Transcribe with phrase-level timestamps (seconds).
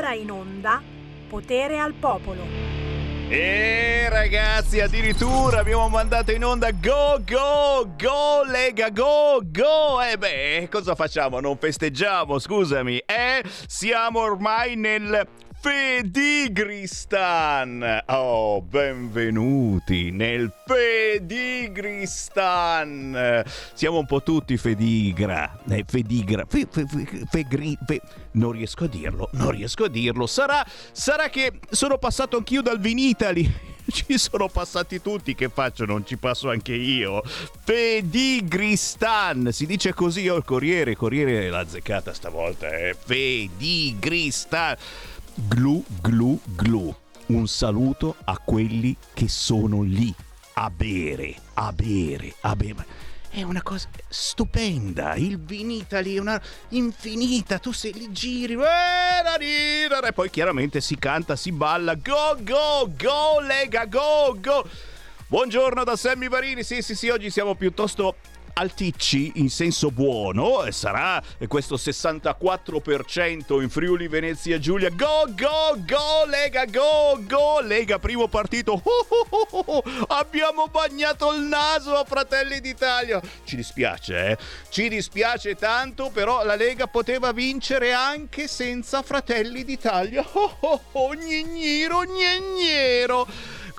[0.00, 0.82] ora in onda
[1.28, 2.42] Potere al Popolo.
[3.28, 10.00] E ragazzi, addirittura abbiamo mandato in onda Go Go Go Lega Go Go!
[10.02, 11.38] E beh, cosa facciamo?
[11.38, 12.96] Non festeggiamo, scusami.
[13.04, 15.28] Eh, siamo ormai nel
[15.62, 18.04] Fedigristan.
[18.06, 23.44] Oh, benvenuti nel Fedigristan.
[23.74, 25.60] Siamo un po' tutti Fedigra.
[25.68, 26.46] Eh, Fedigra.
[26.48, 27.26] Fe, fe, fe,
[27.86, 28.00] fe.
[28.32, 30.26] Non riesco a dirlo, non riesco a dirlo.
[30.26, 33.68] Sarà, sarà che sono passato anch'io dal Vinitali.
[33.90, 35.84] Ci sono passati tutti, che faccio?
[35.84, 37.22] Non ci passo anche io.
[37.64, 42.96] Fedigristan, si dice così, ho il Corriere, Corriere l'ha azzeccata stavolta, eh.
[42.98, 44.76] Fedigristan.
[45.48, 46.94] Glu, glu, glu.
[47.26, 50.14] Un saluto a quelli che sono lì
[50.54, 52.86] a bere, a bere, a bere.
[53.30, 55.14] È una cosa stupenda.
[55.14, 56.40] Il Vinitali è una
[56.70, 57.58] infinita.
[57.58, 58.54] Tu sei lì, giri.
[58.54, 61.94] E poi chiaramente si canta, si balla.
[61.94, 64.68] Go, go, go, Lega, go, go.
[65.26, 66.62] Buongiorno da Sammy Varini.
[66.62, 68.16] Sì, sì, sì, oggi siamo piuttosto
[68.60, 74.90] alticci in senso buono, e sarà questo 64% in Friuli Venezia Giulia.
[74.90, 78.72] Go, go, go, Lega, go, go, Lega, primo partito.
[78.82, 83.20] Oh, oh, oh, abbiamo bagnato il naso a Fratelli d'Italia.
[83.44, 84.38] Ci dispiace, eh?
[84.68, 90.24] Ci dispiace tanto, però la Lega poteva vincere anche senza Fratelli d'Italia.
[90.32, 93.26] Oh, oh, oh, gnigniro, gnignero.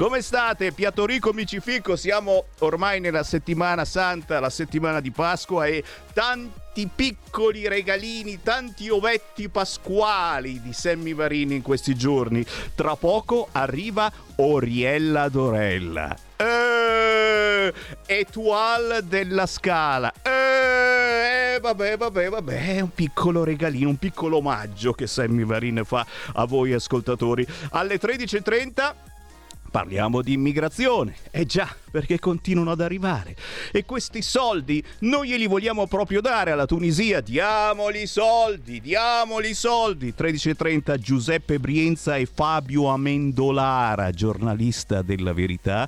[0.02, 0.72] Come state?
[0.72, 8.42] Piatorico Micifico, siamo ormai nella settimana santa, la settimana di Pasqua e tanti piccoli regalini,
[8.42, 12.44] tanti ovetti pasquali di Sammy Varini in questi giorni.
[12.74, 16.18] Tra poco arriva Oriella Dorella.
[16.36, 17.72] Eh,
[18.08, 20.12] Etual della Scala.
[20.24, 26.04] Eh, vabbè, vabbè, vabbè, è un piccolo regalino, un piccolo omaggio che Sammy Varin fa
[26.34, 27.46] a voi ascoltatori.
[27.70, 29.10] Alle 13.30
[29.72, 33.38] Parliamo di immigrazione, eh già, perché continuano ad arrivare.
[33.72, 37.22] E questi soldi noi glieli vogliamo proprio dare alla Tunisia.
[37.22, 40.14] Diamoli soldi, diamoli soldi.
[40.16, 45.88] 13.30 Giuseppe Brienza e Fabio Amendolara, giornalista della verità.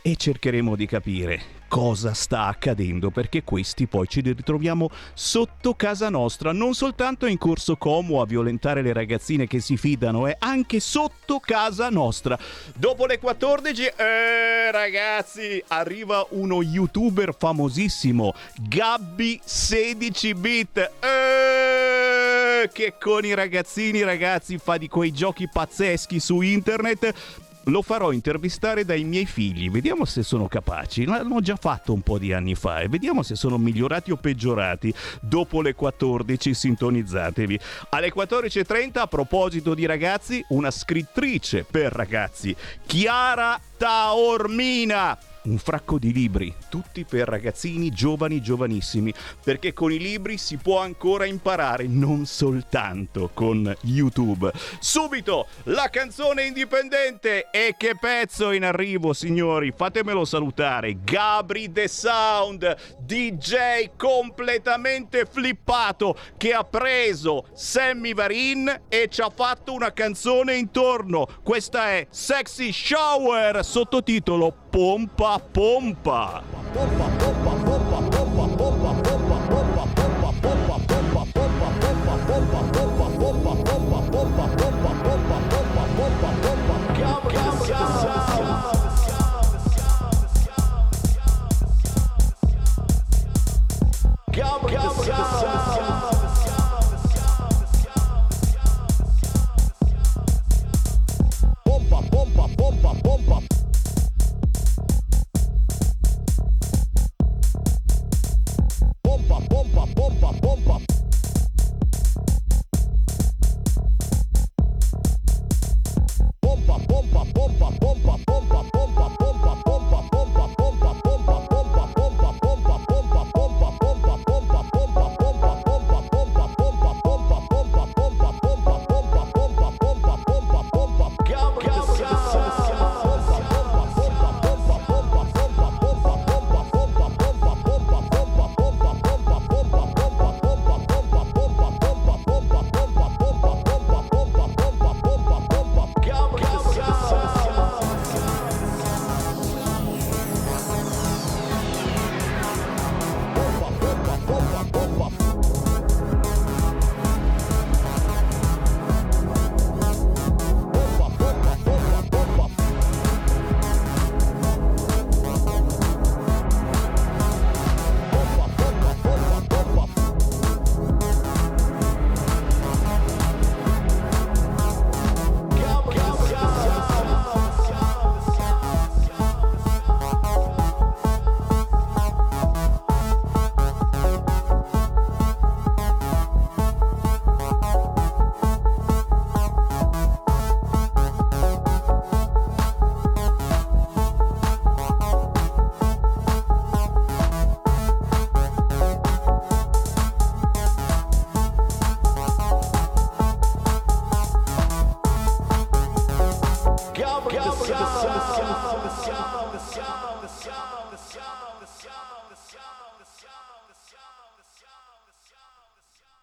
[0.00, 6.52] E cercheremo di capire cosa sta accadendo perché questi poi ci ritroviamo sotto casa nostra,
[6.52, 11.38] non soltanto in corso Como a violentare le ragazzine che si fidano, è anche sotto
[11.38, 12.38] casa nostra.
[12.74, 20.90] Dopo le 14, eh, ragazzi, arriva uno youtuber famosissimo, Gabby 16 bit.
[21.00, 28.12] Eh, che con i ragazzini, ragazzi, fa di quei giochi pazzeschi su internet lo farò
[28.12, 31.04] intervistare dai miei figli, vediamo se sono capaci.
[31.04, 34.92] L'hanno già fatto un po' di anni fa e vediamo se sono migliorati o peggiorati.
[35.20, 37.58] Dopo le 14 sintonizzatevi.
[37.90, 42.54] Alle 14.30 a proposito di ragazzi, una scrittrice per ragazzi,
[42.86, 45.18] Chiara Taormina
[45.48, 50.80] un fracco di libri, tutti per ragazzini giovani, giovanissimi, perché con i libri si può
[50.80, 54.52] ancora imparare, non soltanto con YouTube.
[54.78, 60.98] Subito la canzone indipendente e che pezzo in arrivo, signori, fatemelo salutare.
[61.02, 69.72] Gabri The Sound, DJ completamente flippato che ha preso Sammy Varin e ci ha fatto
[69.72, 71.26] una canzone intorno.
[71.42, 76.38] Questa è Sexy Shower, sottotitolo Pompa Pompa.
[76.72, 78.47] Pompa Pompa Pompa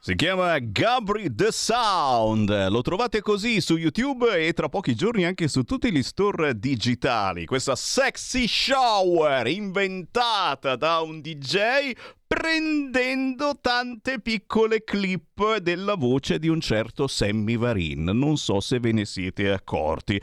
[0.06, 5.48] Si chiama Gabri The Sound, lo trovate così su YouTube e tra pochi giorni anche
[5.48, 7.48] su tutti gli store digitali.
[7.48, 11.94] Questa sexy shower inventata da un DJ
[12.28, 18.04] prendendo tante piccole clip della voce di un certo Sammy Varin.
[18.04, 20.22] Non so se ve ne siete accorti.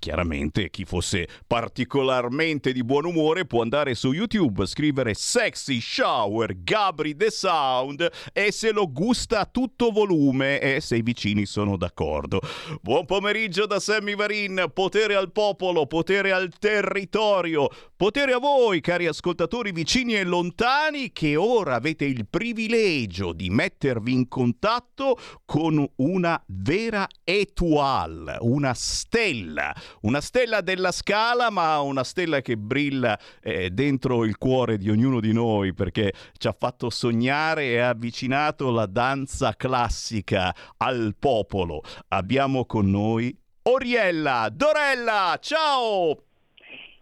[0.00, 7.14] Chiaramente chi fosse particolarmente di buon umore può andare su YouTube, scrivere Sexy Shower Gabri
[7.14, 12.40] The Sound e se lo gusta a tutto volume e se i vicini sono d'accordo.
[12.80, 19.06] Buon pomeriggio da Sammy Varin, potere al popolo, potere al territorio, potere a voi cari
[19.06, 26.42] ascoltatori vicini e lontani che ora avete il privilegio di mettervi in contatto con una
[26.46, 34.24] vera étoile, una stella una stella della scala, ma una stella che brilla eh, dentro
[34.24, 38.86] il cuore di ognuno di noi perché ci ha fatto sognare e ha avvicinato la
[38.86, 41.82] danza classica al popolo.
[42.08, 46.24] Abbiamo con noi Oriella Dorella, ciao!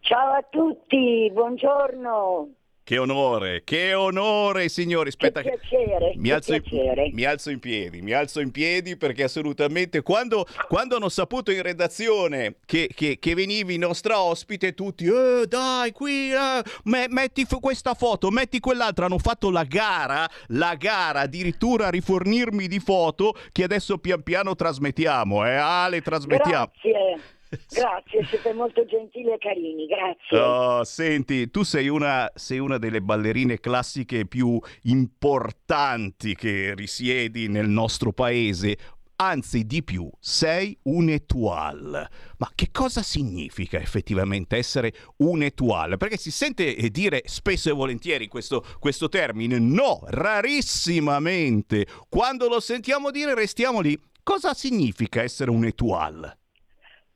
[0.01, 2.58] Ciao a tutti, buongiorno.
[2.89, 5.11] Che onore, che onore, signori.
[5.11, 7.05] Aspetta, che piacere, mi, che alzo piacere.
[7.05, 11.51] In, mi alzo in piedi, mi alzo in piedi perché assolutamente quando, quando hanno saputo
[11.51, 17.45] in redazione che, che, che, venivi nostra ospite, tutti, eh, dai, qui, eh, me, metti
[17.45, 19.05] f- questa foto, metti quell'altra.
[19.05, 24.55] Hanno fatto la gara, la gara addirittura a rifornirmi di foto che adesso pian piano
[24.55, 25.45] trasmettiamo.
[25.45, 26.71] Eh, Ale, trasmettiamo.
[26.81, 27.37] Grazie.
[27.51, 30.39] Grazie, siete molto gentili e carini, grazie.
[30.39, 37.69] Oh, senti, tu sei una, sei una, delle ballerine classiche più importanti che risiedi nel
[37.69, 38.77] nostro paese.
[39.21, 42.09] Anzi, di più, sei un étoile.
[42.37, 45.97] Ma che cosa significa effettivamente essere un étoile?
[45.97, 49.59] Perché si sente dire spesso e volentieri questo, questo termine.
[49.59, 51.85] No, rarissimamente.
[52.09, 53.99] Quando lo sentiamo dire restiamo lì.
[54.23, 56.38] Cosa significa essere un étoile?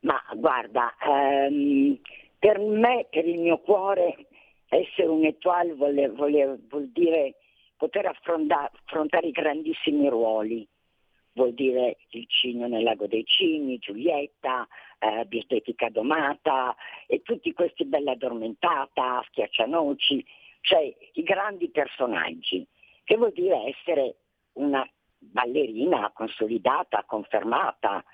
[0.03, 1.99] Ma guarda, ehm,
[2.39, 4.27] per me, per il mio cuore,
[4.69, 7.35] essere un étoile vuol, vuol, vuol dire
[7.77, 10.67] poter affrontare i grandissimi ruoli.
[11.35, 14.69] Vuol dire il cigno nel lago dei cigni, Giulietta,
[14.99, 16.77] eh, Bietetica domata
[17.07, 20.25] e tutti questi bella addormentata, schiaccianoci,
[20.61, 22.67] cioè i grandi personaggi,
[23.05, 24.17] che vuol dire essere
[24.55, 24.87] una
[25.19, 28.05] ballerina consolidata, confermata,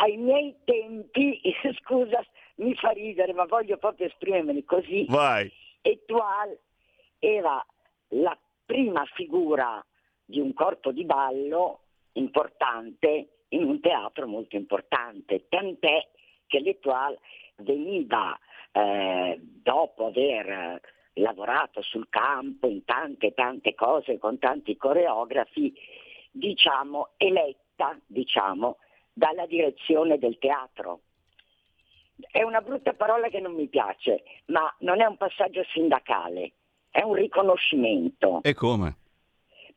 [0.00, 1.40] ai miei tempi,
[1.82, 2.24] scusa,
[2.56, 5.06] mi fa ridere, ma voglio proprio esprimermi così.
[5.08, 5.50] Vai.
[5.82, 6.60] Etoile
[7.18, 7.64] era
[8.08, 9.84] la prima figura
[10.24, 11.80] di un corpo di ballo
[12.12, 16.06] importante in un teatro molto importante, tant'è
[16.46, 17.18] che l'Etoile
[17.56, 18.38] veniva
[18.72, 20.80] eh, dopo aver
[21.14, 25.74] lavorato sul campo in tante tante cose con tanti coreografi,
[26.30, 28.76] diciamo eletta, diciamo,
[29.18, 31.00] dalla direzione del teatro.
[32.30, 36.52] È una brutta parola che non mi piace, ma non è un passaggio sindacale,
[36.90, 38.40] è un riconoscimento.
[38.44, 38.96] E come?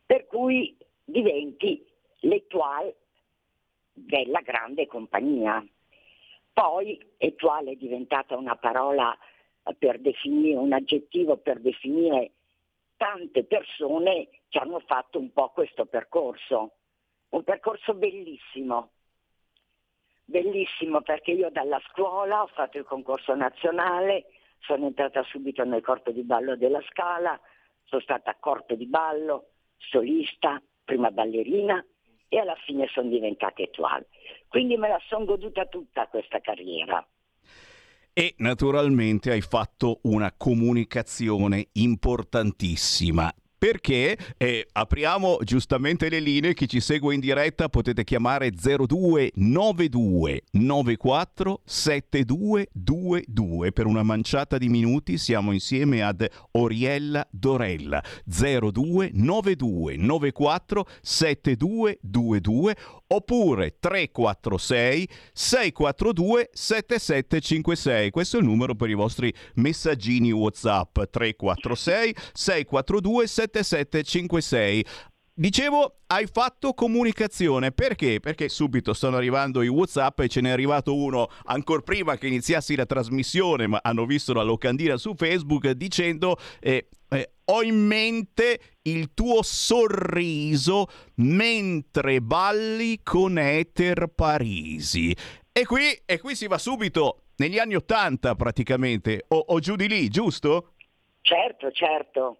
[0.05, 1.83] Per cui diventi
[2.19, 2.95] l'étoile
[3.93, 5.65] della grande compagnia.
[6.53, 9.17] Poi étoile è diventata una parola
[9.77, 12.33] per definire, un aggettivo per definire
[12.97, 16.73] tante persone che hanno fatto un po' questo percorso,
[17.29, 18.91] un percorso bellissimo,
[20.31, 24.25] bellissimo perché io dalla scuola ho fatto il concorso nazionale,
[24.59, 27.39] sono entrata subito nel corpo di ballo della Scala,
[27.83, 31.85] sono stata corpo di ballo, solista, prima ballerina
[32.27, 34.07] e alla fine sono diventata étoile.
[34.47, 37.05] Quindi me la sono goduta tutta questa carriera.
[38.13, 43.31] E naturalmente hai fatto una comunicazione importantissima
[43.61, 44.17] perché?
[44.37, 53.71] Eh, apriamo giustamente le linee, chi ci segue in diretta potete chiamare 0292 94 7222
[53.71, 58.03] per una manciata di minuti siamo insieme ad Oriella Dorella.
[58.25, 62.75] 0292 94 7222
[63.13, 73.27] oppure 346 642 7756 questo è il numero per i vostri messaggini whatsapp 346 642
[73.27, 74.85] 7756 7756.
[75.33, 78.19] Dicevo, hai fatto comunicazione perché?
[78.19, 82.75] Perché subito stanno arrivando i WhatsApp e ce n'è arrivato uno ancora prima che iniziassi
[82.75, 86.89] la trasmissione, ma hanno visto la locandina su Facebook dicendo eh,
[87.51, 95.15] ho in mente il tuo sorriso mentre balli con Ether Parisi.
[95.51, 99.87] E qui, e qui si va subito negli anni Ottanta praticamente, o, o giù di
[99.87, 100.73] lì, giusto?
[101.21, 102.37] Certo, certo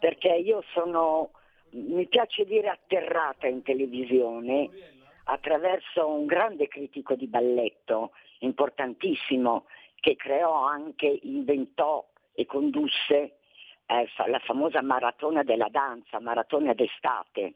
[0.00, 1.30] perché io sono
[1.72, 4.68] mi piace dire atterrata in televisione
[5.24, 9.66] attraverso un grande critico di balletto importantissimo
[10.00, 13.36] che creò anche, inventò e condusse
[13.90, 17.54] eh, la famosa maratona della danza, maratona d'estate,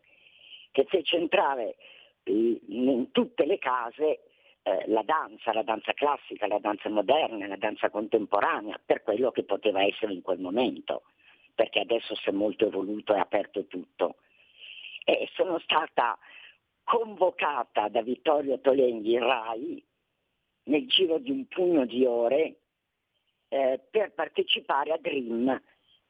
[0.72, 1.76] che fece entrare
[2.24, 4.20] eh, in tutte le case
[4.62, 9.44] eh, la danza, la danza classica, la danza moderna, la danza contemporanea, per quello che
[9.44, 11.02] poteva essere in quel momento,
[11.54, 14.16] perché adesso si è molto evoluto e aperto tutto.
[15.04, 16.18] E sono stata
[16.82, 19.84] convocata da Vittorio Tolenghi RAI
[20.64, 22.56] nel giro di un pugno di ore
[23.48, 25.62] eh, per partecipare a Dream,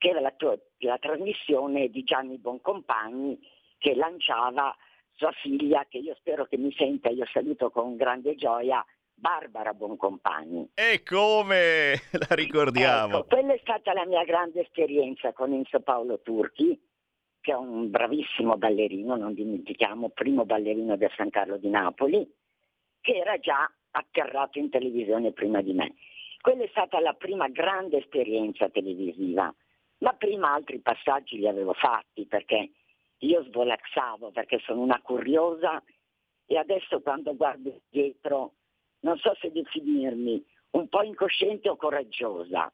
[0.04, 0.34] che era la,
[0.80, 3.38] la trasmissione di Gianni Boncompagni
[3.78, 4.76] che lanciava
[5.14, 8.84] sua figlia, che io spero che mi senta, io saluto con grande gioia,
[9.14, 10.72] Barbara Boncompagni.
[10.74, 11.94] E come
[12.28, 13.20] la ricordiamo?
[13.20, 16.78] Ecco, quella è stata la mia grande esperienza con Enzo Paolo Turchi,
[17.40, 22.30] che è un bravissimo ballerino, non dimentichiamo, primo ballerino del San Carlo di Napoli,
[23.00, 25.94] che era già atterrato in televisione prima di me.
[26.42, 29.54] Quella è stata la prima grande esperienza televisiva,
[29.98, 32.70] ma prima altri passaggi li avevo fatti perché
[33.18, 35.82] io svolazzavo perché sono una curiosa
[36.46, 38.54] e adesso quando guardo dietro
[39.00, 42.72] non so se definirmi un po' incosciente o coraggiosa,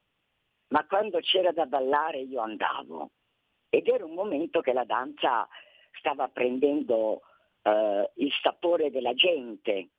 [0.69, 3.11] ma quando c'era da ballare io andavo.
[3.69, 5.47] Ed era un momento che la danza
[5.99, 7.23] stava prendendo
[7.63, 9.91] eh, il sapore della gente,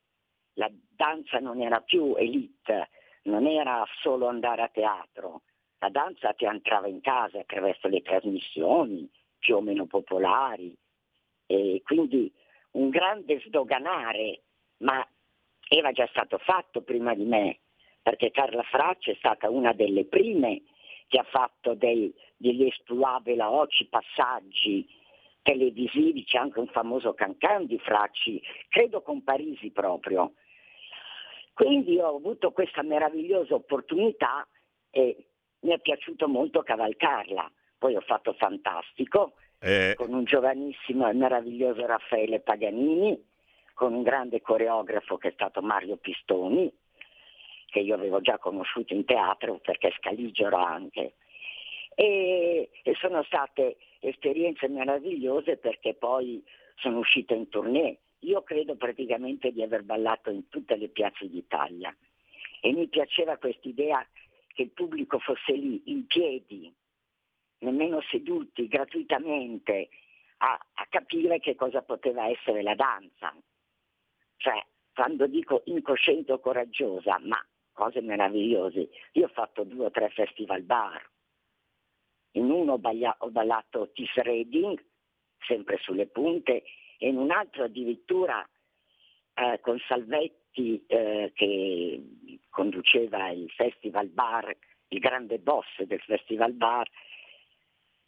[0.54, 2.90] la danza non era più elite,
[3.24, 5.44] non era solo andare a teatro,
[5.82, 9.10] la danza ti entrava in casa attraverso le trasmissioni,
[9.40, 10.78] più o meno popolari
[11.48, 12.32] e quindi
[12.74, 14.44] un grande sdoganare,
[14.78, 15.06] ma
[15.68, 17.62] era già stato fatto prima di me,
[18.00, 20.62] perché Carla Fracci è stata una delle prime
[21.08, 24.88] che ha fatto dei, degli esploit veloci, passaggi
[25.42, 30.34] televisivi, c'è anche un famoso cancan di Fracci, credo con Parisi proprio.
[31.54, 34.48] Quindi ho avuto questa meravigliosa opportunità
[34.92, 35.31] e
[35.62, 37.52] mi è piaciuto molto cavalcarla.
[37.78, 39.94] Poi ho fatto fantastico eh.
[39.96, 43.20] con un giovanissimo e meraviglioso Raffaele Paganini,
[43.74, 46.72] con un grande coreografo che è stato Mario Pistoni,
[47.68, 51.14] che io avevo già conosciuto in teatro perché scaligero anche.
[51.96, 56.44] E, e sono state esperienze meravigliose perché poi
[56.76, 57.98] sono uscita in tournée.
[58.20, 61.96] Io credo praticamente di aver ballato in tutte le piazze d'Italia
[62.62, 64.06] e mi piaceva quest'idea
[64.54, 66.74] che il pubblico fosse lì in piedi
[67.60, 69.90] nemmeno seduti gratuitamente
[70.38, 73.36] a, a capire che cosa poteva essere la danza.
[74.38, 78.90] Cioè, quando dico incosciente o coraggiosa, ma cose meravigliose.
[79.14, 81.10] Io ho fatto due o tre festival bar.
[82.34, 84.84] In uno ho, ballato Tis Reading,
[85.46, 86.64] sempre sulle punte,
[86.98, 88.48] e in un altro addirittura
[89.34, 92.04] eh, con Salvetti eh, che
[92.52, 94.56] conduceva il festival bar,
[94.90, 96.88] il grande boss del festival bar,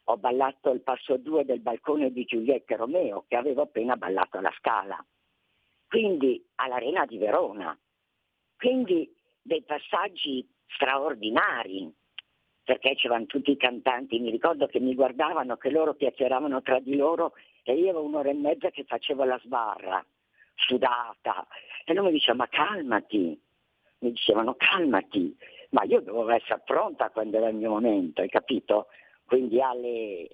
[0.05, 4.53] ho ballato il passo 2 del balcone di Giulietta Romeo che avevo appena ballato alla
[4.57, 5.03] Scala,
[5.87, 7.75] quindi all'Arena di Verona.
[8.57, 11.91] Quindi dei passaggi straordinari,
[12.63, 16.95] perché c'erano tutti i cantanti, mi ricordo che mi guardavano, che loro piaceravano tra di
[16.95, 17.33] loro
[17.63, 20.05] e io ero un'ora e mezza che facevo la sbarra,
[20.55, 21.45] sudata,
[21.85, 23.41] e loro mi dicevano ma calmati,
[24.03, 25.35] mi dicevano calmati,
[25.69, 28.87] ma io dovevo essere pronta quando era il mio momento, hai capito?
[29.25, 30.27] quindi alle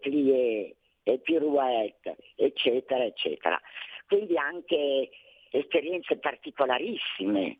[0.00, 3.60] plie e pirouette, eccetera, eccetera.
[4.06, 5.10] Quindi anche
[5.50, 7.58] esperienze particolarissime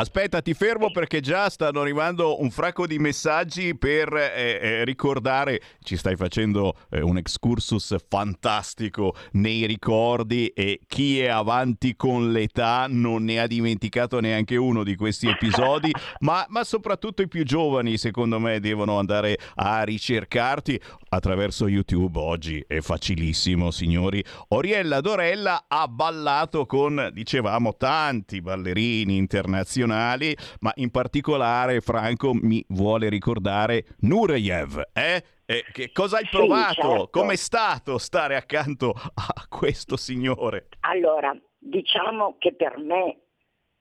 [0.00, 5.60] Aspetta, ti fermo perché già stanno arrivando un fracco di messaggi per eh, eh, ricordare,
[5.82, 12.86] ci stai facendo eh, un excursus fantastico nei ricordi e chi è avanti con l'età
[12.88, 17.98] non ne ha dimenticato neanche uno di questi episodi, ma, ma soprattutto i più giovani
[17.98, 20.80] secondo me devono andare a ricercarti
[21.10, 24.24] attraverso YouTube oggi, è facilissimo signori.
[24.48, 32.64] Oriella Dorella ha ballato con, dicevamo, tanti ballerini internazionali nazionali, ma in particolare Franco mi
[32.68, 35.22] vuole ricordare Nureyev, eh?
[35.44, 36.74] E che cosa hai provato?
[36.74, 37.08] Sì, certo.
[37.10, 40.68] Com'è stato stare accanto a questo signore?
[40.80, 43.18] Allora, diciamo che per me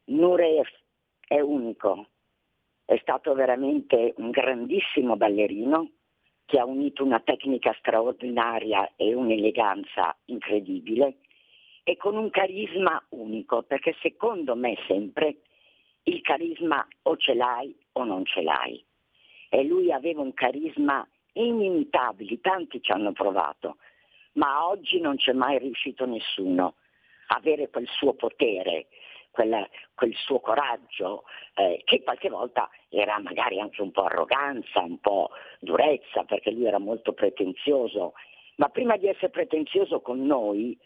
[0.06, 0.68] Nureyev
[1.28, 2.08] è unico.
[2.86, 5.92] È stato veramente un grandissimo ballerino
[6.50, 11.18] che ha unito una tecnica straordinaria e un'eleganza incredibile
[11.84, 15.42] e con un carisma unico, perché secondo me sempre
[16.04, 18.84] il carisma o ce l'hai o non ce l'hai.
[19.48, 23.78] E lui aveva un carisma inimitabile, tanti ci hanno provato,
[24.34, 26.78] ma oggi non c'è mai riuscito nessuno
[27.28, 28.88] a avere quel suo potere,
[29.32, 31.24] quel, quel suo coraggio,
[31.56, 36.66] eh, che qualche volta era magari anche un po' arroganza, un po' durezza, perché lui
[36.66, 38.14] era molto pretenzioso,
[38.56, 40.78] ma prima di essere pretenzioso con noi,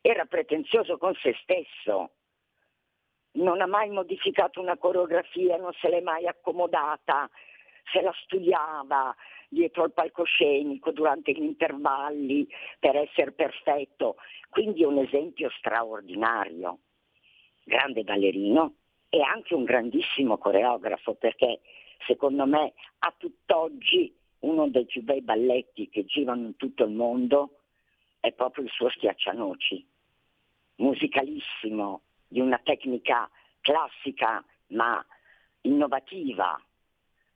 [0.00, 2.10] era pretenzioso con se stesso.
[3.34, 7.30] Non ha mai modificato una coreografia, non se l'è mai accomodata,
[7.90, 9.14] se la studiava
[9.48, 12.46] dietro al palcoscenico durante gli intervalli
[12.78, 14.16] per essere perfetto.
[14.50, 16.80] Quindi è un esempio straordinario
[17.64, 18.74] grande ballerino
[19.08, 21.60] e anche un grandissimo coreografo perché
[22.06, 27.58] secondo me a tutt'oggi uno dei più bei balletti che girano in tutto il mondo
[28.20, 29.84] è proprio il suo Schiaccianoci,
[30.76, 33.28] musicalissimo, di una tecnica
[33.60, 35.04] classica ma
[35.62, 36.60] innovativa,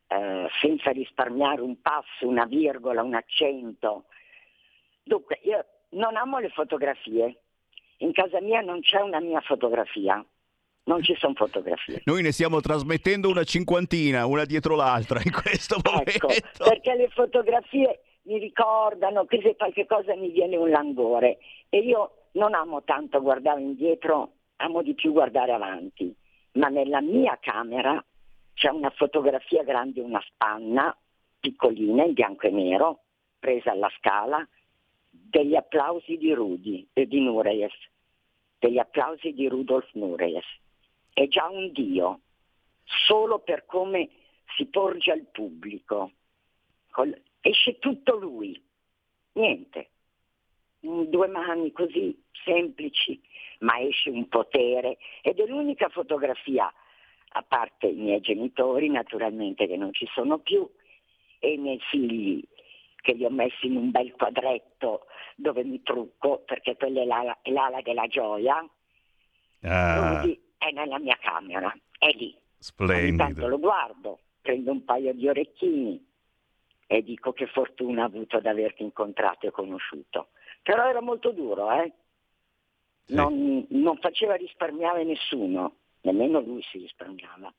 [0.07, 4.07] eh, senza risparmiare un passo, una virgola, un accento.
[5.03, 7.43] Dunque, io non amo le fotografie,
[7.99, 10.25] in casa mia non c'è una mia fotografia.
[10.85, 12.03] Non ci sono fotografie.
[12.05, 16.29] Noi ne stiamo trasmettendo una cinquantina, una dietro l'altra in questo ecco, momento.
[16.29, 21.79] Ecco, perché le fotografie mi ricordano che se qualche cosa mi viene un languore e
[21.79, 26.15] io non amo tanto guardare indietro, amo di più guardare avanti.
[26.53, 28.03] Ma nella mia camera
[28.55, 30.97] c'è una fotografia grande, una spanna,
[31.41, 33.01] piccolina, in bianco e nero,
[33.39, 34.47] presa alla scala,
[35.23, 37.71] degli applausi di Rudi e di Nureyev,
[38.59, 40.45] degli applausi di Rudolf Nureyev.
[41.13, 42.21] È già un dio,
[42.85, 44.09] solo per come
[44.57, 46.13] si porge al pubblico.
[46.91, 47.19] Col...
[47.41, 48.61] esce tutto lui,
[49.33, 49.91] niente.
[50.81, 53.21] Due mani così semplici,
[53.61, 56.73] ma esce un potere ed è l'unica fotografia,
[57.31, 60.69] a parte i miei genitori naturalmente che non ci sono più,
[61.39, 62.43] e i miei figli
[63.03, 65.06] che li ho messi in un bel quadretto
[65.37, 68.69] dove mi trucco, perché quella è l'ala, è l'ala della gioia.
[69.63, 70.21] Ah.
[70.21, 72.37] Quindi è nella mia camera, è lì.
[72.59, 73.09] Splendido.
[73.09, 76.05] Intanto lo guardo, prendo un paio di orecchini
[76.87, 80.29] e dico che fortuna ho avuto ad averti incontrato e conosciuto.
[80.63, 81.93] Però era molto duro, eh?
[83.05, 83.15] Sì.
[83.15, 87.53] Non, non faceva risparmiare nessuno, nemmeno lui si risparmiava.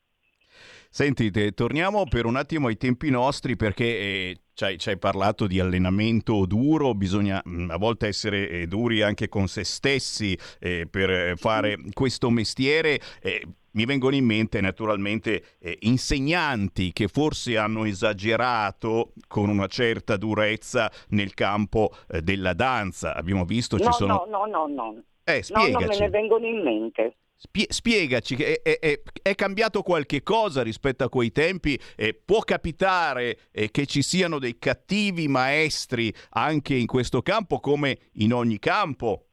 [0.90, 6.46] Sentite, torniamo per un attimo ai tempi nostri perché eh, ci hai, parlato di allenamento
[6.46, 11.76] duro, bisogna mm, a volte essere eh, duri anche con se stessi eh, per fare
[11.92, 12.98] questo mestiere.
[13.20, 20.16] Eh, mi vengono in mente naturalmente eh, insegnanti che forse hanno esagerato con una certa
[20.16, 23.14] durezza nel campo eh, della danza.
[23.14, 24.24] Abbiamo visto no, ci sono...
[24.28, 25.02] No, no, no, no.
[25.22, 25.72] Eh, spiegaci.
[25.72, 27.16] No, non me ne vengono in mente.
[27.40, 31.78] Spie- spiegaci, è, è, è, è, cambiato qualche cosa rispetto a quei tempi?
[31.94, 38.10] Eh, può capitare eh, che ci siano dei cattivi maestri anche in questo campo come
[38.14, 39.26] in ogni campo?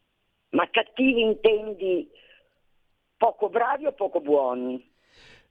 [0.50, 2.08] Ma cattivi intendi
[3.18, 4.94] poco bravi o poco buoni?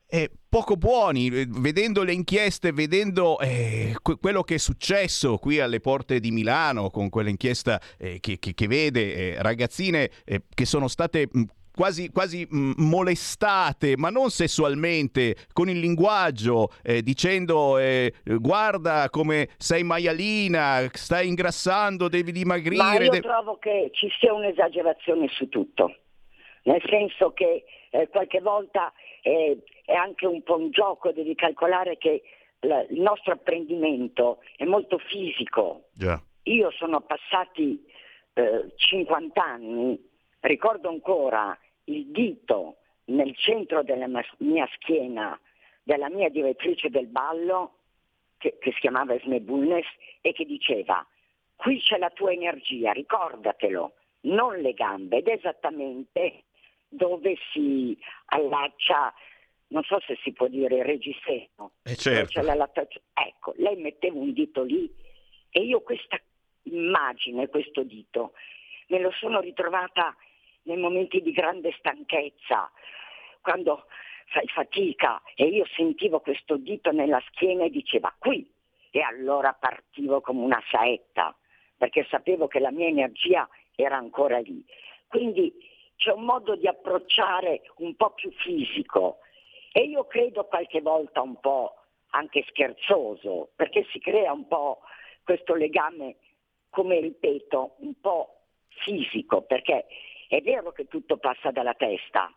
[0.06, 5.80] Eh, poco buoni, eh, vedendo le inchieste, vedendo eh, quello che è successo qui alle
[5.80, 10.86] porte di Milano con quell'inchiesta eh, che, che, che, vede eh, ragazzine eh, che sono
[10.86, 11.42] state mh,
[11.74, 19.08] quasi, quasi mh, mm, molestate, ma non sessualmente, con il linguaggio, eh, dicendo eh, guarda
[19.10, 22.82] come sei maialina, stai ingrassando, devi dimagrire.
[22.82, 25.96] Ma io de- trovo che ci sia un'esagerazione su tutto,
[26.62, 31.98] nel senso che eh, qualche volta eh, è anche un po' un gioco, devi calcolare
[31.98, 32.22] che
[32.60, 35.88] la, il nostro apprendimento è molto fisico.
[35.98, 36.22] Yeah.
[36.44, 37.82] Io sono passati
[38.34, 39.98] 50 eh, anni,
[40.46, 42.76] ricordo ancora il dito
[43.06, 45.38] nel centro della mia schiena
[45.84, 47.78] della mia direttrice del ballo,
[48.38, 49.86] che, che si chiamava Esme Bulnes,
[50.22, 51.06] e che diceva,
[51.56, 56.44] qui c'è la tua energia, ricordatelo, non le gambe, ed esattamente
[56.88, 59.12] dove si allaccia,
[59.68, 61.72] non so se si può dire il reggiseno.
[61.82, 62.40] Eh certo.
[63.12, 64.90] Ecco, lei metteva un dito lì
[65.50, 66.18] e io questa
[66.62, 68.32] immagine, questo dito,
[68.88, 70.16] me lo sono ritrovata
[70.64, 72.70] nei momenti di grande stanchezza,
[73.40, 73.86] quando
[74.26, 75.22] fai fatica.
[75.34, 78.50] E io sentivo questo dito nella schiena e diceva qui!
[78.90, 81.36] E allora partivo come una saetta
[81.76, 84.64] perché sapevo che la mia energia era ancora lì.
[85.08, 85.52] Quindi
[85.96, 89.18] c'è un modo di approcciare un po' più fisico.
[89.72, 91.74] E io credo qualche volta un po'
[92.10, 94.80] anche scherzoso perché si crea un po'
[95.24, 96.16] questo legame,
[96.70, 99.86] come ripeto, un po' fisico perché
[100.36, 102.32] è vero che tutto passa dalla testa,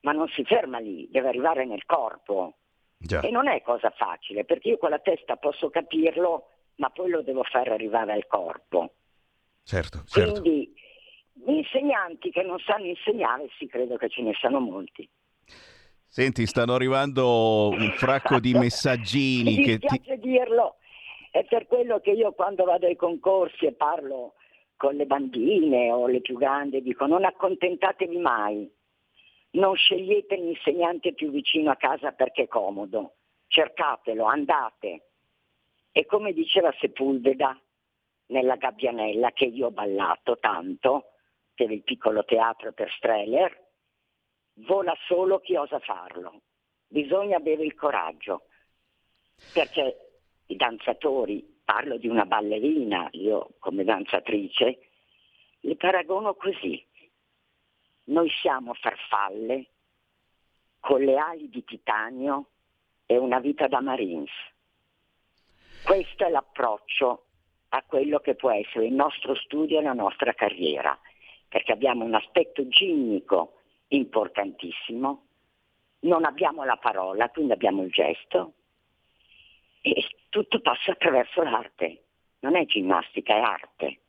[0.00, 2.56] ma non si ferma lì, deve arrivare nel corpo.
[2.96, 3.20] Già.
[3.20, 7.22] E non è cosa facile, perché io con la testa posso capirlo, ma poi lo
[7.22, 8.94] devo far arrivare al corpo.
[9.62, 10.40] certo, certo.
[10.40, 10.72] Quindi
[11.46, 15.08] insegnanti che non sanno insegnare, sì, credo che ce ne siano molti.
[16.06, 19.56] Senti, stanno arrivando un fracco di messaggini.
[19.56, 20.28] Mi dispiace ti...
[20.28, 20.76] dirlo,
[21.30, 24.34] è per quello che io quando vado ai concorsi e parlo
[24.78, 28.72] con le bambine o le più grandi dico non accontentatevi mai,
[29.50, 33.16] non scegliete l'insegnante più vicino a casa perché è comodo,
[33.48, 35.08] cercatelo, andate.
[35.90, 37.60] E come diceva Sepulveda
[38.26, 41.12] nella Gabbianella, che io ho ballato tanto
[41.54, 43.66] per il piccolo teatro per Streller,
[44.66, 46.42] vola solo chi osa farlo.
[46.86, 48.44] Bisogna avere il coraggio,
[49.52, 54.78] perché i danzatori, parlo di una ballerina, io come danzatrice,
[55.60, 56.82] le paragono così.
[58.04, 59.66] Noi siamo farfalle
[60.80, 62.46] con le ali di titanio
[63.04, 64.30] e una vita da Marines.
[65.84, 67.26] Questo è l'approccio
[67.68, 70.98] a quello che può essere il nostro studio e la nostra carriera,
[71.48, 75.26] perché abbiamo un aspetto ginnico importantissimo,
[76.00, 78.54] non abbiamo la parola, quindi abbiamo il gesto
[79.80, 82.04] e tutto passa attraverso l'arte,
[82.40, 84.00] non è ginnastica, è arte.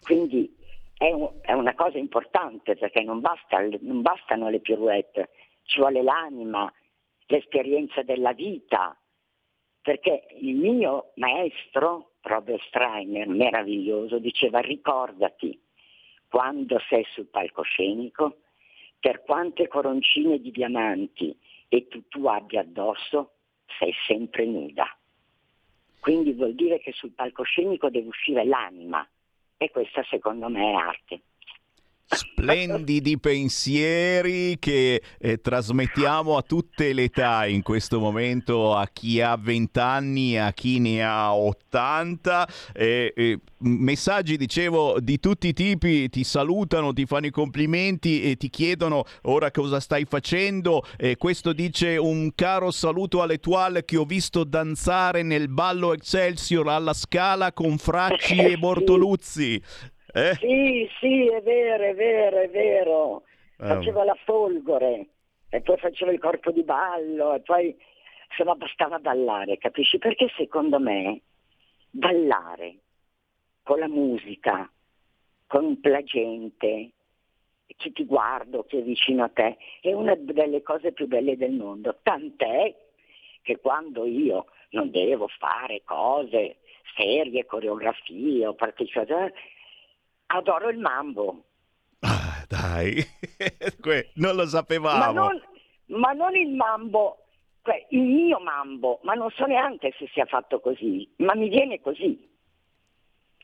[0.00, 0.56] Quindi
[0.96, 5.30] è, un, è una cosa importante perché non, basta, non bastano le pirouette,
[5.64, 6.72] ci vuole l'anima,
[7.26, 8.96] l'esperienza della vita,
[9.82, 15.58] perché il mio maestro, Robert Streiner, meraviglioso, diceva ricordati
[16.28, 18.38] quando sei sul palcoscenico,
[19.00, 21.36] per quante coroncine di diamanti
[21.68, 23.36] e tu, tu abbia addosso,
[23.78, 24.86] sei sempre nuda.
[26.00, 29.06] Quindi vuol dire che sul palcoscenico deve uscire l'anima
[29.56, 31.20] e questa secondo me è arte
[32.12, 39.36] splendidi pensieri che eh, trasmettiamo a tutte le età in questo momento, a chi ha
[39.36, 42.48] 20 anni, a chi ne ha 80.
[42.72, 48.36] Eh, eh, messaggi, dicevo, di tutti i tipi, ti salutano, ti fanno i complimenti e
[48.36, 50.84] ti chiedono ora cosa stai facendo.
[51.16, 57.52] questo dice un caro saluto all'Etoile che ho visto danzare nel ballo Excelsior alla Scala
[57.52, 59.62] con Fracci e Bortoluzzi.
[60.12, 60.34] Eh?
[60.34, 63.22] Sì, sì, è vero, è vero, è vero.
[63.58, 63.74] Ah.
[63.74, 65.06] Faceva la folgore
[65.50, 67.76] e poi faceva il corpo di ballo e poi
[68.28, 69.98] insomma bastava ballare, capisci?
[69.98, 71.20] Perché secondo me
[71.90, 72.76] ballare
[73.62, 74.70] con la musica,
[75.46, 76.90] con la gente,
[77.76, 81.52] chi ti guarda, chi è vicino a te, è una delle cose più belle del
[81.52, 81.98] mondo.
[82.02, 82.74] Tant'è
[83.42, 86.58] che quando io non devo fare cose
[86.96, 89.34] serie, coreografie o partecipare,
[90.30, 91.44] adoro il mambo.
[92.00, 93.04] Ah, dai,
[94.14, 94.98] non lo sapevamo.
[94.98, 95.42] Ma non,
[95.86, 97.24] ma non il mambo,
[97.62, 101.80] cioè il mio mambo, ma non so neanche se sia fatto così, ma mi viene
[101.80, 102.28] così.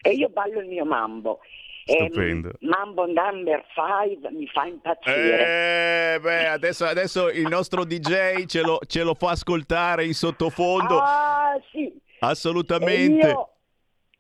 [0.03, 1.41] E io ballo il mio mambo.
[1.85, 2.49] Stupendo.
[2.49, 6.15] Eh, Mambo number 5 mi fa impazzire.
[6.15, 10.99] Eh, beh, adesso, adesso, il nostro DJ ce lo, ce lo, fa ascoltare in sottofondo.
[10.99, 11.97] Ah, sì.
[12.19, 13.29] Assolutamente.
[13.29, 13.56] io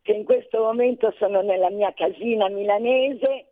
[0.06, 3.46] che in questo momento sono nella mia casina milanese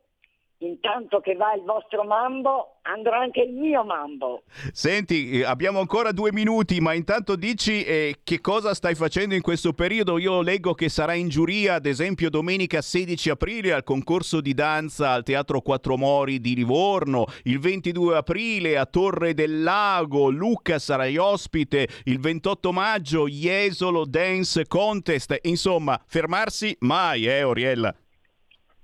[0.58, 4.42] intanto che va il vostro mambo, andrà anche il mio mambo.
[4.72, 9.40] Senti, eh, abbiamo ancora due minuti, ma intanto dici eh, che cosa stai facendo in
[9.40, 10.18] questo periodo.
[10.18, 15.10] Io leggo che sarà in giuria, ad esempio, domenica 16 aprile al concorso di danza
[15.10, 21.16] al Teatro Quattro Mori di Livorno, il 22 aprile a Torre del Lago, Luca sarai
[21.16, 25.38] ospite, il 28 maggio Jesolo Dance Contest.
[25.42, 27.94] Insomma, fermarsi mai, eh, Oriella?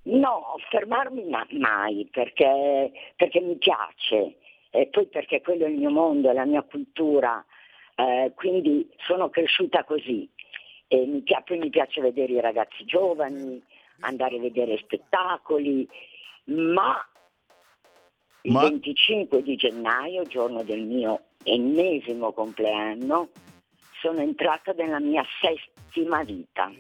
[0.02, 4.36] No, fermarmi mai perché, perché mi piace
[4.70, 7.44] e poi perché quello è il mio mondo, è la mia cultura,
[7.96, 10.28] eh, quindi sono cresciuta così
[10.86, 13.62] e mi, poi mi piace vedere i ragazzi giovani,
[14.00, 15.86] andare a vedere spettacoli,
[16.44, 17.06] ma
[18.42, 18.62] il ma...
[18.62, 23.28] 25 di gennaio, giorno del mio ennesimo compleanno,
[24.00, 26.72] sono entrata nella mia settima vita.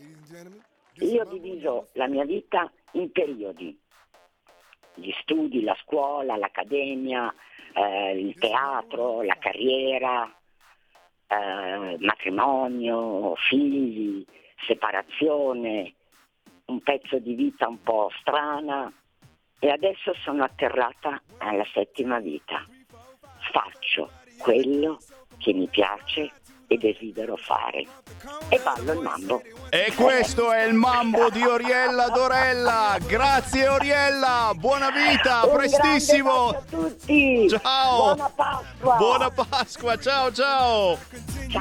[0.94, 3.78] Io diviso la mia vita in periodi,
[4.94, 7.32] gli studi, la scuola, l'accademia,
[7.74, 10.30] eh, il teatro, la carriera,
[11.26, 14.24] eh, matrimonio, figli,
[14.66, 15.94] separazione,
[16.66, 18.92] un pezzo di vita un po' strana.
[19.62, 22.64] E adesso sono atterrata alla settima vita.
[23.52, 24.98] Faccio quello
[25.38, 26.32] che mi piace
[26.70, 27.84] e desidero fare.
[28.48, 29.42] E ballo il mambo.
[29.70, 32.96] E questo è il mambo di Oriella Dorella.
[33.04, 36.50] Grazie Oriella, buona vita, Un prestissimo.
[36.50, 37.48] a tutti.
[37.48, 38.14] Ciao.
[38.14, 38.96] Buona Pasqua.
[38.96, 40.96] Buona Pasqua, ciao ciao.
[40.96, 41.60] ciao.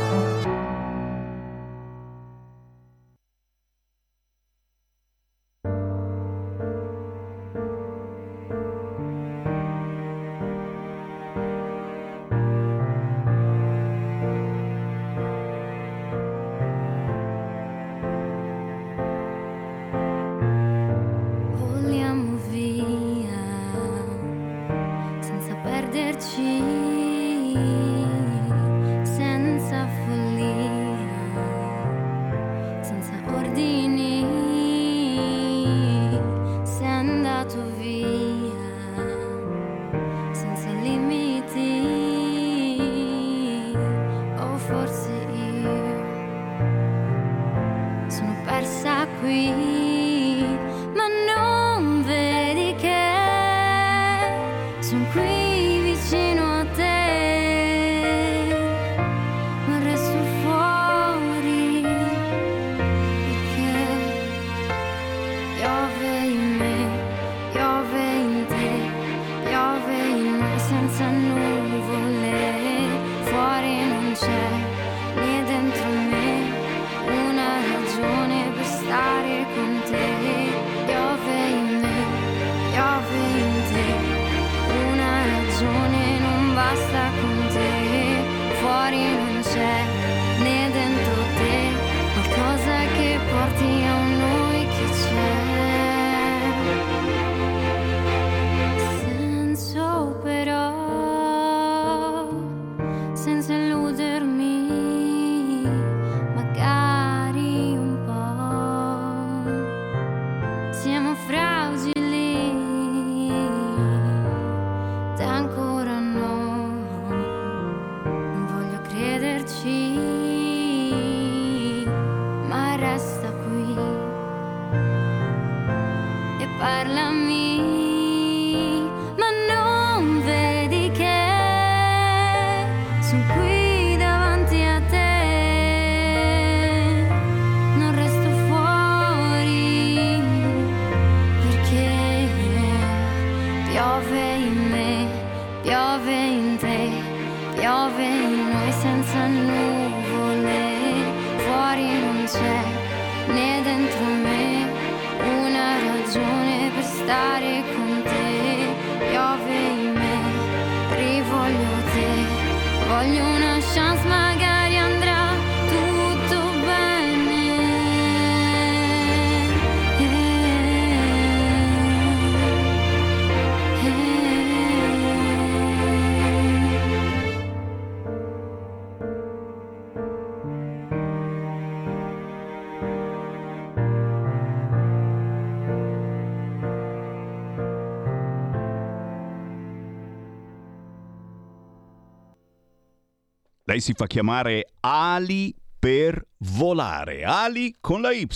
[193.71, 196.20] Lei si fa chiamare Ali per
[196.61, 198.27] volare, Ali con la Y.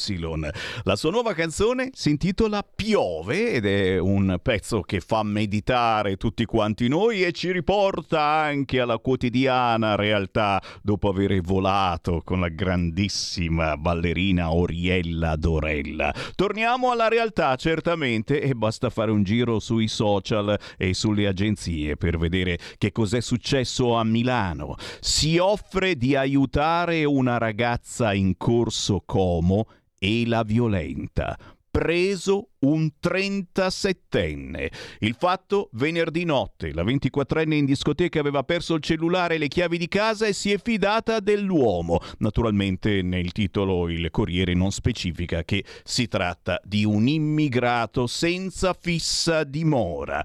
[0.81, 6.43] La sua nuova canzone si intitola Piove ed è un pezzo che fa meditare tutti
[6.45, 13.77] quanti noi e ci riporta anche alla quotidiana realtà dopo aver volato con la grandissima
[13.77, 16.11] ballerina Oriella Dorella.
[16.33, 22.17] Torniamo alla realtà certamente e basta fare un giro sui social e sulle agenzie per
[22.17, 24.77] vedere che cos'è successo a Milano.
[24.99, 29.67] Si offre di aiutare una ragazza in corso Como
[29.99, 31.37] e la violenta.
[31.69, 34.71] Preso un 37enne.
[34.99, 36.73] Il fatto venerdì notte.
[36.73, 40.53] La 24enne in discoteca aveva perso il cellulare e le chiavi di casa e si
[40.53, 41.99] è fidata dell'uomo.
[42.19, 49.43] Naturalmente nel titolo il Corriere non specifica che si tratta di un immigrato senza fissa
[49.43, 50.23] dimora.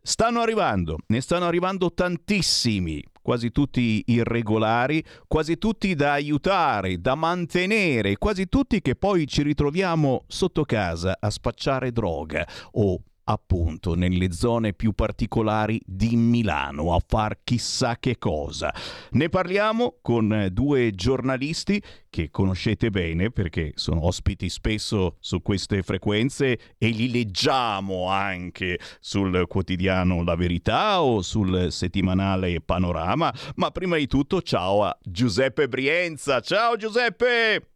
[0.00, 8.16] Stanno arrivando, ne stanno arrivando tantissimi, quasi tutti irregolari, quasi tutti da aiutare, da mantenere,
[8.16, 12.98] quasi tutti che poi ci ritroviamo sotto casa a spacciare droga o
[13.30, 18.74] appunto nelle zone più particolari di Milano a far chissà che cosa.
[19.12, 25.82] Ne parliamo con eh, due giornalisti che conoscete bene perché sono ospiti spesso su queste
[25.82, 33.32] frequenze e li leggiamo anche sul quotidiano La Verità o sul settimanale Panorama.
[33.56, 36.40] Ma prima di tutto ciao a Giuseppe Brienza.
[36.40, 37.72] Ciao Giuseppe!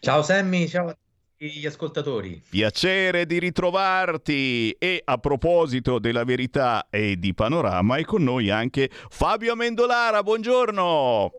[0.00, 0.96] Ciao Sammy, ciao a
[1.36, 2.42] gli ascoltatori.
[2.48, 8.88] Piacere di ritrovarti e a proposito della verità e di panorama è con noi anche
[8.90, 11.32] Fabio Amendolara, buongiorno!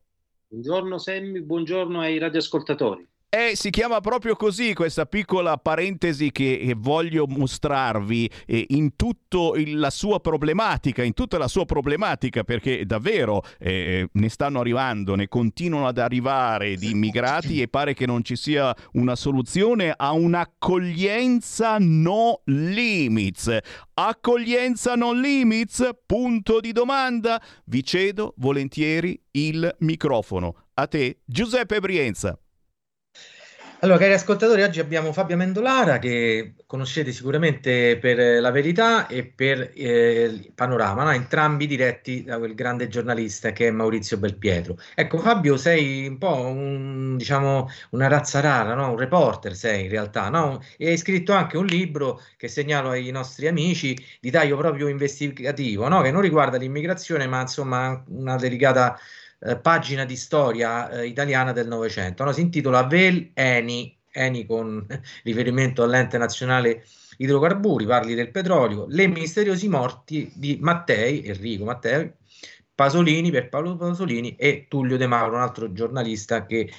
[0.47, 3.07] Buongiorno Sammy, buongiorno ai radioascoltatori.
[3.37, 9.51] Eh, si chiama proprio così questa piccola parentesi che eh, voglio mostrarvi eh, in tutta
[9.73, 15.27] la sua problematica, in tutta la sua problematica, perché davvero eh, ne stanno arrivando, ne
[15.27, 21.75] continuano ad arrivare di immigrati e pare che non ci sia una soluzione a un'accoglienza
[21.77, 23.57] no limits.
[23.95, 25.89] Accoglienza non limits?
[26.05, 27.41] Punto di domanda.
[27.65, 30.67] Vi cedo volentieri il microfono.
[30.75, 32.39] A te, Giuseppe Brienza.
[33.85, 39.73] Allora, cari ascoltatori, oggi abbiamo Fabio Mendolara che conoscete sicuramente per La Verità e per
[39.75, 41.11] eh, Panorama, no?
[41.11, 44.75] entrambi diretti da quel grande giornalista che è Maurizio Belpietro.
[44.95, 48.89] Ecco, Fabio, sei un po' un, diciamo, una razza rara, no?
[48.89, 50.63] un reporter sei in realtà, no?
[50.77, 55.87] e hai scritto anche un libro che segnalo ai nostri amici di taglio proprio investigativo,
[56.01, 58.97] che non riguarda l'immigrazione, ma insomma una delicata
[59.45, 62.23] eh, pagina di storia eh, italiana del Novecento.
[62.23, 62.31] No?
[62.31, 64.85] Si intitola Vel Eni, Eni con
[65.23, 66.85] riferimento all'ente nazionale
[67.17, 72.11] idrocarburi, parli del petrolio, le misteriosi morti di Mattei, Enrico Mattei,
[72.73, 76.69] Pasolini per Paolo Pasolini e Tullio De Mauro, un altro giornalista che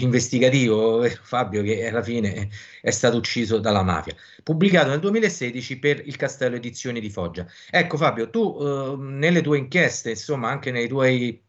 [0.00, 2.48] investigativo, Fabio, che alla fine
[2.80, 7.46] è stato ucciso dalla mafia, pubblicato nel 2016 per il Castello Edizioni di Foggia.
[7.70, 11.42] Ecco Fabio, tu eh, nelle tue inchieste, insomma anche nei tuoi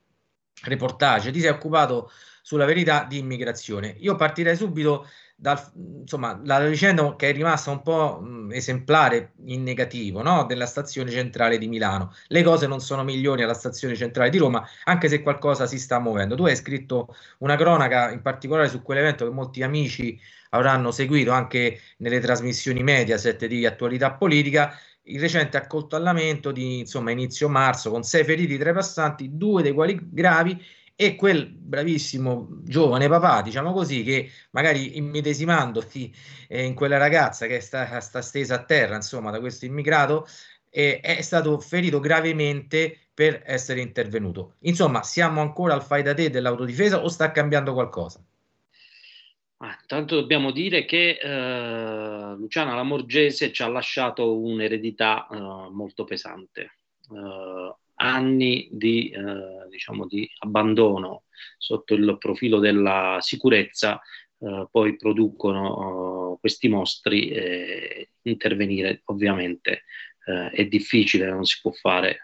[0.63, 3.95] reportage, ti sei occupato sulla verità di immigrazione.
[3.99, 5.57] Io partirei subito dal,
[6.01, 10.43] insomma, la vicenda che è rimasta un po' esemplare in negativo, no?
[10.45, 12.13] della stazione centrale di Milano.
[12.27, 15.99] Le cose non sono migliori alla stazione centrale di Roma, anche se qualcosa si sta
[15.99, 16.35] muovendo.
[16.35, 21.79] Tu hai scritto una cronaca in particolare su quell'evento che molti amici avranno seguito anche
[21.97, 24.77] nelle trasmissioni Mediaset di attualità politica,
[25.09, 29.73] il recente accoltellamento di insomma inizio marzo con sei feriti tra i passanti, due dei
[29.73, 30.59] quali gravi
[31.01, 36.13] e quel bravissimo giovane papà, diciamo così, che magari immedesimandosi
[36.49, 40.27] eh, in quella ragazza che sta, sta stesa a terra, insomma, da questo immigrato,
[40.69, 44.55] eh, è stato ferito gravemente per essere intervenuto.
[44.63, 48.21] Insomma, siamo ancora al fai da te dell'autodifesa o sta cambiando qualcosa?
[49.61, 56.77] Ah, tanto dobbiamo dire che eh, Luciana Lamorgese ci ha lasciato un'eredità eh, molto pesante.
[57.11, 61.23] Eh, anni di, eh, diciamo di, abbandono
[61.57, 63.99] sotto il profilo della sicurezza
[64.39, 69.83] eh, poi producono eh, questi mostri e intervenire ovviamente
[70.29, 72.19] è difficile, non si può fare,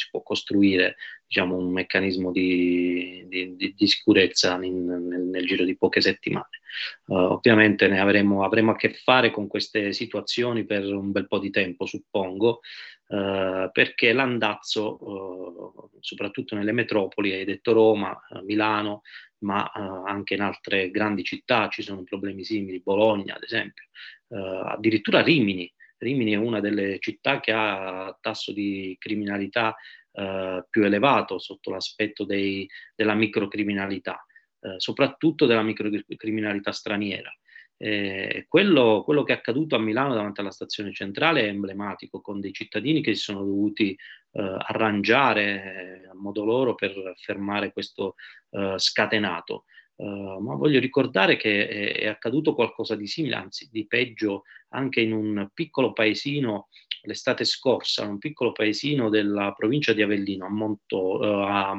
[0.00, 0.96] si può costruire
[1.26, 6.58] diciamo, un meccanismo di, di, di, di sicurezza in, nel, nel, giro di poche settimane.
[7.06, 11.38] Uh, ovviamente ne avremo, avremo, a che fare con queste situazioni per un bel po'
[11.38, 12.60] di tempo, suppongo,
[13.08, 19.02] uh, perché l'andazzo, uh, soprattutto nelle metropoli, hai detto Roma, Milano,
[19.42, 23.84] ma anche in altre grandi città ci sono problemi simili, Bologna ad esempio,
[24.28, 25.72] addirittura Rimini.
[26.00, 29.76] Rimini è una delle città che ha tasso di criminalità
[30.12, 34.24] eh, più elevato sotto l'aspetto dei, della microcriminalità,
[34.60, 37.30] eh, soprattutto della microcriminalità straniera.
[37.76, 42.40] Eh, quello, quello, che è accaduto a Milano davanti alla stazione centrale è emblematico, con
[42.40, 43.96] dei cittadini che si sono dovuti
[44.32, 48.14] eh, arrangiare eh, a modo loro per fermare questo
[48.50, 49.64] eh, scatenato.
[50.00, 55.02] Uh, ma voglio ricordare che è, è, accaduto qualcosa di simile, anzi di peggio, anche
[55.02, 56.68] in un piccolo paesino
[57.02, 61.76] l'estate scorsa, un piccolo paesino della provincia di Avellino, a Monto, uh, a,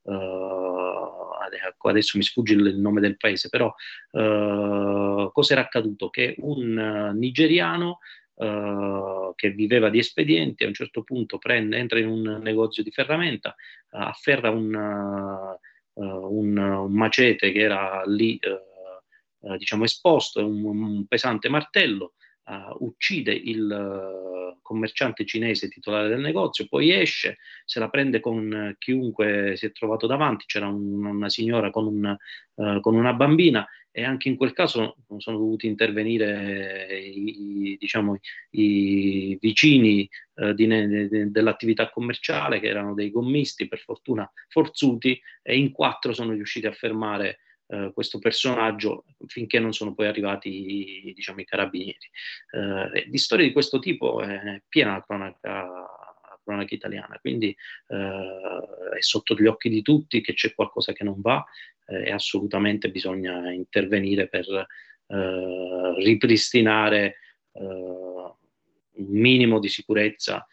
[0.00, 6.08] uh, adesso mi sfugge il, nome del paese, però uh, cosa era accaduto?
[6.08, 7.98] Che un nigeriano
[9.36, 13.54] che viveva di espedienti a un certo punto prende, entra in un negozio di ferramenta,
[13.90, 15.56] afferra un,
[15.94, 18.38] un, un, macete che era lì
[19.56, 22.14] diciamo esposto, un, un pesante martello,
[22.78, 29.66] uccide il commerciante cinese titolare del negozio, poi esce, se la prende con chiunque si
[29.66, 32.16] è trovato davanti, c'era un, una signora con, un,
[32.80, 38.18] con, una bambina e anche in quel caso sono dovuti intervenire i, diciamo,
[38.50, 40.08] i vicini
[40.54, 46.32] di, de, dell'attività commerciale che erano dei gommisti per fortuna forzuti e in quattro sono
[46.32, 47.40] riusciti a fermare
[47.72, 52.10] eh, questo personaggio finché non sono poi arrivati diciamo, i carabinieri.
[52.50, 56.11] Eh, di storie di questo tipo è piena la cronaca,
[56.42, 57.56] cronaca italiana, quindi
[57.88, 61.44] eh, è sotto gli occhi di tutti che c'è qualcosa che non va
[61.86, 64.46] eh, e assolutamente bisogna intervenire per
[65.06, 67.16] eh, ripristinare
[67.54, 68.32] un
[69.08, 70.46] minimo di sicurezza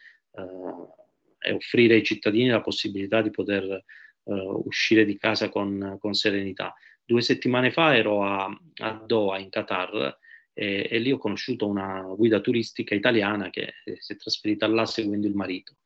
[1.38, 3.84] e offrire ai cittadini la possibilità di poter
[4.22, 6.74] Uh, uscire di casa con, con, serenità.
[7.02, 10.18] Due settimane fa ero a, a Doha, in Qatar,
[10.60, 15.26] e, e, lì ho conosciuto una guida turistica italiana che si è trasferita là seguendo
[15.26, 15.76] il marito.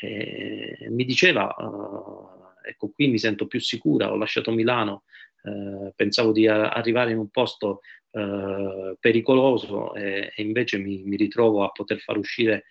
[0.00, 5.02] E mi diceva, uh, ecco qui mi sento più sicura, ho lasciato Milano,
[5.42, 11.16] uh, pensavo di a- arrivare in un posto uh, pericoloso e, e invece mi, mi,
[11.16, 12.66] ritrovo a poter far uscire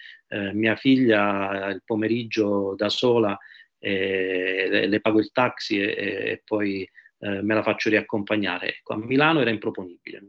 [0.54, 3.36] mia figlia il pomeriggio da sola,
[3.80, 6.88] e le, le pago il taxi e, e poi
[7.22, 8.78] eh, me la faccio riaccompagnare.
[8.78, 10.24] Ecco, a Milano era improponibile.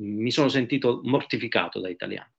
[0.00, 2.32] Mi sono sentito mortificato da italiano.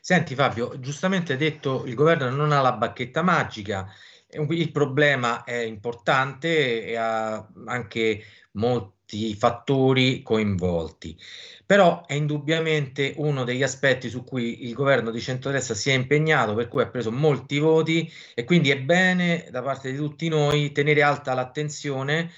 [0.00, 3.90] Senti Fabio, giustamente detto il governo non ha la bacchetta magica,
[4.32, 8.22] il problema è importante e ha anche
[8.52, 11.18] molti fattori coinvolti,
[11.66, 16.54] però è indubbiamente uno degli aspetti su cui il governo di centrodestra si è impegnato,
[16.54, 20.72] per cui ha preso molti voti e quindi è bene da parte di tutti noi
[20.72, 22.30] tenere alta l'attenzione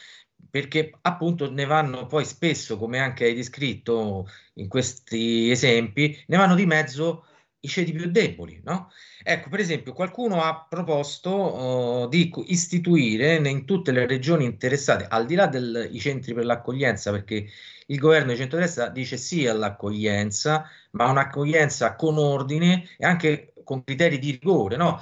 [0.51, 6.55] perché appunto ne vanno poi spesso, come anche hai descritto in questi esempi, ne vanno
[6.55, 7.25] di mezzo
[7.65, 8.91] i ceti più deboli, no?
[9.23, 11.31] Ecco, per esempio, qualcuno ha proposto
[12.05, 17.13] uh, di istituire in tutte le regioni interessate, al di là dei centri per l'accoglienza,
[17.13, 17.47] perché
[17.87, 24.19] il governo di centrodestra dice sì all'accoglienza, ma un'accoglienza con ordine e anche con criteri
[24.19, 25.01] di rigore, no?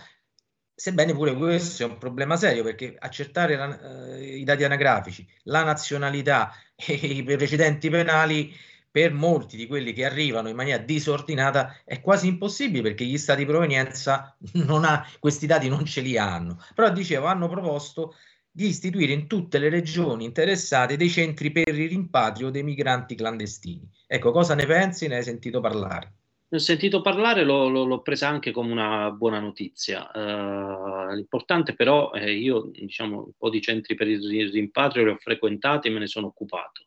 [0.80, 5.62] Sebbene pure questo è un problema serio perché accertare la, eh, i dati anagrafici, la
[5.62, 8.50] nazionalità e i precedenti penali
[8.90, 13.40] per molti di quelli che arrivano in maniera disordinata è quasi impossibile perché gli stati
[13.40, 16.58] di provenienza non ha, questi dati non ce li hanno.
[16.74, 18.14] Però dicevo, hanno proposto
[18.50, 23.86] di istituire in tutte le regioni interessate dei centri per il rimpatrio dei migranti clandestini.
[24.06, 25.08] Ecco, cosa ne pensi?
[25.08, 26.19] Ne hai sentito parlare?
[26.52, 30.10] Ne ho sentito parlare, l'ho, l'ho, presa anche come una buona notizia.
[30.12, 35.16] Uh, l'importante però, è io diciamo un po' di centri per il rimpatrio li ho
[35.16, 36.86] frequentati e me ne sono occupato.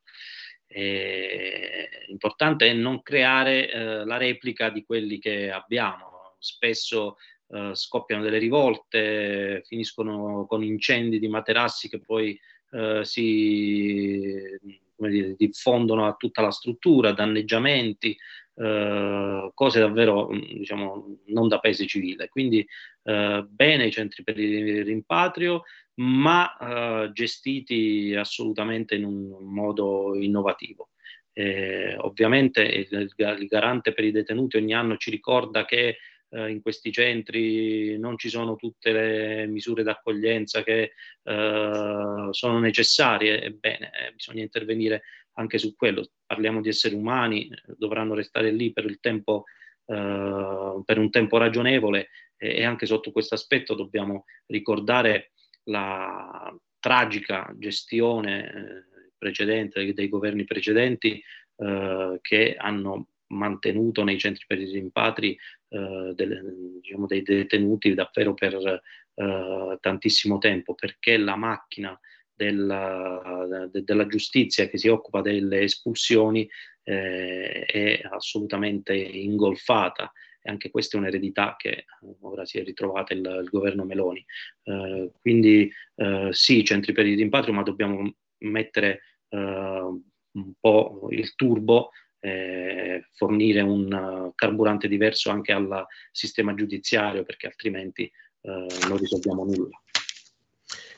[0.67, 6.35] E, l'importante è non creare uh, la replica di quelli che abbiamo.
[6.39, 7.15] Spesso
[7.53, 12.37] eh, scoppiano delle rivolte, finiscono con incendi di materassi che poi
[12.71, 14.59] eh, si
[14.97, 18.17] dire, diffondono a tutta la struttura, danneggiamenti,
[18.55, 22.29] eh, cose davvero diciamo, non da paese civile.
[22.29, 22.65] Quindi
[23.03, 25.63] eh, bene i centri per il rimpatrio,
[25.95, 30.89] ma eh, gestiti assolutamente in un modo innovativo.
[31.35, 35.97] Eh, ovviamente il, il, garante per i detenuti ogni anno ci ricorda che
[36.29, 40.91] eh, in questi centri non ci sono tutte le misure d'accoglienza che
[41.23, 46.07] eh, sono necessarie, ebbene bisogna intervenire anche su quello.
[46.25, 49.45] Parliamo di esseri umani, dovranno restare lì per, il tempo,
[49.85, 55.31] eh, per un tempo ragionevole e, e anche sotto questo aspetto dobbiamo ricordare
[55.63, 61.23] la tragica gestione eh, precedente, dei governi precedenti
[61.55, 65.37] eh, che hanno mantenuto nei centri per i rimpatri
[65.69, 66.43] eh, delle,
[66.81, 68.81] diciamo, dei detenuti davvero per
[69.15, 71.97] eh, tantissimo tempo, perché la macchina
[72.35, 76.49] della, de, della, giustizia che si occupa delle espulsioni
[76.83, 80.11] eh, è assolutamente ingolfata
[80.41, 81.85] e anche questa è un'eredità che
[82.21, 84.25] ora si è ritrovata il, il governo Meloni.
[84.63, 91.33] Eh, quindi eh, sì, centri per il rimpatrio, ma dobbiamo mettere eh, un po' il
[91.35, 98.97] turbo, eh, fornire un uh, carburante diverso anche al sistema giudiziario perché altrimenti eh, non
[98.97, 99.82] risolviamo nulla.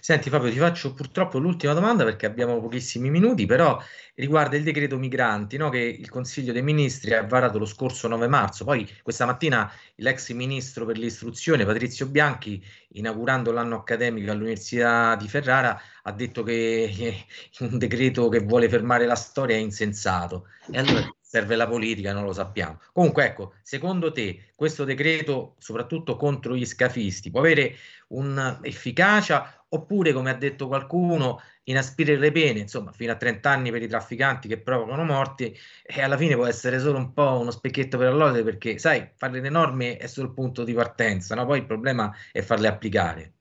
[0.06, 3.82] Senti Fabio, ti faccio purtroppo l'ultima domanda perché abbiamo pochissimi minuti, però
[4.14, 5.70] riguarda il decreto migranti no?
[5.70, 8.66] che il Consiglio dei Ministri ha varato lo scorso 9 marzo.
[8.66, 15.82] Poi questa mattina l'ex ministro per l'istruzione Patrizio Bianchi, inaugurando l'anno accademico all'Università di Ferrara,
[16.04, 17.26] ha detto che
[17.62, 20.50] un decreto che vuole fermare la storia è insensato.
[20.72, 21.02] E allora
[21.36, 22.80] serve la politica, non lo sappiamo.
[22.94, 27.76] Comunque, ecco, secondo te questo decreto, soprattutto contro gli scafisti, può avere
[28.08, 33.82] un'efficacia oppure, come ha detto qualcuno, inaspire le pene, insomma, fino a 30 anni per
[33.82, 37.98] i trafficanti che provocano morti e alla fine può essere solo un po' uno specchietto
[37.98, 41.46] per all'ode perché, sai, fare le norme è solo il punto di partenza, no?
[41.46, 43.35] Poi il problema è farle applicare.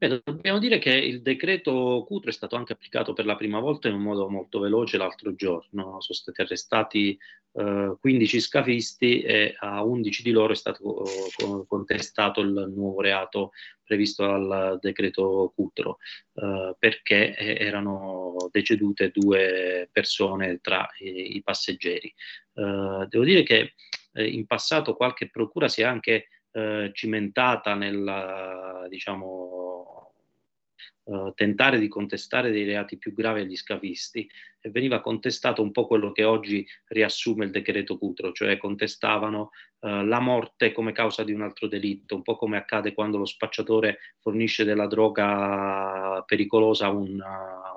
[0.00, 3.88] Beh, dobbiamo dire che il decreto Cutro è stato anche applicato per la prima volta
[3.88, 6.00] in un modo molto veloce l'altro giorno.
[6.00, 7.18] Sono stati arrestati
[7.52, 13.50] eh, 15 scafisti e a 11 di loro è stato eh, contestato il nuovo reato
[13.84, 15.98] previsto dal decreto Cutro
[16.32, 22.08] eh, perché erano decedute due persone tra i, i passeggeri.
[22.54, 23.74] Eh, devo dire che
[24.14, 29.59] eh, in passato qualche procura si è anche eh, cimentata nel diciamo,
[31.10, 34.30] eh, tentare di contestare dei reati più gravi agli scafisti
[34.60, 39.50] e veniva contestato un po' quello che oggi riassume il decreto Cutro, cioè contestavano
[39.80, 43.24] eh, la morte come causa di un altro delitto, un po' come accade quando lo
[43.24, 47.20] spacciatore fornisce della droga pericolosa a un,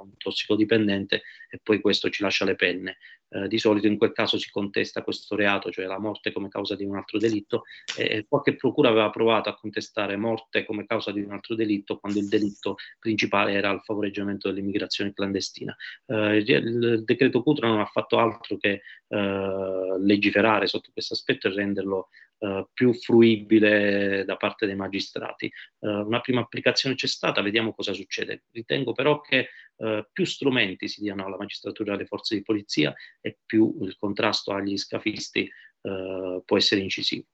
[0.04, 2.98] un tossicodipendente e poi questo ci lascia le penne.
[3.34, 6.76] Eh, di solito in quel caso si contesta questo reato, cioè la morte come causa
[6.76, 7.64] di un altro delitto,
[7.98, 12.20] e qualche procura aveva provato a contestare morte come causa di un altro delitto quando
[12.20, 15.76] il delitto principale era il favoreggiamento dell'immigrazione clandestina.
[16.06, 21.54] Eh, il decreto Cutro non ha fatto altro che eh, legiferare sotto questo aspetto e
[21.54, 22.10] renderlo
[22.44, 25.46] eh, più fruibile da parte dei magistrati.
[25.46, 28.44] Eh, una prima applicazione c'è stata, vediamo cosa succede.
[28.52, 32.94] Ritengo però che eh, più strumenti si diano alla magistratura e alle forze di polizia
[33.22, 35.50] e più il contrasto agli scafisti
[35.82, 37.28] eh, può essere incisivo.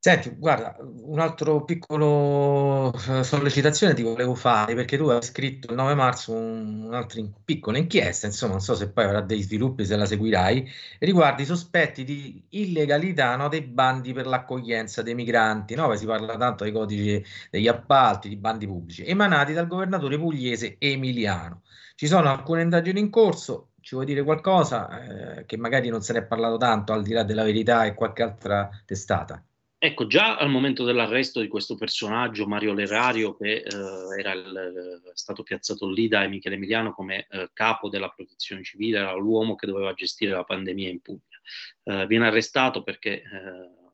[0.00, 5.74] Senti, guarda, un altro piccolo eh, sollecitazione ti volevo fare perché tu hai scritto il
[5.74, 9.84] 9 marzo un, un'altra in- piccola inchiesta, insomma, non so se poi avrà degli sviluppi,
[9.84, 10.66] se la seguirai,
[11.00, 15.92] riguardo i sospetti di illegalità no, dei bandi per l'accoglienza dei migranti, no?
[15.96, 21.62] Si parla tanto dei codici degli appalti, di bandi pubblici, emanati dal governatore pugliese Emiliano.
[21.96, 26.12] Ci sono alcune indagini in corso, ci vuoi dire qualcosa eh, che magari non se
[26.12, 29.42] ne è parlato tanto al di là della verità e qualche altra testata?
[29.80, 35.44] Ecco, già al momento dell'arresto di questo personaggio, Mario Lerario, che eh, era il, stato
[35.44, 39.94] piazzato lì da Michele Emiliano come eh, capo della protezione civile, era l'uomo che doveva
[39.94, 41.38] gestire la pandemia in Puglia.
[41.84, 43.22] Eh, viene arrestato perché eh,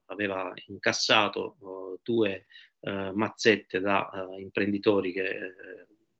[0.06, 2.46] aveva incassato eh, due
[2.80, 5.52] eh, mazzette da imprenditori che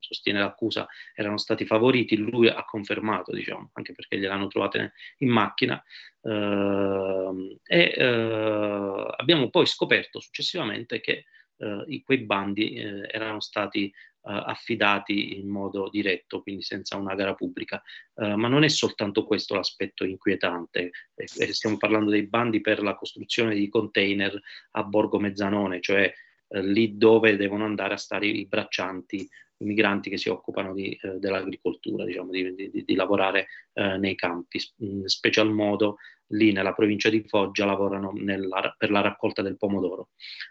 [0.05, 5.83] sostiene l'accusa, erano stati favoriti, lui ha confermato, diciamo, anche perché gliel'hanno trovate in macchina.
[6.21, 11.25] Eh, e eh, abbiamo poi scoperto successivamente che
[11.57, 13.93] eh, quei bandi eh, erano stati eh,
[14.23, 17.83] affidati in modo diretto, quindi senza una gara pubblica.
[18.15, 22.95] Uh, ma non è soltanto questo l'aspetto inquietante, eh, stiamo parlando dei bandi per la
[22.95, 24.41] costruzione di container
[24.73, 26.13] a Borgo Mezzanone, cioè
[26.61, 29.29] lì dove devono andare a stare i braccianti
[29.65, 34.61] migranti che si occupano di, eh, dell'agricoltura, diciamo, di, di, di lavorare eh, nei campi,
[34.79, 35.97] in special modo
[36.29, 40.11] lì nella provincia di Foggia lavorano nella, per la raccolta del pomodoro.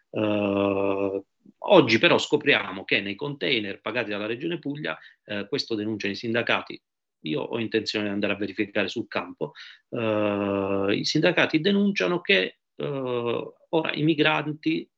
[0.09, 1.23] Uh,
[1.59, 6.81] oggi però scopriamo che nei container pagati dalla Regione Puglia, uh, questo denunciano i sindacati,
[7.25, 9.53] io ho intenzione di andare a verificare sul campo,
[9.89, 14.89] uh, i sindacati denunciano che ora i migranti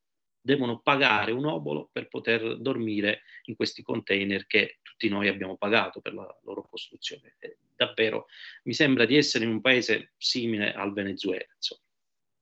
[0.46, 6.00] devono pagare un obolo per poter dormire in questi container che tutti noi abbiamo pagato
[6.00, 7.34] per la loro costruzione.
[7.40, 8.26] E davvero
[8.62, 11.44] mi sembra di essere in un paese simile al Venezuela.
[11.52, 11.80] Insomma.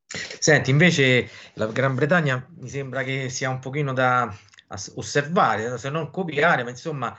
[0.07, 4.32] Senti, invece la Gran Bretagna mi sembra che sia un pochino da
[4.96, 7.18] osservare, se non copiare, ma insomma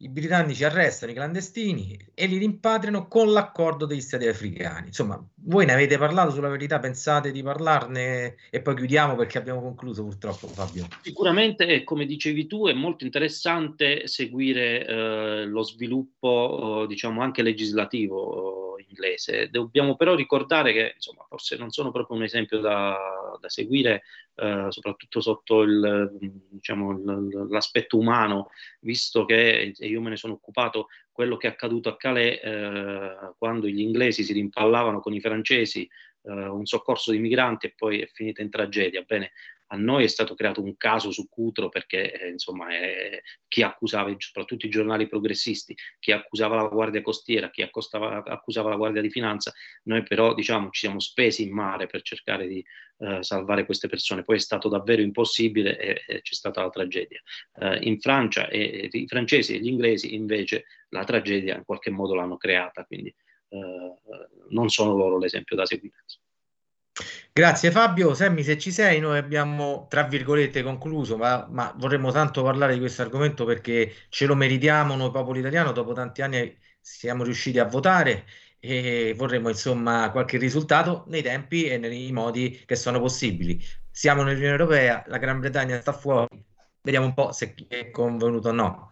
[0.00, 4.88] i britannici arrestano i clandestini e li rimpatriano con l'accordo degli stati africani.
[4.88, 9.60] Insomma, voi ne avete parlato sulla verità, pensate di parlarne e poi chiudiamo perché abbiamo
[9.60, 10.86] concluso purtroppo Fabio.
[11.02, 18.76] Sicuramente, come dicevi tu, è molto interessante seguire eh, lo sviluppo, eh, diciamo, anche legislativo
[18.76, 19.48] eh, inglese.
[19.50, 22.96] Dobbiamo però ricordare che, insomma, forse non sono proprio un esempio da,
[23.40, 24.02] da seguire,
[24.40, 26.10] eh, soprattutto sotto il,
[26.48, 31.96] diciamo, l'aspetto umano, visto che io me ne sono occupato, quello che è accaduto a
[31.96, 35.88] Calais eh, quando gli inglesi si rimpallavano con i francesi
[36.22, 39.02] eh, un soccorso di migranti e poi è finita in tragedia.
[39.02, 39.32] Bene,
[39.68, 44.14] a noi è stato creato un caso su Cutro perché eh, insomma eh, chi accusava,
[44.18, 49.10] soprattutto i giornali progressisti, chi accusava la Guardia Costiera, chi accostava, accusava la Guardia di
[49.10, 49.52] Finanza,
[49.84, 52.64] noi però diciamo ci siamo spesi in mare per cercare di
[52.98, 57.20] eh, salvare queste persone, poi è stato davvero impossibile e, e c'è stata la tragedia.
[57.60, 62.14] Eh, in Francia e, i francesi e gli inglesi invece la tragedia in qualche modo
[62.14, 63.14] l'hanno creata, quindi
[63.50, 63.94] eh,
[64.48, 66.04] non sono loro l'esempio da seguire.
[67.32, 72.42] Grazie Fabio, Semmi se ci sei, noi abbiamo tra virgolette concluso, ma, ma, vorremmo tanto
[72.42, 77.22] parlare di questo argomento perché ce lo meritiamo noi popolo italiano, dopo tanti anni siamo
[77.22, 78.24] riusciti a votare
[78.58, 83.62] e vorremmo insomma qualche risultato nei tempi e nei modi che sono possibili.
[83.90, 86.44] Siamo nell'Unione Europea, la Gran Bretagna sta fuori,
[86.82, 88.90] vediamo un po' se è convenuto o no.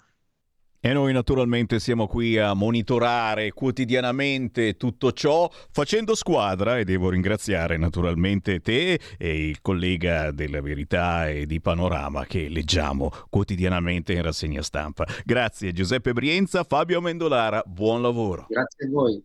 [0.86, 7.76] E noi naturalmente siamo qui a monitorare quotidianamente tutto ciò facendo squadra e devo ringraziare
[7.76, 14.62] naturalmente te e il collega della Verità e di Panorama che leggiamo quotidianamente in rassegna
[14.62, 15.04] stampa.
[15.24, 18.46] Grazie Giuseppe Brienza, Fabio Mendolara, buon lavoro.
[18.48, 19.24] Grazie a voi.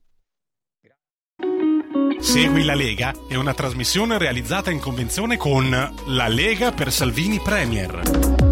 [2.19, 5.69] Segui la Lega è una trasmissione realizzata in convenzione con
[6.07, 8.50] La Lega per Salvini Premier.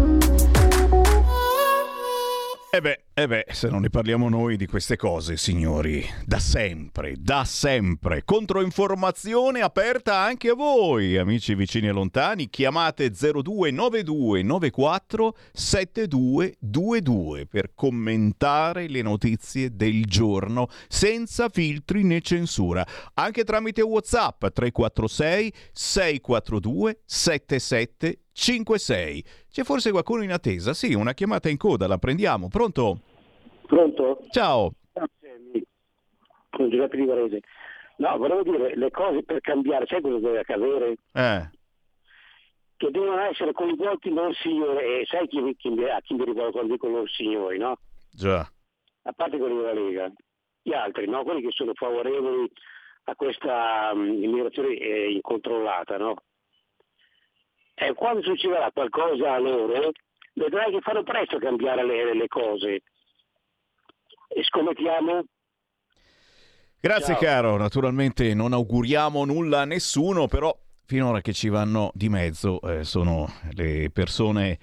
[2.72, 7.16] E beh, e beh, se non ne parliamo noi di queste cose, signori, da sempre,
[7.18, 17.46] da sempre, controinformazione aperta anche a voi, amici vicini e lontani, chiamate 0292 94 7222
[17.46, 27.00] per commentare le notizie del giorno senza filtri né censura, anche tramite WhatsApp 346 642
[27.04, 29.24] 77 56.
[29.50, 30.72] C'è forse qualcuno in attesa?
[30.72, 32.48] Sì, una chiamata in coda, la prendiamo.
[32.48, 33.00] Pronto?
[33.66, 34.24] Pronto?
[34.30, 34.72] Ciao.
[36.50, 37.40] Sono Giuseppe di Varese.
[37.98, 40.94] No, volevo dire, le cose per cambiare, sai cosa deve accadere?
[41.12, 41.50] Eh.
[42.78, 46.72] Che devono essere coinvolti loro signori, e sai chi, chi, a chi mi ricordo quando
[46.72, 47.76] dico loro signori, no?
[48.10, 48.40] Già.
[49.02, 50.10] A parte quelli della Lega,
[50.62, 51.24] gli altri, no?
[51.24, 52.50] Quelli che sono favorevoli
[53.04, 56.14] a questa um, immigrazione eh, incontrollata, no?
[57.80, 59.90] E quando succederà qualcosa a loro,
[60.34, 62.82] vedrai che fanno presto a cambiare le, le cose.
[64.28, 65.24] E scommettiamo
[66.82, 67.22] Grazie Ciao.
[67.22, 70.54] caro, naturalmente non auguriamo nulla a nessuno, però
[70.86, 74.58] finora che ci vanno di mezzo eh, sono le persone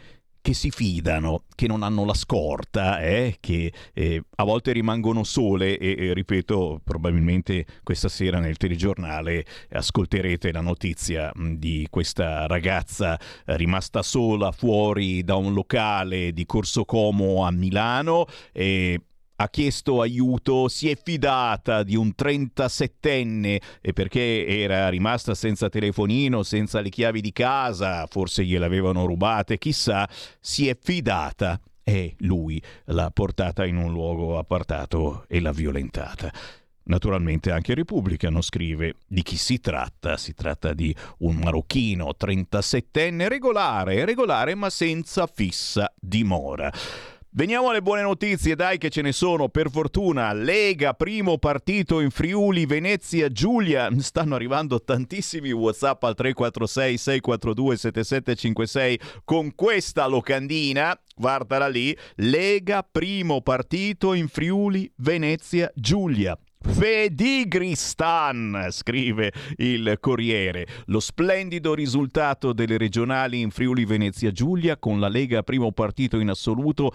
[0.47, 5.77] che si fidano, che non hanno la scorta, eh, che eh, a volte rimangono sole
[5.77, 14.01] e, e, ripeto, probabilmente questa sera nel telegiornale ascolterete la notizia di questa ragazza rimasta
[14.01, 19.01] sola fuori da un locale di Corso Como a Milano e
[19.39, 26.43] ha chiesto aiuto, si è fidata di un 37enne e perché era rimasta senza telefonino,
[26.43, 30.09] senza le chiavi di casa, forse gliel'avevano rubate, chissà,
[30.39, 36.33] si è fidata e lui l'ha portata in un luogo appartato e l'ha violentata.
[36.83, 43.27] Naturalmente anche Repubblica non scrive di chi si tratta, si tratta di un marocchino 37enne
[43.27, 46.71] regolare, regolare ma senza fissa dimora.
[47.37, 50.33] Veniamo alle buone notizie, dai che ce ne sono, per fortuna.
[50.33, 53.89] Lega, primo partito in Friuli, Venezia, Giulia.
[54.01, 60.99] Stanno arrivando tantissimi WhatsApp al 346 642 7756 con questa locandina.
[61.15, 61.95] Guardala lì.
[62.15, 66.35] Lega, primo partito in Friuli, Venezia, Giulia.
[66.69, 70.67] Fedigristan, scrive il Corriere.
[70.85, 76.29] Lo splendido risultato delle regionali in Friuli Venezia Giulia con la Lega primo partito in
[76.29, 76.91] assoluto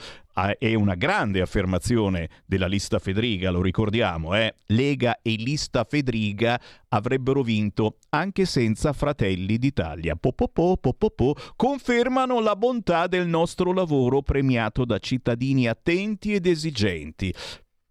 [0.58, 4.54] è una grande affermazione della lista Fedriga, lo ricordiamo, eh?
[4.66, 6.58] Lega e lista Fedriga
[6.88, 10.16] avrebbero vinto anche senza Fratelli d'Italia.
[10.16, 17.34] Popopò, popopò, confermano la bontà del nostro lavoro premiato da cittadini attenti ed esigenti.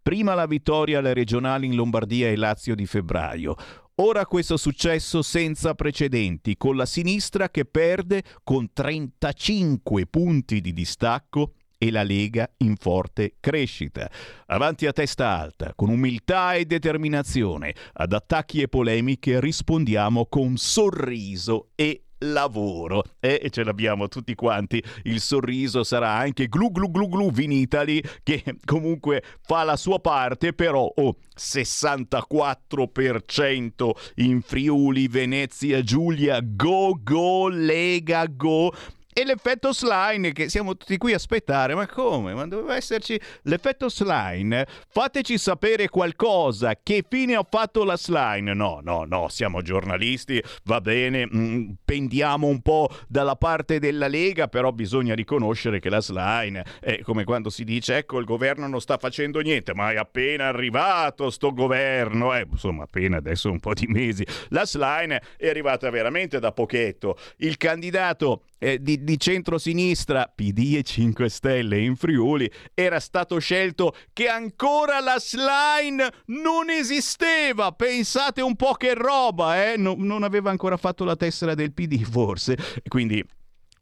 [0.02, 3.56] Prima la vittoria alle regionali in Lombardia e Lazio di febbraio.
[3.96, 11.54] Ora questo successo senza precedenti, con la sinistra che perde con 35 punti di distacco
[11.78, 14.10] e la Lega in forte crescita.
[14.48, 21.70] Avanti a testa alta, con umiltà e determinazione, ad attacchi e polemiche rispondiamo con sorriso
[21.76, 23.04] e lavoro.
[23.20, 24.84] Eh, e ce l'abbiamo tutti quanti.
[25.04, 30.54] Il sorriso sarà anche glu glu glu glu Vinitali che comunque fa la sua parte
[30.54, 38.74] però oh, 64% in Friuli Venezia Giulia go go Lega go
[39.14, 42.34] e l'effetto slime che siamo tutti qui a aspettare, ma come?
[42.34, 44.66] Ma doveva esserci l'effetto slime?
[44.88, 48.54] Fateci sapere qualcosa, che fine ha fatto la slime?
[48.54, 54.48] No, no, no, siamo giornalisti, va bene, mm, pendiamo un po' dalla parte della Lega,
[54.48, 58.80] però bisogna riconoscere che la slime è come quando si dice ecco il governo non
[58.82, 63.74] sta facendo niente, ma è appena arrivato sto governo, eh, insomma appena adesso un po'
[63.74, 64.26] di mesi.
[64.50, 67.18] La slime è arrivata veramente da pochetto.
[67.38, 73.96] Il candidato eh, di, di centrosinistra, PD e 5 Stelle in Friuli, era stato scelto
[74.14, 77.72] che ancora la slime non esisteva.
[77.72, 79.78] Pensate un po' che roba, eh?
[79.78, 82.56] No, non aveva ancora fatto la tessera del PD, forse.
[82.88, 83.26] Quindi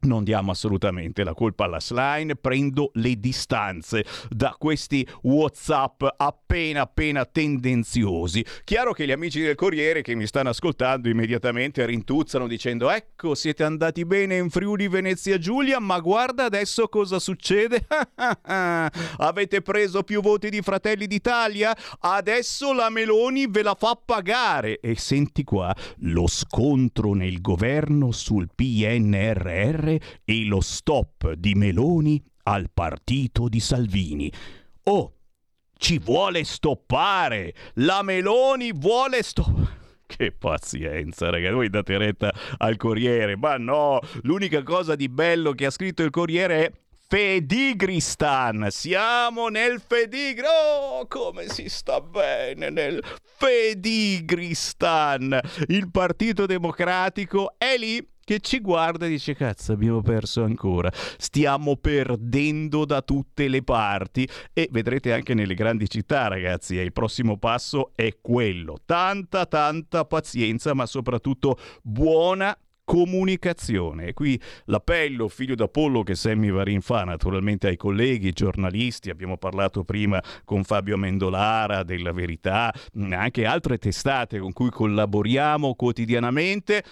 [0.02, 7.26] non diamo assolutamente la colpa alla slime, prendo le distanze da questi WhatsApp appena appena
[7.26, 8.46] tendenziosi.
[8.64, 13.64] Chiaro che gli amici del Corriere che mi stanno ascoltando immediatamente rintuzzano dicendo "Ecco, siete
[13.64, 17.86] andati bene in Friuli Venezia Giulia, ma guarda adesso cosa succede?
[19.18, 21.76] Avete preso più voti di Fratelli d'Italia?
[22.00, 24.80] Adesso la Meloni ve la fa pagare".
[24.80, 32.70] E senti qua, lo scontro nel governo sul PNRR e lo stop di Meloni al
[32.74, 34.32] partito di Salvini.
[34.84, 35.14] Oh,
[35.78, 37.54] ci vuole stoppare!
[37.76, 39.78] La Meloni vuole stoppare!
[40.06, 45.68] Che pazienza, raga, voi date retta al Corriere, ma no, l'unica cosa di bello che
[45.68, 46.72] ha scritto il Corriere è
[47.10, 48.68] Fedigristan.
[48.70, 50.46] Siamo nel Fedigri.
[50.46, 53.04] Oh, come si sta bene nel
[53.38, 55.40] Fedigristan.
[55.68, 61.78] Il Partito Democratico è lì che ci guarda e dice cazzo abbiamo perso ancora, stiamo
[61.78, 64.30] perdendo da tutte le parti.
[64.54, 70.76] E vedrete anche nelle grandi città ragazzi, il prossimo passo è quello, tanta tanta pazienza
[70.76, 74.14] ma soprattutto buona comunicazione.
[74.14, 80.22] Qui l'appello, figlio d'Apollo, che Sammy Varin fa naturalmente ai colleghi, giornalisti, abbiamo parlato prima
[80.46, 82.72] con Fabio Mendolara della Verità,
[83.10, 86.84] anche altre testate con cui collaboriamo quotidianamente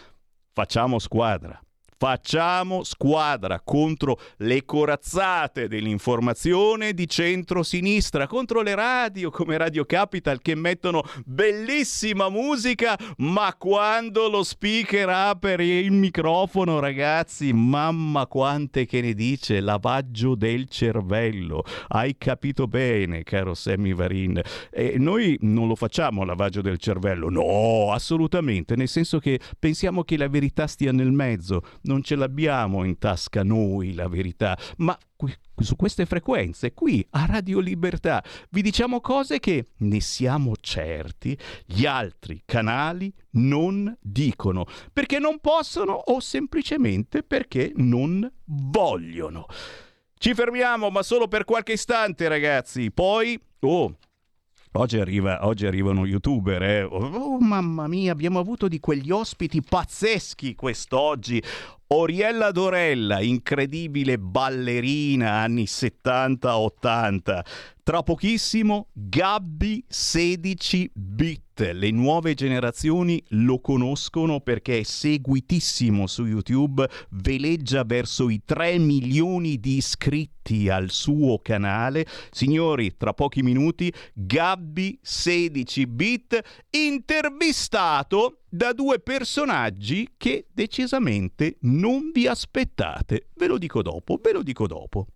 [0.58, 1.62] facciamo squadra.
[2.00, 10.54] Facciamo squadra contro le corazzate dell'informazione di centro-sinistra, contro le radio come Radio Capital che
[10.54, 19.16] mettono bellissima musica, ma quando lo speaker apre il microfono, ragazzi, mamma quante che ne
[19.16, 21.64] dice, lavaggio del cervello.
[21.88, 24.40] Hai capito bene, caro Sammy Varin.
[24.70, 30.16] E noi non lo facciamo lavaggio del cervello, no, assolutamente, nel senso che pensiamo che
[30.16, 35.34] la verità stia nel mezzo non ce l'abbiamo in tasca noi la verità, ma qui,
[35.58, 41.86] su queste frequenze, qui a Radio Libertà, vi diciamo cose che ne siamo certi gli
[41.86, 49.48] altri canali non dicono, perché non possono o semplicemente perché non vogliono.
[50.20, 52.92] Ci fermiamo, ma solo per qualche istante, ragazzi.
[52.92, 53.98] Poi, oh,
[54.80, 56.84] Oggi, arriva, oggi, arrivano youtuber, eh?
[56.84, 61.42] oh, mamma mia, abbiamo avuto di quegli ospiti pazzeschi quest'oggi.
[61.90, 67.40] Oriella Dorella, incredibile ballerina anni 70-80.
[67.82, 71.72] Tra pochissimo Gabby 16 bit.
[71.72, 79.58] Le nuove generazioni lo conoscono perché è seguitissimo su YouTube, veleggia verso i 3 milioni
[79.58, 82.06] di iscritti al suo canale.
[82.30, 92.28] Signori, tra pochi minuti Gabby 16 bit intervistato da due personaggi che decisamente non vi
[92.28, 93.28] aspettate.
[93.36, 95.08] Ve lo dico dopo, ve lo dico dopo.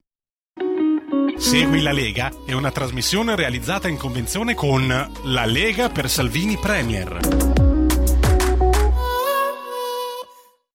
[1.38, 7.51] Segui la Lega è una trasmissione realizzata in convenzione con La Lega per Salvini Premier.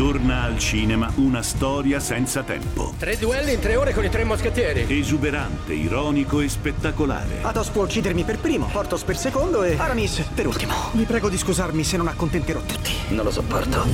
[0.00, 2.94] Torna al cinema una storia senza tempo.
[2.96, 4.86] Tre duelli in tre ore con i tre moschettieri.
[4.88, 7.42] Esuberante, ironico e spettacolare.
[7.42, 10.72] Athos può uccidermi per primo, Portos per secondo e Aramis per ultimo.
[10.92, 12.92] Vi prego di scusarmi se non accontenterò tutti.
[13.08, 13.84] Non lo sopporto.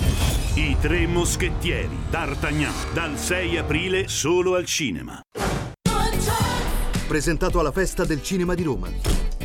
[0.54, 5.20] I tre moschettieri, D'Artagnan, dal 6 aprile solo al cinema.
[7.08, 8.88] Presentato alla Festa del Cinema di Roma.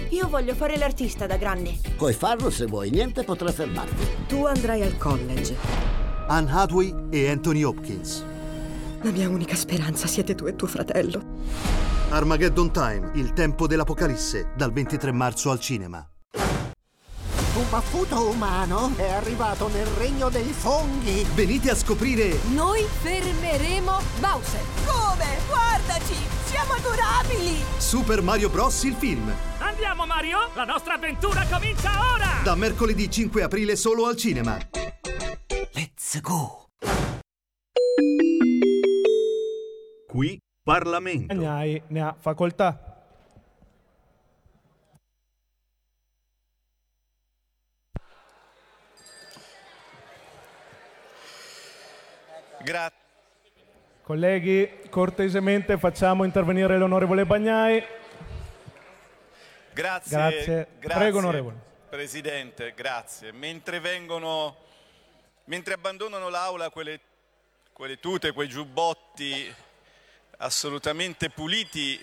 [0.09, 1.79] Io voglio fare l'artista da grande.
[1.97, 4.27] Puoi farlo se vuoi, niente potrà fermarti.
[4.27, 6.00] Tu andrai al college.
[6.31, 8.23] Anne Hathaway e Anthony Hopkins.
[9.01, 11.21] La mia unica speranza siete tu e tuo fratello.
[12.09, 16.07] Armageddon Time, il tempo dell'apocalisse, dal 23 marzo al cinema.
[17.53, 21.25] Un baffuto umano è arrivato nel regno dei funghi.
[21.35, 22.39] Venite a scoprire...
[22.53, 24.61] Noi fermeremo Bowser.
[24.85, 25.37] Come?
[25.49, 26.15] Guardaci!
[26.45, 27.57] Siamo adorabili!
[27.77, 28.83] Super Mario Bros.
[28.83, 29.29] il film.
[29.57, 30.49] Andiamo Mario!
[30.53, 32.41] La nostra avventura comincia ora!
[32.41, 34.57] Da mercoledì 5 aprile solo al cinema.
[36.13, 36.65] Let's go!
[40.09, 41.31] Qui Parlamento.
[41.31, 43.05] Agnai ne ha facoltà.
[52.61, 52.97] Grazie.
[54.03, 57.81] Colleghi, cortesemente facciamo intervenire l'onorevole Bagnai.
[59.73, 60.17] Grazie.
[60.17, 60.67] Grazie.
[60.77, 61.55] grazie, Prego, onorevole.
[61.89, 63.31] Presidente, grazie.
[63.31, 64.57] Mentre vengono,
[65.51, 66.97] mentre abbandonano l'aula quelle,
[67.73, 69.53] quelle tute, quei giubbotti
[70.37, 71.99] assolutamente puliti,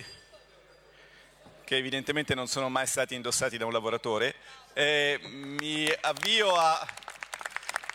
[1.64, 4.34] che evidentemente non sono mai stati indossati da un lavoratore,
[4.74, 6.86] eh, mi avvio a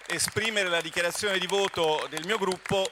[0.08, 2.90] esprimere la dichiarazione di voto del mio gruppo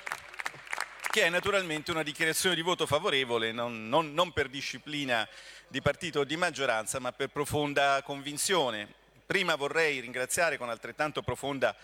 [1.09, 5.27] che è naturalmente una dichiarazione di voto favorevole, non, non, non, per disciplina
[5.67, 8.87] di partito o di maggioranza, ma per profonda convinzione.
[9.25, 11.75] Prima vorrei ringraziare con altrettanto profonda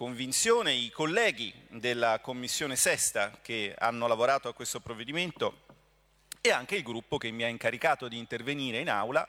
[0.00, 5.64] convinzione i colleghi della Commissione Sesta che hanno lavorato a questo provvedimento
[6.40, 9.28] e anche il gruppo che mi ha incaricato di intervenire in aula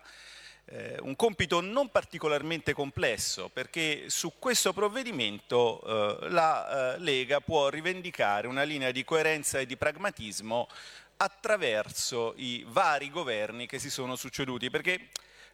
[0.67, 5.81] eh, un compito non particolarmente complesso perché su questo provvedimento
[6.21, 10.69] eh, la eh, Lega può rivendicare una linea di coerenza e di pragmatismo
[11.17, 15.09] attraverso i vari governi che si sono succeduti perché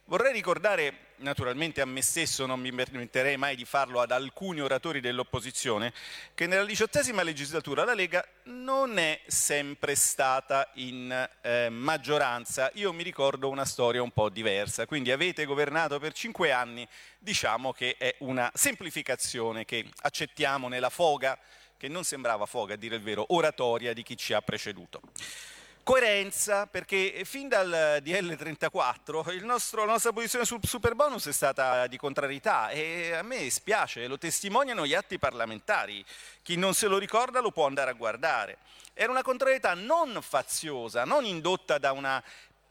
[0.08, 5.00] Vorrei ricordare, naturalmente a me stesso, non mi permetterei mai di farlo ad alcuni oratori
[5.00, 5.92] dell'opposizione,
[6.32, 12.70] che nella diciottesima legislatura la Lega non è sempre stata in eh, maggioranza.
[12.76, 16.88] Io mi ricordo una storia un po' diversa, quindi avete governato per cinque anni,
[17.18, 21.38] diciamo che è una semplificazione che accettiamo nella foga,
[21.76, 25.02] che non sembrava foga a dire il vero, oratoria di chi ci ha preceduto.
[25.88, 31.86] Coerenza, perché fin dal DL34 il nostro, la nostra posizione sul super bonus è stata
[31.86, 36.04] di contrarietà e a me spiace, lo testimoniano gli atti parlamentari.
[36.42, 38.58] Chi non se lo ricorda lo può andare a guardare.
[38.92, 42.22] Era una contrarietà non faziosa, non indotta da una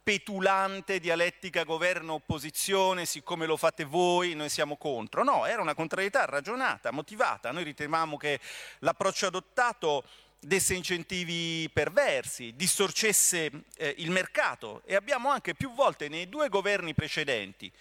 [0.03, 5.23] petulante dialettica governo-opposizione, siccome lo fate voi noi siamo contro.
[5.23, 7.51] No, era una contrarietà ragionata, motivata.
[7.51, 8.39] Noi ritenevamo che
[8.79, 10.03] l'approccio adottato
[10.39, 16.93] desse incentivi perversi, distorcesse eh, il mercato e abbiamo anche più volte nei due governi
[16.93, 17.71] precedenti,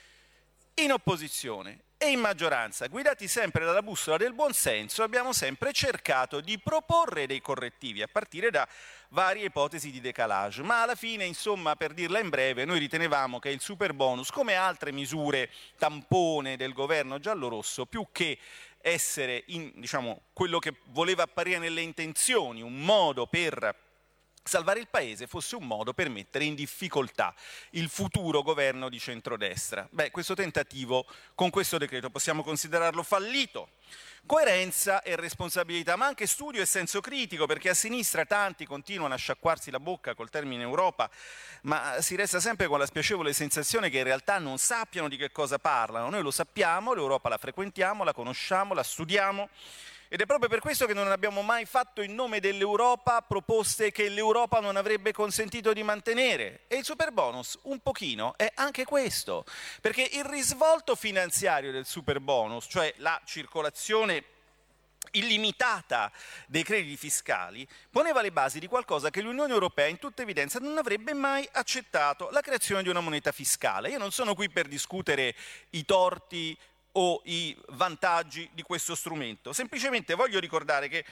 [0.74, 6.58] in opposizione e in maggioranza, guidati sempre dalla bussola del buonsenso, abbiamo sempre cercato di
[6.58, 8.68] proporre dei correttivi, a partire da
[9.10, 10.62] varie ipotesi di decalage.
[10.62, 14.54] Ma alla fine, insomma, per dirla in breve, noi ritenevamo che il super bonus, come
[14.54, 18.38] altre misure tampone del governo giallorosso, più che
[18.86, 23.85] essere in, diciamo, quello che voleva apparire nelle intenzioni, un modo per
[24.46, 27.34] salvare il Paese fosse un modo per mettere in difficoltà
[27.70, 29.86] il futuro governo di centrodestra.
[29.90, 33.70] Beh, questo tentativo con questo decreto possiamo considerarlo fallito.
[34.26, 39.16] Coerenza e responsabilità, ma anche studio e senso critico, perché a sinistra tanti continuano a
[39.16, 41.08] sciacquarsi la bocca col termine Europa,
[41.62, 45.30] ma si resta sempre con la spiacevole sensazione che in realtà non sappiano di che
[45.30, 46.10] cosa parlano.
[46.10, 49.48] Noi lo sappiamo, l'Europa la frequentiamo, la conosciamo, la studiamo
[50.08, 54.08] ed è proprio per questo che non abbiamo mai fatto in nome dell'Europa proposte che
[54.08, 56.62] l'Europa non avrebbe consentito di mantenere.
[56.68, 59.44] E il super bonus un pochino è anche questo,
[59.80, 64.24] perché il risvolto finanziario del super bonus, cioè la circolazione
[65.12, 66.10] illimitata
[66.46, 70.78] dei crediti fiscali, poneva le basi di qualcosa che l'Unione Europea in tutta evidenza non
[70.78, 73.90] avrebbe mai accettato, la creazione di una moneta fiscale.
[73.90, 75.34] Io non sono qui per discutere
[75.70, 76.56] i torti
[76.98, 79.52] o i vantaggi di questo strumento.
[79.52, 81.04] Semplicemente voglio ricordare che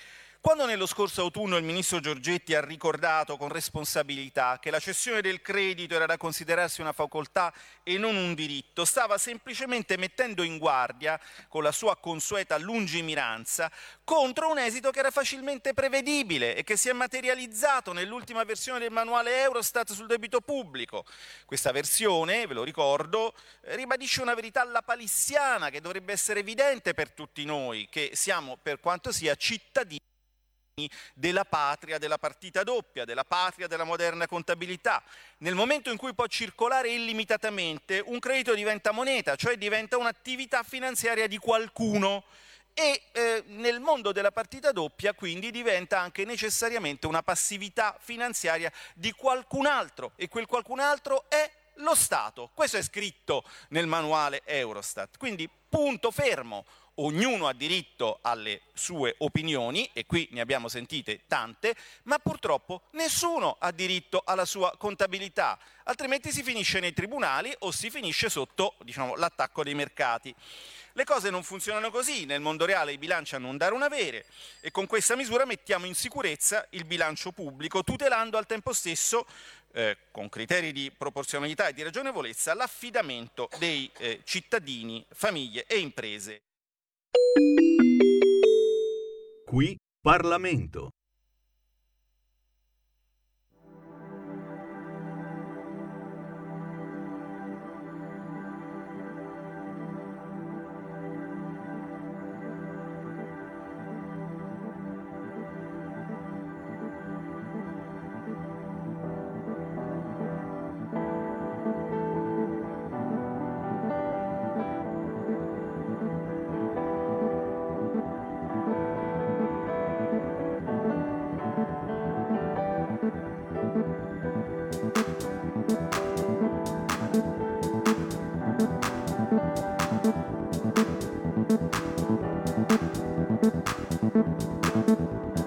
[0.45, 5.40] quando nello scorso autunno il ministro Giorgetti ha ricordato con responsabilità che la cessione del
[5.40, 7.51] credito era da considerarsi una facoltà
[7.82, 11.18] e non un diritto, stava semplicemente mettendo in guardia,
[11.49, 13.72] con la sua consueta lungimiranza,
[14.05, 18.90] contro un esito che era facilmente prevedibile e che si è materializzato nell'ultima versione del
[18.90, 21.07] manuale Eurostat sul debito pubblico.
[21.47, 23.32] Questa versione, ve lo ricordo,
[23.62, 29.11] ribadisce una verità lapalissiana che dovrebbe essere evidente per tutti noi, che siamo, per quanto
[29.11, 30.03] sia, cittadini
[31.14, 35.03] della patria della partita doppia, della patria della moderna contabilità.
[35.39, 41.29] Nel momento in cui può circolare illimitatamente, un credito diventa moneta, cioè diventa un'attività finanziaria
[41.29, 42.25] di qualcuno
[42.75, 49.12] e eh, nel mondo della partita doppia quindi diventa anche necessariamente una passività finanziaria di
[49.12, 51.49] qualcun altro e quel qualcun altro è
[51.79, 52.51] lo Stato.
[52.53, 55.18] Questo è scritto nel manuale Eurostat.
[55.18, 56.64] Quindi punto fermo
[56.97, 61.74] ognuno ha diritto alle sue opinioni, e qui ne abbiamo sentite tante,
[62.05, 67.90] ma purtroppo nessuno ha diritto alla sua contabilità, altrimenti si finisce nei tribunali o si
[67.90, 70.34] finisce sotto diciamo, l'attacco dei mercati.
[70.97, 74.26] Le cose non funzionano così, nel mondo reale i bilanci hanno un dare un avere
[74.61, 79.26] e con questa misura mettiamo in sicurezza il bilancio pubblico, tutelando al tempo stesso,
[79.72, 86.42] eh, con criteri di proporzionalità e di ragionevolezza, l'affidamento dei eh, cittadini, famiglie e imprese.
[89.54, 90.90] Qui Parlamento.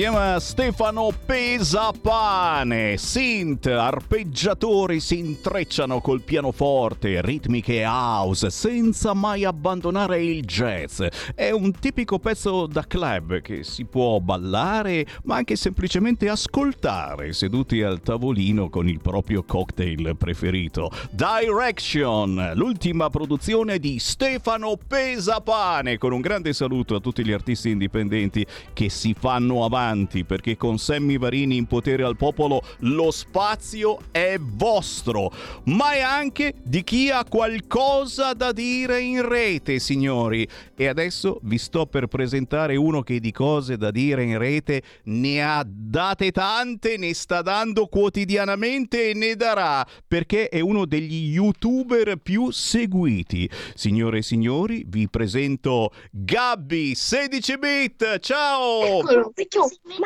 [0.00, 2.96] Si chiama Stefano Pesapane.
[2.96, 11.00] Synth, arpeggiatori si intrecciano col pianoforte, ritmiche house, senza mai abbandonare il jazz.
[11.36, 17.80] È un tipico pezzo da club che si può ballare, ma anche semplicemente ascoltare seduti
[17.80, 20.90] al tavolino con il proprio cocktail preferito.
[21.12, 25.96] Direction, l'ultima produzione di Stefano Pesapane.
[25.96, 30.76] Con un grande saluto a tutti gli artisti indipendenti che si fanno avanti perché con
[30.76, 35.30] Sammy Varini in potere al popolo lo spazio è vostro,
[35.66, 40.48] ma è anche di chi ha qualcosa da dire in rete, signori.
[40.74, 45.44] E adesso vi sto per presentare uno che di cose da dire in rete ne
[45.44, 52.16] ha date tante, ne sta dando quotidianamente e ne darà, perché è uno degli youtuber
[52.16, 53.48] più seguiti.
[53.74, 58.18] Signore e signori, vi presento Gabby 16 bit.
[58.20, 59.02] Ciao!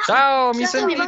[0.04, 1.03] Ciao, mi sentite?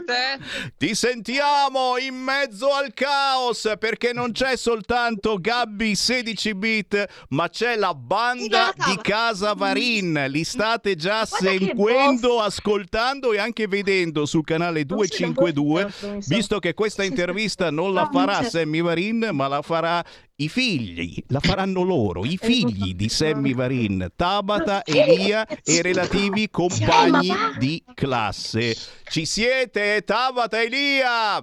[0.76, 7.76] Ti sentiamo in mezzo al caos perché non c'è soltanto Gabby 16 bit, ma c'è
[7.76, 10.26] la banda di Casa Varin.
[10.28, 15.92] Li state già seguendo, ascoltando e anche vedendo sul canale 252,
[16.26, 20.04] visto che questa intervista non la farà Sammy Varin, ma la farà
[20.38, 27.30] i figli, la faranno loro, i figli di Sammy Varin, Tabata, Elia e relativi compagni
[27.58, 28.76] di classe.
[29.08, 31.36] Ci siete, Tabata, Elia?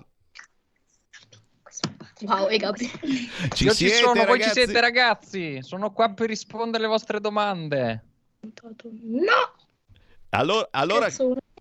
[2.22, 2.86] Wow, e Gabri.
[3.54, 4.44] Ci Io siete, ci sono, voi ragazzi?
[4.44, 5.58] ci siete ragazzi.
[5.62, 8.04] Sono qua per rispondere alle vostre domande.
[8.42, 9.56] No!
[10.30, 11.10] Allora, allora,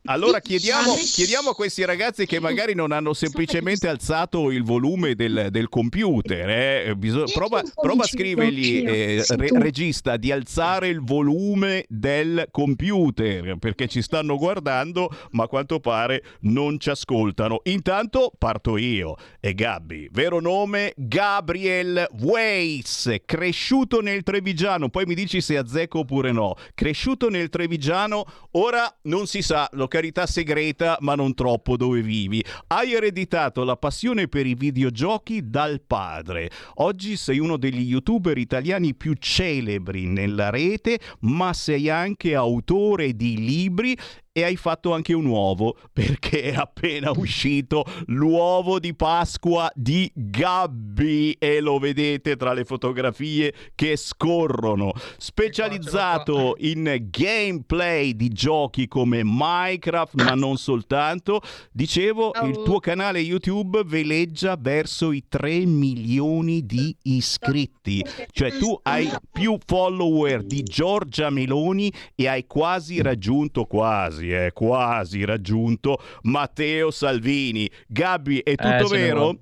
[0.05, 5.49] allora chiediamo, chiediamo a questi ragazzi che magari non hanno semplicemente alzato il volume del,
[5.51, 6.49] del computer.
[6.49, 6.97] eh.
[6.97, 13.87] Biso- prova, prova a scrivergli, eh, re- regista, di alzare il volume del computer perché
[13.87, 17.61] ci stanno guardando, ma a quanto pare non ci ascoltano.
[17.65, 19.15] Intanto parto io.
[19.41, 24.89] E Gabby, vero nome Gabriel Weiss, cresciuto nel Trevigiano.
[24.89, 26.57] Poi mi dici se azzecco oppure no.
[26.75, 32.43] Cresciuto nel Trevigiano, ora non si sa, località segreta, ma non troppo dove vivi.
[32.69, 36.51] Hai ereditato la passione per i videogiochi dal padre.
[36.77, 43.37] Oggi sei uno degli youtuber italiani più celebri nella rete, ma sei anche autore di
[43.37, 43.95] libri
[44.35, 51.33] e hai fatto anche un uovo perché è appena uscito l'uovo di Pasqua di Gabby
[51.33, 54.93] e lo vedete tra le fotografie che scorrono.
[55.19, 61.41] Specializzato in gameplay di giochi come Minecraft, ma non soltanto.
[61.71, 68.05] Dicevo, il tuo canale YouTube veleggia verso i 3 milioni di iscritti.
[68.31, 74.53] Cioè tu hai più follower di Giorgia Meloni e hai quasi raggiunto quasi quasi, eh,
[74.53, 77.69] quasi raggiunto Matteo Salvini.
[77.89, 79.39] Gabby, è tutto Eh, vero?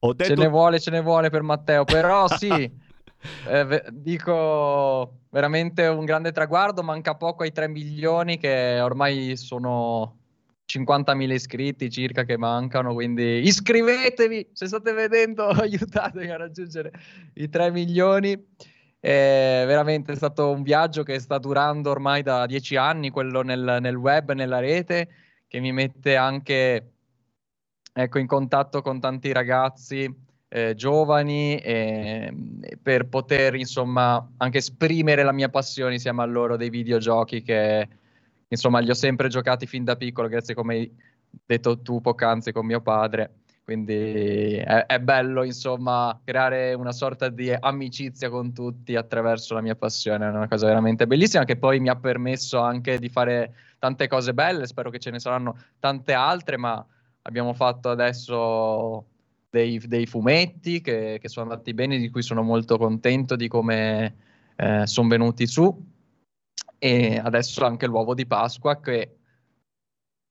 [0.00, 0.34] Ho detto...
[0.34, 6.04] Ce ne vuole, ce ne vuole per Matteo, però sì, eh, ve- dico veramente un
[6.04, 10.16] grande traguardo, manca poco ai 3 milioni che ormai sono
[10.66, 16.92] 50.000 iscritti circa che mancano, quindi iscrivetevi, se state vedendo aiutatemi a raggiungere
[17.34, 18.46] i 3 milioni.
[19.00, 23.94] È veramente stato un viaggio che sta durando ormai da 10 anni, quello nel, nel
[23.94, 25.08] web, nella rete,
[25.46, 26.92] che mi mette anche
[27.92, 30.12] ecco, in contatto con tanti ragazzi
[30.48, 36.56] eh, giovani e, e per poter insomma anche esprimere la mia passione insieme a loro
[36.56, 37.88] dei videogiochi che
[38.48, 40.96] insomma li ho sempre giocati fin da piccolo, grazie come hai
[41.44, 43.32] detto tu poc'anzi con mio padre.
[43.68, 49.74] Quindi è, è bello, insomma, creare una sorta di amicizia con tutti attraverso la mia
[49.74, 50.24] passione.
[50.24, 54.32] È una cosa veramente bellissima che poi mi ha permesso anche di fare tante cose
[54.32, 54.66] belle.
[54.66, 56.82] Spero che ce ne saranno tante altre, ma
[57.20, 59.04] abbiamo fatto adesso
[59.50, 64.14] dei, dei fumetti che, che sono andati bene, di cui sono molto contento di come
[64.56, 65.78] eh, sono venuti su.
[66.78, 69.17] e adesso anche l'uovo di Pasqua che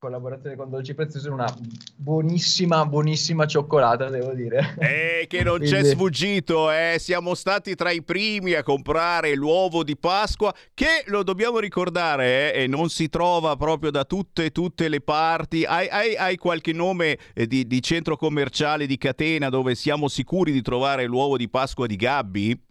[0.00, 1.52] collaborazione con Dolci Preziosi una
[1.96, 5.74] buonissima buonissima cioccolata devo dire eh che non Quindi...
[5.74, 6.98] c'è sfuggito eh.
[7.00, 12.68] siamo stati tra i primi a comprare l'uovo di Pasqua che lo dobbiamo ricordare eh,
[12.68, 17.48] non si trova proprio da tutte tutte le parti hai, hai, hai qualche nome eh,
[17.48, 21.96] di, di centro commerciale di catena dove siamo sicuri di trovare l'uovo di Pasqua di
[21.96, 22.66] Gabby?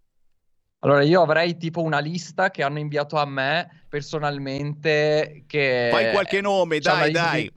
[0.80, 5.44] Allora, io avrei tipo una lista che hanno inviato a me personalmente.
[5.48, 7.52] Che Fai qualche nome, dai, dai.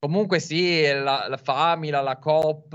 [0.00, 2.72] Comunque sì, la, la Famila, la Coop,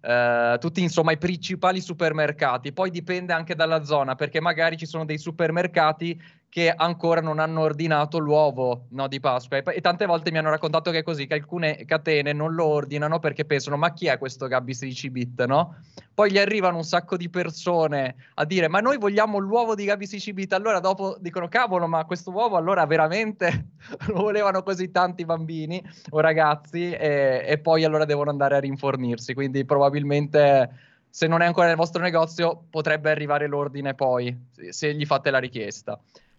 [0.00, 2.72] eh, tutti insomma i principali supermercati.
[2.72, 7.60] Poi dipende anche dalla zona, perché magari ci sono dei supermercati che ancora non hanno
[7.60, 9.58] ordinato l'uovo no, di Pasqua.
[9.58, 12.64] E, e, tante volte mi hanno raccontato che è così, che alcune catene non lo
[12.64, 15.76] ordinano perché pensano, ma chi è questo Gabby 16 bit, no?
[16.14, 20.06] Poi gli arrivano un sacco di persone a dire, ma noi vogliamo l'uovo di Gabby
[20.06, 20.52] 16 bit.
[20.54, 23.72] Allora dopo dicono, cavolo, ma questo uovo allora veramente
[24.08, 29.34] lo volevano così tanti bambini o ragazzi e, e poi allora devono andare a rinfornirsi.
[29.34, 30.70] Quindi probabilmente
[31.16, 34.34] se non è ancora nel vostro negozio potrebbe arrivare l'ordine poi,
[34.68, 35.98] se gli fate la richiesta.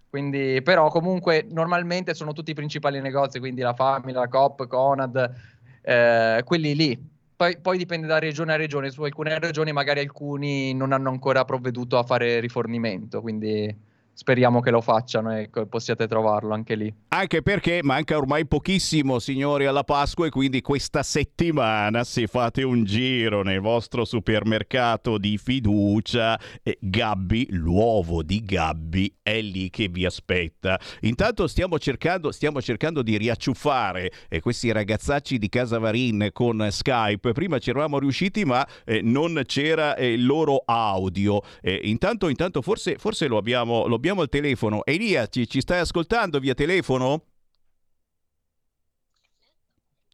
[0.10, 5.34] Quindi, però comunque normalmente sono tutti i principali negozi, quindi la Famila, la Coop, Conad,
[5.82, 7.16] eh, quelli lì.
[7.36, 11.46] Poi, poi, dipende da regione a regione, su alcune regioni magari alcuni non hanno ancora
[11.46, 13.76] provveduto a fare rifornimento, quindi
[14.18, 16.92] speriamo che lo facciano e possiate trovarlo anche lì.
[17.10, 22.84] Anche perché manca ormai pochissimo, signori, alla Pasqua e quindi questa settimana se fate un
[22.84, 30.04] giro nel vostro supermercato di fiducia, eh, Gabby, l'uovo di Gabby è lì che vi
[30.04, 30.80] aspetta.
[31.02, 37.34] Intanto stiamo cercando, stiamo cercando di riacciuffare eh, questi ragazzacci di Casa Varin con Skype.
[37.34, 41.40] Prima ci eravamo riusciti ma eh, non c'era eh, il loro audio.
[41.62, 43.86] Eh, intanto, intanto forse, forse lo abbiamo...
[43.86, 44.86] Lo abbiamo abbiamo il telefono.
[44.86, 47.26] Elia, ci, ci stai ascoltando via telefono?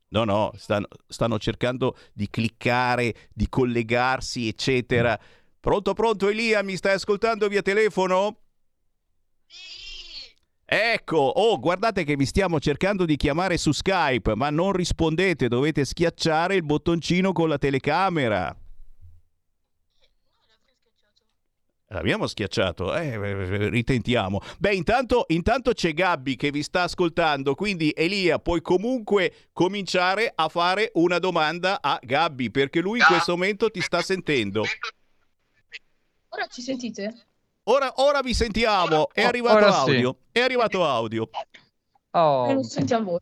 [0.09, 5.19] No, no, stanno, stanno, cercando di cliccare, di collegarsi, eccetera.
[5.59, 8.37] Pronto, pronto, Elia, mi stai ascoltando via telefono?
[10.65, 15.85] Ecco, oh, guardate che vi stiamo cercando di chiamare su Skype, ma non rispondete, dovete
[15.85, 18.55] schiacciare il bottoncino con la telecamera.
[21.93, 24.41] L'abbiamo schiacciato, eh, eh, eh, ritentiamo.
[24.57, 30.49] Beh, intanto, intanto, c'è Gabby che vi sta ascoltando, quindi Elia, puoi comunque cominciare a
[30.49, 34.63] fare una domanda a Gabby, perché lui in questo momento ti sta sentendo.
[36.29, 37.27] Ora ci sentite?
[37.65, 40.39] Ora, ora vi sentiamo, è arrivato audio, sì.
[40.39, 41.29] è arrivato audio.
[42.11, 42.51] Oh.
[42.51, 43.19] Non sentiamo voi.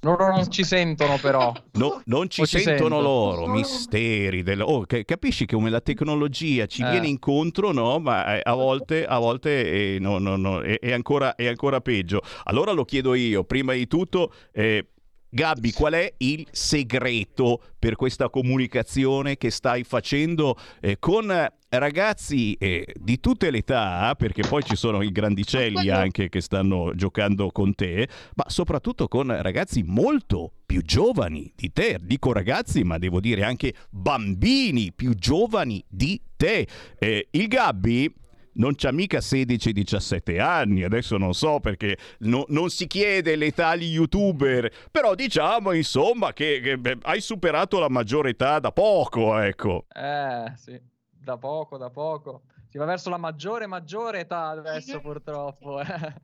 [0.00, 1.52] Loro non ci sentono però.
[1.72, 3.00] No, non ci, ci sentono sento.
[3.00, 4.42] loro, misteri.
[4.44, 4.60] Del...
[4.60, 6.90] Oh, capisci che come la tecnologia ci eh.
[6.90, 7.98] viene incontro, no?
[7.98, 11.80] Ma eh, a volte, a volte eh, no, no, no, è, è, ancora, è, ancora,
[11.80, 12.20] peggio.
[12.44, 14.32] Allora lo chiedo io, prima di tutto...
[14.52, 14.86] Eh,
[15.30, 21.32] Gabby, qual è il segreto per questa comunicazione che stai facendo eh, con
[21.70, 26.94] ragazzi eh, di tutte le età, perché poi ci sono i grandicelli anche che stanno
[26.94, 31.98] giocando con te, ma soprattutto con ragazzi molto più giovani di te.
[32.00, 36.66] Dico ragazzi, ma devo dire anche bambini più giovani di te.
[36.98, 38.12] Eh, il Gabby
[38.58, 43.92] non c'ha mica 16-17 anni, adesso non so perché no, non si chiede l'età agli
[43.92, 49.86] youtuber, però diciamo insomma che, che beh, hai superato la maggiore età da poco, ecco.
[49.92, 50.80] Eh, sì,
[51.10, 52.42] da poco, da poco.
[52.68, 55.80] Si va verso la maggiore, maggiore età adesso purtroppo.
[55.80, 56.14] Eh.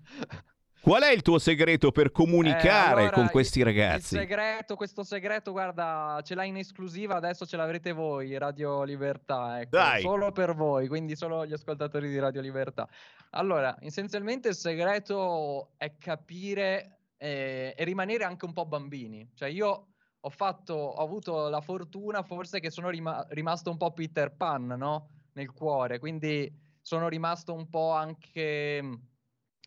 [0.84, 4.16] Qual è il tuo segreto per comunicare eh, allora, con questi ragazzi?
[4.16, 9.62] Il segreto, questo segreto, guarda, ce l'hai in esclusiva, adesso ce l'avrete voi, Radio Libertà,
[9.62, 10.02] ecco, Dai.
[10.02, 12.86] solo per voi, quindi solo gli ascoltatori di Radio Libertà.
[13.30, 19.26] Allora, essenzialmente il segreto è capire eh, e rimanere anche un po' bambini.
[19.34, 19.86] Cioè io
[20.20, 24.66] ho fatto, ho avuto la fortuna forse che sono rima- rimasto un po' Peter Pan,
[24.66, 25.08] no?
[25.32, 28.82] Nel cuore, quindi sono rimasto un po' anche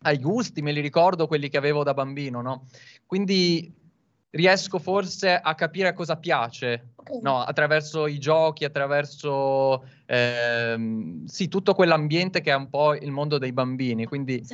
[0.02, 2.66] ai gusti, me li ricordo quelli che avevo da bambino, no?
[3.06, 3.74] Quindi
[4.30, 6.90] riesco forse a capire cosa piace,
[7.22, 7.40] no?
[7.40, 13.52] Attraverso i giochi, attraverso ehm, sì, tutto quell'ambiente che è un po' il mondo dei
[13.52, 14.04] bambini.
[14.04, 14.44] Quindi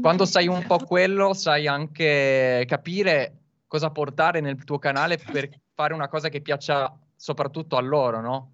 [0.00, 3.34] quando sai un po' quello, sai anche capire
[3.66, 8.52] cosa portare nel tuo canale per fare una cosa che piaccia soprattutto a loro, no?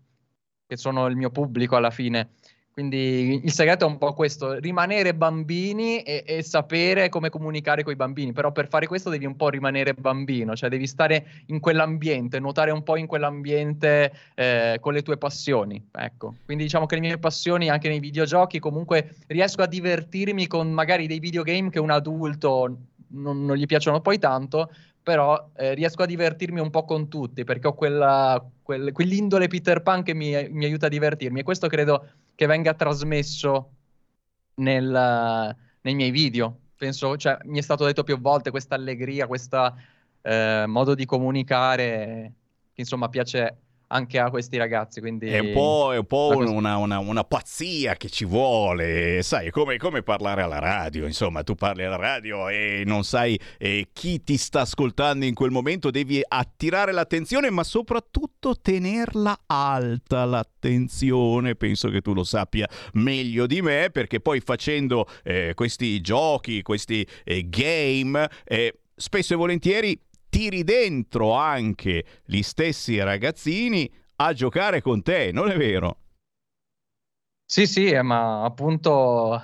[0.66, 2.30] Che sono il mio pubblico alla fine.
[2.74, 7.92] Quindi il segreto è un po' questo, rimanere bambini e, e sapere come comunicare con
[7.92, 11.60] i bambini, però per fare questo devi un po' rimanere bambino, cioè devi stare in
[11.60, 16.34] quell'ambiente, nuotare un po' in quell'ambiente eh, con le tue passioni, ecco.
[16.44, 21.06] Quindi diciamo che le mie passioni anche nei videogiochi comunque riesco a divertirmi con magari
[21.06, 22.76] dei videogame che un adulto
[23.10, 24.68] non, non gli piacciono poi tanto,
[25.04, 29.82] però eh, riesco a divertirmi un po' con tutti perché ho quella, quel, quell'indole Peter
[29.82, 33.70] Pan che mi, mi, aiuta a divertirmi e questo credo che venga trasmesso
[34.56, 36.58] nel, nei miei video.
[36.76, 39.76] Penso, cioè, mi è stato detto più volte questa allegria, questo
[40.22, 42.32] eh, modo di comunicare
[42.72, 43.58] che insomma piace
[43.94, 45.00] anche a questi ragazzi.
[45.00, 45.28] Quindi...
[45.28, 49.78] È un po', è un po una, una, una, pazzia che ci vuole, sai, come,
[49.78, 54.36] come, parlare alla radio, insomma, tu parli alla radio e non sai eh, chi ti
[54.36, 62.00] sta ascoltando in quel momento, devi attirare l'attenzione, ma soprattutto tenerla alta l'attenzione, penso che
[62.00, 68.28] tu lo sappia meglio di me, perché poi facendo eh, questi giochi, questi eh, game,
[68.44, 69.98] eh, spesso e volentieri
[70.34, 75.98] tiri dentro anche gli stessi ragazzini a giocare con te, non è vero?
[77.44, 79.40] Sì, sì, eh, ma appunto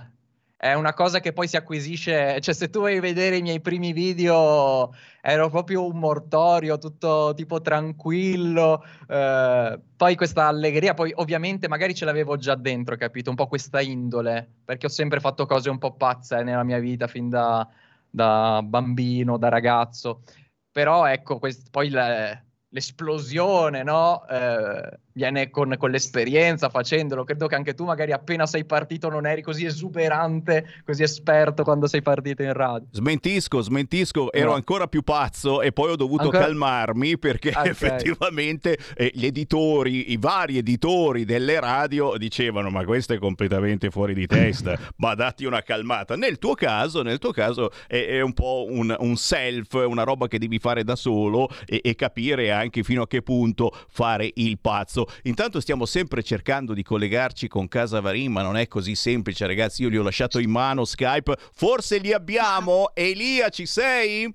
[0.57, 3.93] è una cosa che poi si acquisisce, cioè se tu a vedere i miei primi
[3.93, 4.93] video
[5.23, 12.05] ero proprio un mortorio, tutto tipo tranquillo, eh, poi questa allegria, poi ovviamente magari ce
[12.05, 13.31] l'avevo già dentro, capito?
[13.31, 17.07] Un po' questa indole, perché ho sempre fatto cose un po' pazze nella mia vita
[17.07, 17.65] fin da,
[18.11, 20.23] da bambino, da ragazzo
[20.71, 24.25] però ecco, quest- poi la, l'esplosione, no?
[24.29, 27.25] Eh, viene con, con, l'esperienza facendolo.
[27.25, 31.87] Credo che anche tu, magari appena sei partito, non eri così esuberante, così esperto quando
[31.87, 32.87] sei partito in radio.
[32.93, 34.55] Smentisco, smentisco, ero no.
[34.55, 36.45] ancora più pazzo e poi ho dovuto ancora...
[36.45, 37.69] calmarmi perché okay.
[37.71, 44.15] effettivamente eh, gli editori, i vari editori delle radio dicevano: Ma questo è completamente fuori
[44.15, 46.15] di testa, ma datti una calmata.
[46.17, 50.29] Nel tuo caso, nel tuo caso è, è un po' un, un, self, una roba
[50.29, 54.59] che devi fare da solo e, e capire anche fino a che punto fare il
[54.59, 55.07] pazzo.
[55.23, 59.83] Intanto stiamo sempre cercando di collegarci con Casa Varin, ma non è così semplice, ragazzi.
[59.83, 61.37] Io li ho lasciato in mano Skype.
[61.53, 62.91] Forse li abbiamo.
[62.95, 64.35] Elia, ci sei?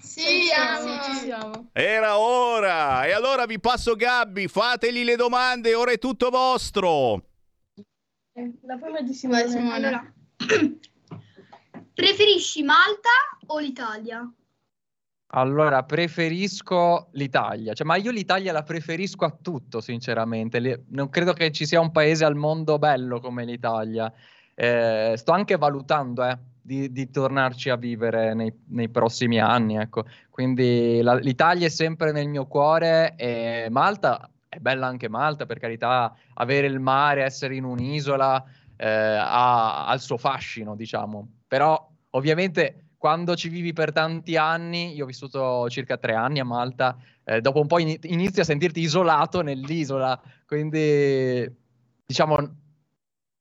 [0.00, 1.02] Sì, siamo.
[1.02, 1.70] ci siamo.
[1.72, 3.06] Era ora.
[3.06, 7.24] E allora vi passo Gabby, fategli le domande, ora è tutto vostro.
[8.62, 9.48] La prima di Simone.
[9.48, 9.74] Simone.
[9.74, 10.14] Allora.
[11.94, 13.08] Preferisci Malta
[13.46, 14.30] o l'Italia?
[15.32, 20.84] Allora, preferisco l'Italia, cioè, ma io l'Italia la preferisco a tutto, sinceramente.
[20.88, 24.10] Non credo che ci sia un paese al mondo bello come l'Italia.
[24.54, 30.04] Eh, sto anche valutando eh, di, di, tornarci a vivere nei, nei prossimi anni, ecco.
[30.30, 35.58] Quindi la- l'Italia è sempre nel mio cuore e Malta è bella anche Malta, per
[35.58, 38.42] carità, avere il mare, essere in un'isola
[38.76, 41.28] eh, ha, ha il suo fascino, diciamo.
[41.46, 46.44] Però ovviamente quando ci vivi per tanti anni, io ho vissuto circa tre anni a
[46.44, 51.48] Malta, eh, dopo un po' in, inizi a sentirti isolato nell'isola, quindi
[52.04, 52.36] diciamo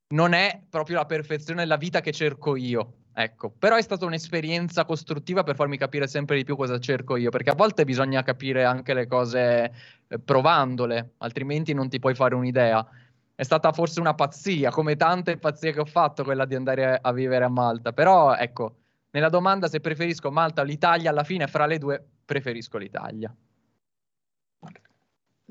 [0.09, 2.93] non è proprio la perfezione della vita che cerco io.
[3.19, 7.31] Ecco, però è stata un'esperienza costruttiva per farmi capire sempre di più cosa cerco io,
[7.31, 9.73] perché a volte bisogna capire anche le cose
[10.07, 12.87] eh, provandole, altrimenti non ti puoi fare un'idea.
[13.33, 17.11] È stata forse una pazzia, come tante pazzie che ho fatto, quella di andare a
[17.11, 18.75] vivere a Malta, però ecco,
[19.11, 23.33] nella domanda se preferisco Malta o l'Italia, alla fine fra le due preferisco l'Italia.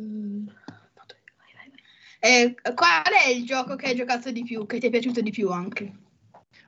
[0.01, 0.49] Mm.
[2.21, 5.31] Eh, qual è il gioco che hai giocato di più, che ti è piaciuto di
[5.31, 5.93] più anche?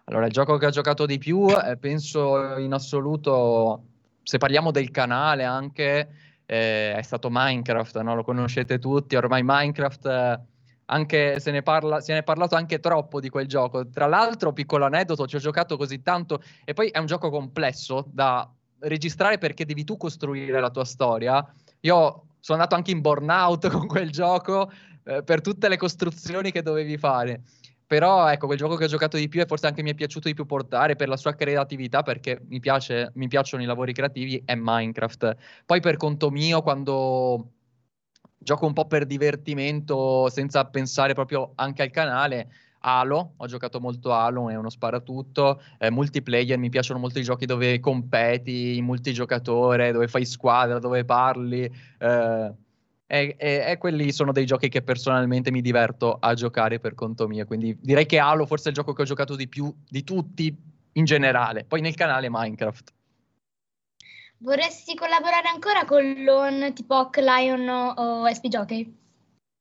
[0.05, 3.82] Allora, il gioco che ho giocato di più, eh, penso in assoluto,
[4.23, 6.09] se parliamo del canale anche,
[6.47, 8.15] eh, è stato Minecraft, no?
[8.15, 10.40] lo conoscete tutti, ormai Minecraft eh,
[10.90, 13.89] anche se ne, parla, se ne è parlato anche troppo di quel gioco.
[13.89, 18.06] Tra l'altro, piccolo aneddoto, ci ho giocato così tanto e poi è un gioco complesso
[18.10, 18.51] da
[18.81, 21.44] registrare perché devi tu costruire la tua storia.
[21.81, 24.70] Io sono andato anche in burnout con quel gioco
[25.05, 27.43] eh, per tutte le costruzioni che dovevi fare.
[27.86, 30.28] Però ecco, quel gioco che ho giocato di più e forse anche mi è piaciuto
[30.28, 34.43] di più portare per la sua creatività, perché mi, piace, mi piacciono i lavori creativi,
[34.44, 35.36] è Minecraft.
[35.65, 37.52] Poi per conto mio, quando
[38.48, 42.48] gioco un po' per divertimento senza pensare proprio anche al canale.
[42.80, 47.44] Halo, ho giocato molto Halo, è uno sparatutto, eh, multiplayer, mi piacciono molto i giochi
[47.44, 51.70] dove competi multigiocatore, dove fai squadra, dove parli.
[51.98, 52.52] Eh,
[53.10, 57.28] e, e, e, quelli sono dei giochi che personalmente mi diverto a giocare per conto
[57.28, 57.44] mio.
[57.44, 60.56] Quindi direi che Halo forse è il gioco che ho giocato di più di tutti
[60.92, 61.64] in generale.
[61.64, 62.92] Poi nel canale Minecraft.
[64.40, 68.97] Vorresti collaborare ancora con l'ON tipo Lion o SP Jockey?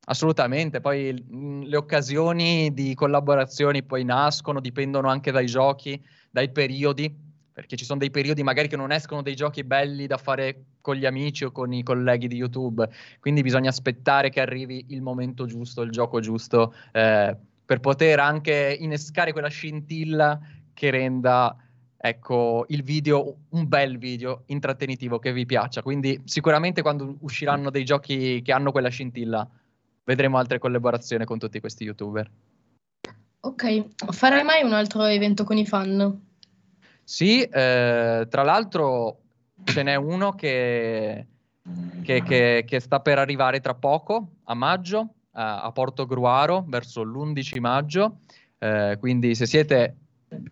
[0.06, 7.14] Assolutamente, poi mh, le occasioni di collaborazioni poi nascono, dipendono anche dai giochi, dai periodi,
[7.52, 10.95] perché ci sono dei periodi magari che non escono dei giochi belli da fare con
[10.95, 12.88] gli amici o con i colleghi di YouTube,
[13.20, 17.36] quindi bisogna aspettare che arrivi il momento giusto, il gioco giusto, eh,
[17.66, 20.40] per poter anche innescare quella scintilla
[20.74, 21.58] che renda
[21.98, 25.82] ecco, il video un bel video intrattenitivo che vi piaccia.
[25.82, 29.48] Quindi sicuramente quando usciranno dei giochi che hanno quella scintilla
[30.03, 32.30] vedremo altre collaborazioni con tutti questi youtuber.
[33.41, 36.22] Ok, farai mai un altro evento con i fan?
[37.03, 39.19] Sì, eh, tra l'altro
[39.64, 41.28] ce n'è uno che,
[42.03, 47.03] che, che, che, sta per arrivare tra poco, a maggio, a, a Porto Gruaro, verso
[47.03, 48.19] l'11 maggio.
[48.57, 49.95] Eh, quindi se siete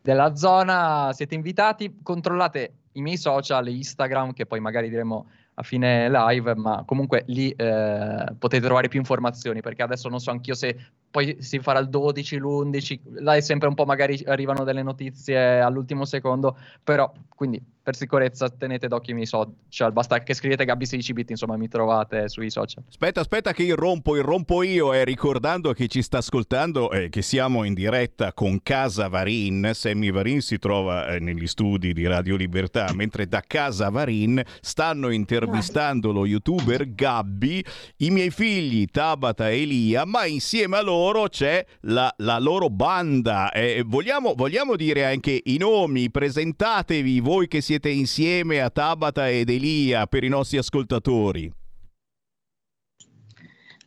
[0.01, 6.09] della zona siete invitati, controllate i miei social, Instagram, che poi magari diremo a fine
[6.09, 10.77] live, ma comunque lì eh, potete trovare più informazioni perché adesso non so anch'io se
[11.15, 15.61] poi si farà il 12, l'11, là è sempre un po' magari arrivano delle notizie
[15.61, 20.85] all'ultimo secondo, però quindi per sicurezza tenete d'occhio i miei social, basta che scrivete Gabby
[20.85, 22.83] 16 bit, insomma mi trovate sui social.
[22.87, 27.21] Aspetta, aspetta che irrompo, irrompo io eh, ricordando a chi ci sta ascoltando eh, che
[27.21, 32.35] siamo in diretta con Casa Varin, Sammy Varin si trova eh, negli studi di Radio
[32.35, 37.63] Libertà, mentre da Casa Varin stanno intervistando lo youtuber Gabby,
[37.97, 43.51] i miei figli Tabata e Elia, ma insieme a loro c'è la, la loro banda.
[43.51, 49.29] Eh, vogliamo, vogliamo dire anche i nomi, presentatevi voi che siete siete insieme a Tabata
[49.29, 51.51] ed Elia per i nostri ascoltatori?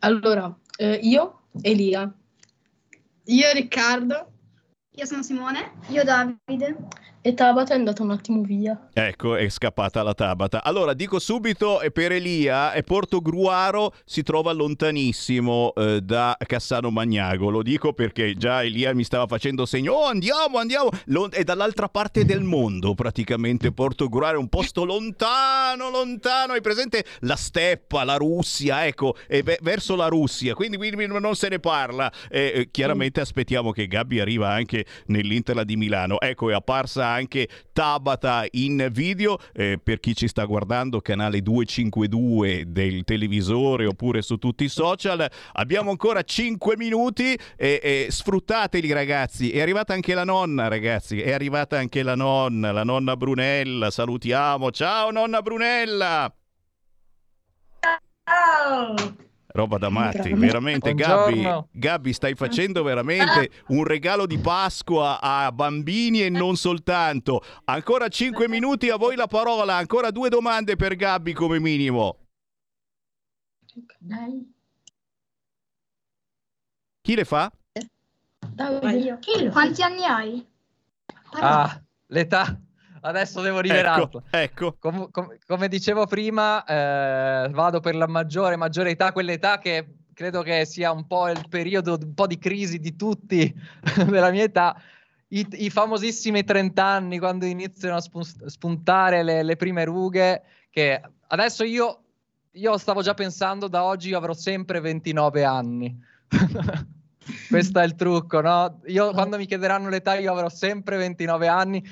[0.00, 2.12] Allora, eh, io, Elia.
[3.24, 4.32] Io, Riccardo.
[4.94, 5.72] Io sono Simone.
[5.88, 6.76] Io, Davide.
[7.20, 8.88] E Tabata è andata un attimo via.
[8.92, 10.62] Ecco, è scappata la Tabata.
[10.62, 17.50] Allora, dico subito, per Elia, e Porto Gruaro si trova lontanissimo eh, da Cassano Magnago.
[17.50, 20.90] Lo dico perché già Elia mi stava facendo segno, oh andiamo, andiamo.
[21.06, 26.52] Lo- è dall'altra parte del mondo praticamente Porto Gruaro, è un posto lontano, lontano.
[26.52, 31.34] Hai presente la steppa, la Russia, ecco, è ve- verso la Russia, quindi, quindi non
[31.34, 32.10] se ne parla.
[32.30, 36.20] Eh, chiaramente aspettiamo che Gabby arriva anche nell'Interla di Milano.
[36.20, 39.38] Ecco, è apparsa anche Tabata in video.
[39.52, 45.28] Eh, per chi ci sta guardando, canale 252 del televisore oppure su tutti i social.
[45.52, 49.50] Abbiamo ancora 5 minuti e, e sfruttateli, ragazzi.
[49.50, 51.20] È arrivata anche la nonna, ragazzi.
[51.20, 53.90] È arrivata anche la nonna, la nonna Brunella.
[53.90, 54.70] Salutiamo.
[54.70, 56.32] Ciao, nonna Brunella.
[58.24, 59.26] Ciao
[59.58, 66.22] roba da matti, veramente Gabby, Gabby, stai facendo veramente un regalo di Pasqua a bambini
[66.22, 67.42] e non soltanto.
[67.64, 72.18] Ancora 5 minuti a voi la parola, ancora due domande per Gabby come minimo.
[77.00, 77.50] Chi le fa?
[79.50, 80.46] Quanti anni hai?
[81.32, 82.60] Ah, l'età
[83.08, 84.22] adesso devo rivelarlo.
[84.30, 84.76] Ecco, ecco.
[84.78, 89.86] Com- com- come dicevo prima, eh, vado per la maggiore, maggiore età, quell'età che
[90.18, 93.54] credo che sia un po' il periodo un po' di crisi di tutti
[94.08, 94.80] della mia età.
[95.28, 101.64] I, I, famosissimi 30 anni quando iniziano a spuntare le, le prime rughe, che adesso
[101.64, 102.02] io,
[102.52, 105.96] io stavo già pensando da oggi avrò sempre 29 anni.
[107.48, 108.80] Questo è il trucco, no?
[108.86, 111.86] Io quando mi chiederanno l'età io avrò sempre 29 anni,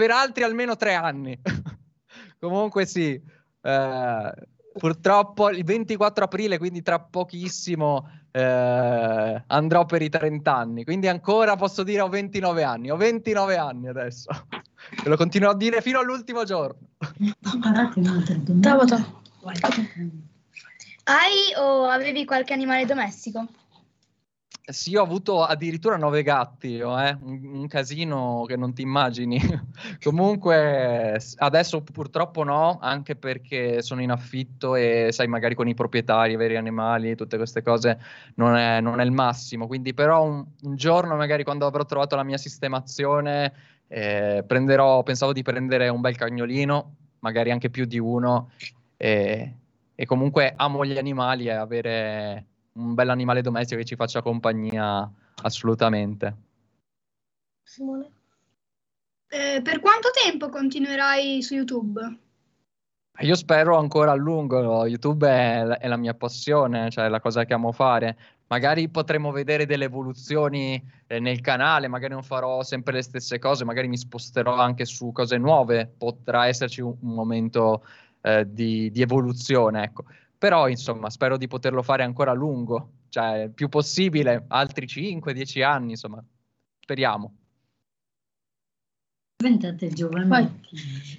[0.00, 1.38] per altri almeno tre anni.
[2.40, 3.20] Comunque sì,
[3.60, 4.32] eh,
[4.72, 10.84] purtroppo il 24 aprile, quindi tra pochissimo, eh, andrò per i 30 anni.
[10.84, 12.90] Quindi ancora posso dire ho 29 anni.
[12.90, 14.30] Ho 29 anni adesso.
[15.04, 16.78] E lo continuo a dire fino all'ultimo giorno.
[18.58, 19.20] Tabata.
[21.04, 23.46] Hai o avevi qualche animale domestico?
[24.72, 26.82] Sì, ho avuto addirittura nove gatti, eh?
[26.82, 29.38] un, un, casino che non ti immagini.
[30.02, 36.32] Comunque adesso purtroppo no, anche perché sono in affitto e sai, magari con i proprietari,
[36.32, 37.98] i veri animali, tutte queste cose
[38.36, 39.66] non è, non è il massimo.
[39.66, 43.52] Quindi però un, un, giorno, magari quando avrò trovato la mia sistemazione,
[43.88, 48.50] eh, prenderò, pensavo di prendere un bel cagnolino, magari anche più di uno.
[48.96, 49.54] E,
[49.94, 55.10] e comunque amo gli animali e avere un bel animale domestico che ci faccia compagnia
[55.42, 56.36] assolutamente.
[57.62, 58.10] Simone?
[59.28, 62.18] Eh, per quanto tempo continuerai su YouTube?
[63.20, 67.52] Io spero ancora a lungo, YouTube è, è, la mia passione, cioè la cosa che
[67.52, 68.16] amo fare.
[68.46, 73.64] Magari potremo vedere delle evoluzioni eh, nel canale, magari non farò sempre le stesse cose,
[73.64, 77.84] magari mi sposterò anche su cose nuove, potrà esserci un, un momento
[78.22, 80.04] eh, di, di, evoluzione, ecco
[80.40, 85.62] Però, insomma, spero di poterlo fare ancora a lungo, cioè il più possibile, altri 5-10
[85.62, 86.24] anni, insomma,
[86.80, 87.34] speriamo.
[89.36, 90.62] Diventate giovani.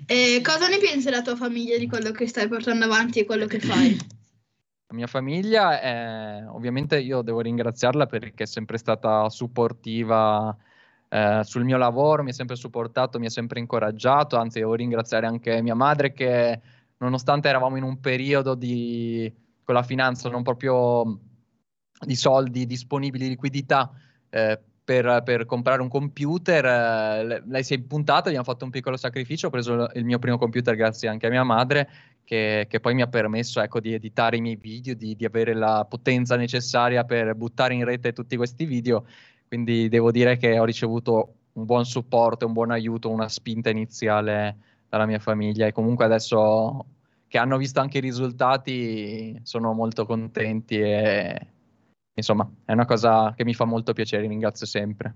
[0.07, 3.45] E cosa ne pensa la tua famiglia di quello che stai portando avanti e quello
[3.45, 3.95] che fai?
[4.87, 10.57] La mia famiglia, è, ovviamente io devo ringraziarla perché è sempre stata supportiva
[11.09, 15.27] eh, sul mio lavoro, mi ha sempre supportato, mi ha sempre incoraggiato, anzi devo ringraziare
[15.27, 16.59] anche mia madre che
[17.01, 19.31] nonostante eravamo in un periodo di,
[19.63, 21.19] con la finanza non proprio
[21.99, 23.91] di soldi disponibili, liquidità,
[24.29, 28.97] eh, per, per, comprare un computer, eh, lei si è puntata, abbiamo fatto un piccolo
[28.97, 31.89] sacrificio, ho preso il mio primo computer grazie anche a mia madre,
[32.23, 35.53] che, che poi mi ha permesso ecco, di editare i miei video, di, di, avere
[35.53, 39.05] la potenza necessaria per buttare in rete tutti questi video,
[39.47, 44.70] quindi devo dire che ho ricevuto un buon supporto, un buon aiuto, una spinta iniziale
[44.91, 46.85] dalla mia famiglia e comunque adesso
[47.29, 51.47] che hanno visto anche i risultati sono molto contenti e
[52.13, 55.15] insomma, è una cosa che mi fa molto piacere, ringrazio sempre.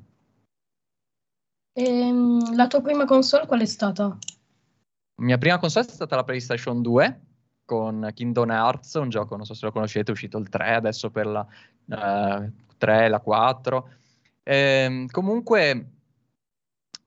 [1.73, 4.05] Ehm, la tua prima console qual è stata?
[4.05, 7.21] La mia prima console è stata la PlayStation 2
[7.65, 11.11] con Kingdom Hearts, un gioco, non so se lo conoscete, è uscito il 3 adesso
[11.11, 11.45] per la
[11.87, 13.89] uh, 3, la 4.
[14.41, 15.89] Eh, comunque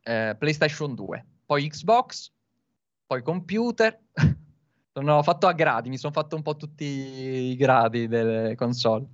[0.03, 2.31] eh, PlayStation 2, poi Xbox,
[3.09, 3.99] poi computer.
[4.93, 9.07] sono fatto a gradi, mi sono fatto un po' tutti i gradi delle console.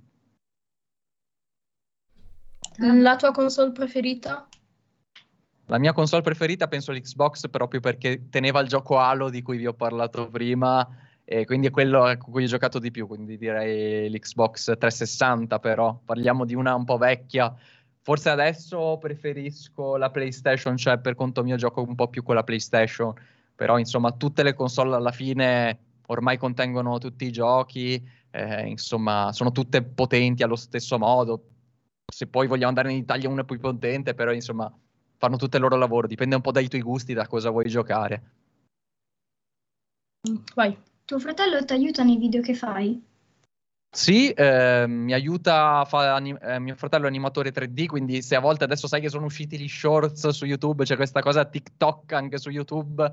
[2.77, 4.47] La tua console preferita?
[5.67, 9.65] La mia console preferita penso l'Xbox proprio perché teneva il gioco Halo di cui vi
[9.65, 10.87] ho parlato prima
[11.23, 15.97] e quindi è quello a cui ho giocato di più, quindi direi l'Xbox 360 però,
[16.03, 17.55] parliamo di una un po' vecchia.
[18.01, 22.43] Forse adesso preferisco la PlayStation, cioè per conto mio gioco un po' più con la
[22.43, 23.13] PlayStation,
[23.55, 28.01] però insomma tutte le console alla fine ormai contengono tutti i giochi,
[28.31, 31.47] eh, insomma sono tutte potenti allo stesso modo,
[32.05, 34.71] se poi vogliamo andare in Italia uno è più potente, però insomma
[35.17, 38.31] fanno tutto il loro lavoro, dipende un po' dai tuoi gusti, da cosa vuoi giocare.
[40.53, 40.77] Vai.
[41.05, 42.99] Tuo fratello ti aiuta nei video che fai?
[43.97, 48.65] Sì, eh, mi aiuta, fa, eh, mio fratello è animatore 3D, quindi se a volte
[48.65, 52.49] adesso sai che sono usciti gli shorts su YouTube, c'è questa cosa TikTok anche su
[52.49, 53.09] YouTube,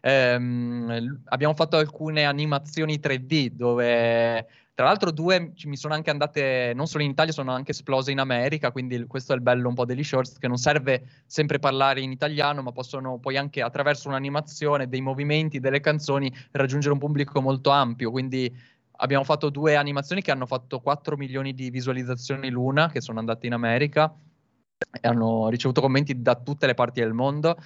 [0.00, 4.44] ehm, abbiamo fatto alcune animazioni 3D dove
[4.74, 8.18] tra l'altro due mi sono anche andate, non solo in Italia, sono anche esplose in
[8.18, 12.00] America, quindi questo è il bello un po' degli shorts, che non serve sempre parlare
[12.00, 17.40] in italiano, ma possono poi anche attraverso un'animazione, dei movimenti, delle canzoni, raggiungere un pubblico
[17.40, 18.10] molto ampio.
[18.10, 18.52] Quindi
[18.96, 23.46] abbiamo fatto due animazioni che hanno fatto 4 milioni di visualizzazioni l'una, che sono andate
[23.46, 24.14] in America
[25.00, 27.56] e hanno ricevuto commenti da tutte le parti del mondo.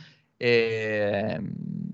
[0.40, 1.40] E,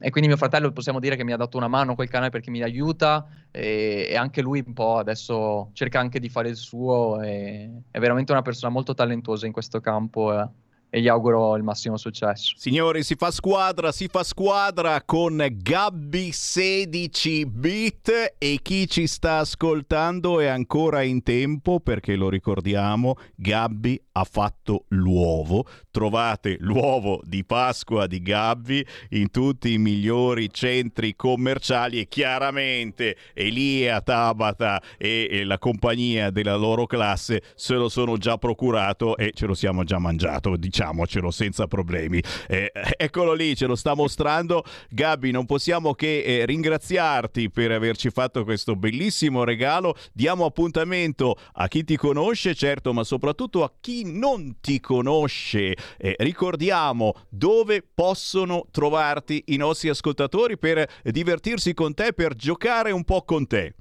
[0.01, 2.51] e, quindi mio fratello possiamo dire che mi ha dato una mano quel canale perché
[2.51, 7.23] mi aiuta e, e, anche lui un po' adesso cerca anche di fare il suo
[7.23, 10.47] e, è veramente una persona molto talentuosa in questo campo eh
[10.95, 12.55] e gli auguro il massimo successo.
[12.57, 19.39] Signori, si fa squadra, si fa squadra con Gabby 16 bit e chi ci sta
[19.39, 25.66] ascoltando è ancora in tempo perché lo ricordiamo, Gabby ha fatto l'uovo.
[25.91, 34.01] Trovate l'uovo di Pasqua di Gabby in tutti i migliori centri commerciali e chiaramente Elia,
[34.01, 39.47] Tabata e, e la compagnia della loro classe se lo sono già procurato e ce
[39.47, 42.23] lo siamo già mangiato, diciamo diciamocelo senza problemi.
[42.49, 44.65] Eh, eccolo lì, ce lo sta mostrando.
[44.91, 49.97] Gabby, non possiamo che eh, ringraziarti per averci fatto questo bellissimo regalo.
[50.12, 55.76] Diamo appuntamento a chi ti conosce, certo, ma soprattutto a chi non ti conosce.
[55.97, 63.05] Eh, ricordiamo dove possono trovarti i nostri ascoltatori per divertirsi con te, per giocare un
[63.05, 63.74] po' con te.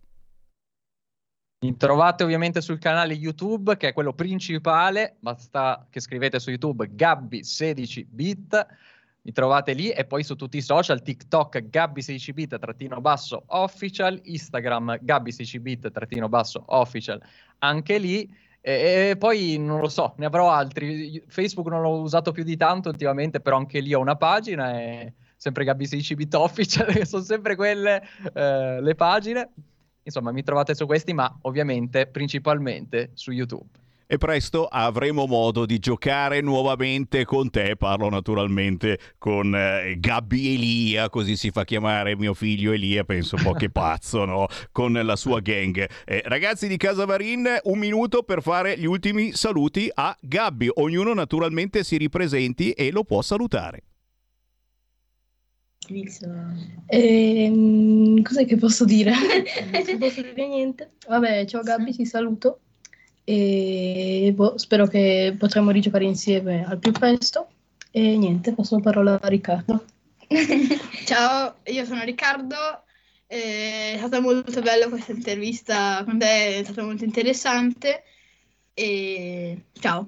[1.64, 6.90] Mi trovate ovviamente sul canale YouTube, che è quello principale, basta che scrivete su YouTube
[6.94, 8.66] Gabby16bit,
[9.22, 15.00] mi trovate lì e poi su tutti i social, TikTok Gabby16bit trattino basso official, Instagram
[15.02, 17.22] Gabby16bit trattino basso official,
[17.60, 18.30] anche lì.
[18.66, 21.22] E, e, poi non lo so, ne avrò altri.
[21.28, 25.14] Facebook non l'ho usato più di tanto ultimamente, però anche lì ho una pagina e
[25.36, 28.02] sempre Gabby16bit official, sono sempre quelle
[28.34, 29.52] eh, le pagine.
[30.04, 33.83] Insomma, mi trovate su questi, ma ovviamente principalmente su YouTube.
[34.14, 37.76] E presto avremo modo di giocare nuovamente con te.
[37.76, 43.42] Parlo naturalmente con eh, Gabby Elia, così si fa chiamare mio figlio Elia, penso un
[43.42, 44.46] po' che pazzo, no?
[44.72, 45.90] Con la sua gang.
[46.06, 50.70] Eh, ragazzi di Casa Varin, un minuto per fare gli ultimi saluti a Gabby.
[50.72, 53.82] Ognuno naturalmente si ripresenti e lo può salutare.
[56.86, 59.12] Ehm, cos'è che posso dire?
[59.88, 60.92] non posso dire niente.
[61.08, 62.60] Vabbè, ciao Gabby, ti saluto.
[63.26, 67.48] E boh, spero che potremo rigiocare insieme al più presto.
[67.92, 69.86] E niente, passo la parola a Riccardo.
[71.06, 72.56] Ciao, io sono Riccardo.
[73.28, 78.04] È stata molto bella questa intervista con te, è stata molto interessante.
[78.74, 80.08] E ciao.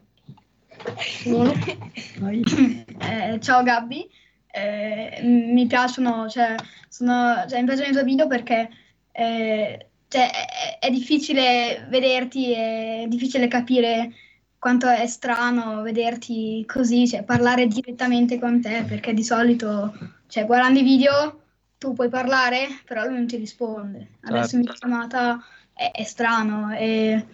[2.99, 4.09] Eh, ciao Gabby,
[4.47, 6.55] Eh, mi piacciono, cioè,
[6.87, 8.69] sono, cioè, mi piacciono i tuoi video perché
[9.11, 14.13] eh, cioè, è, è difficile vederti, è difficile capire
[14.57, 19.93] quanto è strano vederti così, cioè, parlare direttamente con te, perché di solito,
[20.27, 21.41] cioè, guardando i video
[21.77, 24.11] tu puoi parlare, però lui non ti risponde.
[24.21, 24.57] Adesso Certo.
[24.57, 25.43] mi chiamata
[25.73, 27.25] è, è strano e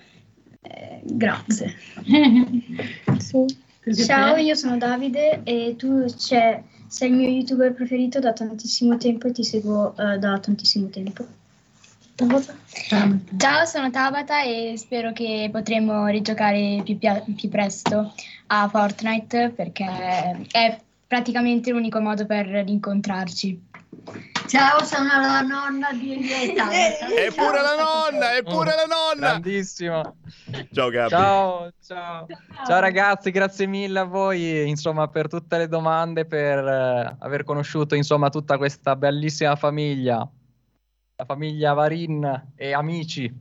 [0.61, 1.75] eh, grazie.
[4.05, 9.27] Ciao, io sono Davide e tu cioè, sei il mio youtuber preferito da tantissimo tempo
[9.27, 11.40] e ti seguo eh, da tantissimo tempo.
[13.38, 18.14] Ciao, sono Tabata e spero che potremo rigiocare più, pia- più presto
[18.48, 19.85] a Fortnite perché
[20.52, 23.69] è praticamente l'unico modo per rincontrarci.
[24.48, 26.69] Ciao, sono la nonna di Elietta.
[26.72, 29.30] È pure la nonna, è pure la nonna.
[29.30, 30.15] Grandissimo.
[30.73, 31.10] Ciao Gabby.
[31.10, 32.26] Ciao, ciao.
[32.65, 37.95] Ciao ragazzi, grazie mille a voi, insomma, per tutte le domande, per eh, aver conosciuto,
[37.95, 40.27] insomma, tutta questa bellissima famiglia,
[41.22, 43.31] la famiglia Varin e amici.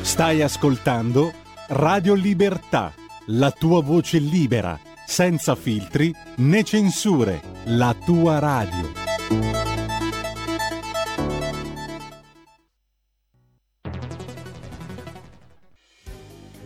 [0.00, 1.32] Stai ascoltando
[1.68, 2.94] Radio Libertà,
[3.26, 9.75] la tua voce libera, senza filtri né censure, la tua radio.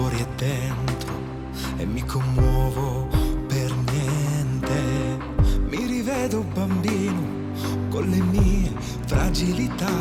[0.00, 1.12] Fuori e dentro
[1.76, 3.06] e mi commuovo
[3.46, 5.18] per niente,
[5.68, 7.20] mi rivedo bambino
[7.90, 8.72] con le mie
[9.06, 9.92] fragilità,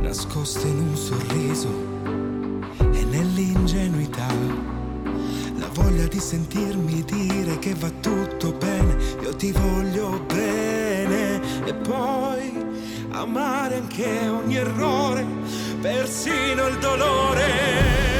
[0.00, 1.68] nascoste in un sorriso
[2.90, 4.26] e nell'ingenuità.
[5.58, 11.40] La voglia di sentirmi dire che va tutto bene, io ti voglio bene.
[11.64, 12.52] E poi
[13.10, 15.24] amare anche ogni errore,
[15.80, 18.11] persino il dolore.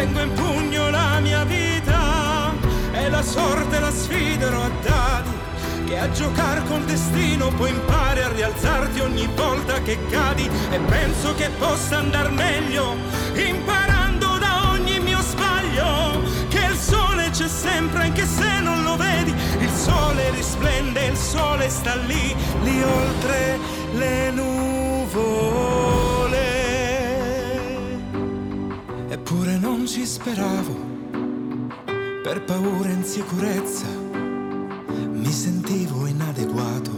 [0.00, 2.54] Tengo in pugno la mia vita
[2.90, 5.30] e la sorte la sfiderò a dadi,
[5.84, 11.34] che a giocare col destino puoi imparare a rialzarti ogni volta che cadi e penso
[11.34, 12.96] che possa andar meglio
[13.34, 19.34] imparando da ogni mio sbaglio che il sole c'è sempre anche se non lo vedi.
[19.58, 23.58] Il sole risplende il sole sta lì lì oltre
[23.92, 26.09] le nuvole
[29.92, 30.72] ci speravo
[32.22, 33.86] per paura e insicurezza
[35.10, 36.92] mi sentivo inadeguato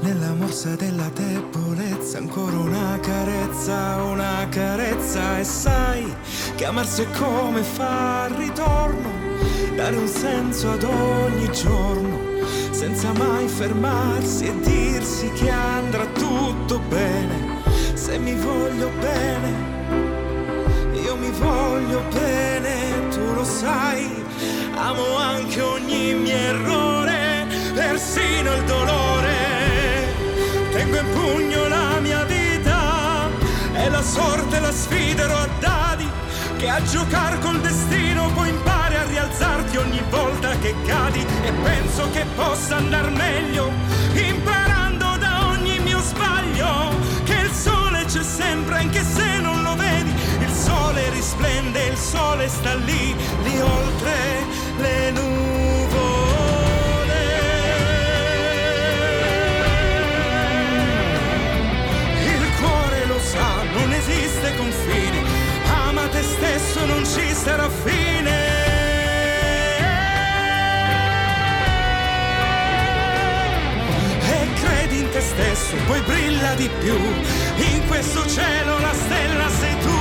[0.00, 6.16] nella morsa della debolezza ancora una carezza, una carezza e sai
[6.56, 9.10] che amarsi è come far ritorno,
[9.76, 12.18] dare un senso ad ogni giorno,
[12.70, 17.60] senza mai fermarsi e dirsi che andrà tutto bene,
[17.92, 19.77] se mi voglio bene,
[21.38, 24.24] voglio bene, tu lo sai,
[24.74, 29.36] amo anche ogni mio errore, persino il dolore.
[30.72, 33.28] Tengo in pugno la mia vita
[33.74, 36.08] e la sorte la sfiderò a dadi
[36.56, 42.10] che a giocare col destino puoi imparare a rialzarti ogni volta che cadi e penso
[42.10, 43.70] che possa andar meglio
[44.14, 46.90] imparando da ogni mio sbaglio
[47.24, 49.67] che il sole c'è sempre anche se non lo
[50.68, 53.14] sole risplende, il sole sta lì,
[53.44, 54.16] lì oltre
[54.78, 55.36] le nuvole.
[62.34, 65.18] Il cuore lo sa, non esiste confine,
[65.86, 68.36] ama te stesso, non ci sarà fine.
[74.36, 76.98] E credi in te stesso, poi brilla di più.
[77.56, 79.97] In questo cielo la stella sei tu.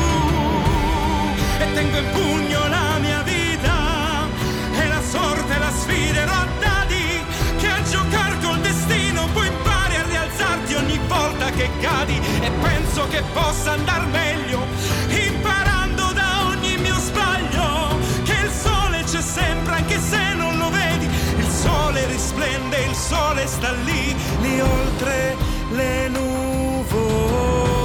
[1.60, 4.28] E tengo in pugno la mia vita.
[4.74, 7.24] E la sorte la sfiderò dadi.
[7.58, 12.20] Che a giocare col destino poi impari a rialzarti ogni volta che cadi.
[12.42, 14.66] E penso che possa andar meglio.
[15.10, 17.98] Imparando da ogni mio sbaglio.
[18.24, 21.10] Che il sole c'è sempre anche se non lo vedi.
[21.38, 25.36] Il sole risplende, il sole sta lì, lì oltre
[25.72, 27.77] le nuvole.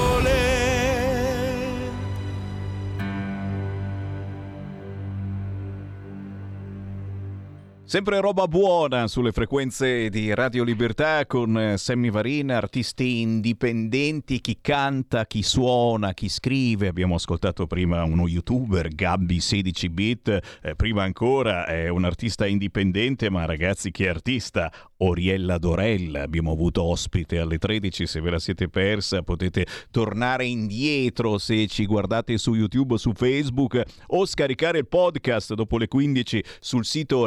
[7.93, 14.61] Sempre roba buona sulle frequenze di Radio Libertà con eh, Sammy Varin, artisti indipendenti, chi
[14.63, 16.89] canta, chi suona, chi scrive.
[16.89, 23.45] Abbiamo ascoltato prima uno youtuber, Gabby 16-bit, eh, prima ancora è un artista indipendente, ma
[23.45, 26.23] ragazzi che artista, Oriella Dorella.
[26.23, 31.85] Abbiamo avuto ospite alle 13, se ve la siete persa potete tornare indietro se ci
[31.85, 37.27] guardate su YouTube su Facebook o scaricare il podcast dopo le 15 sul sito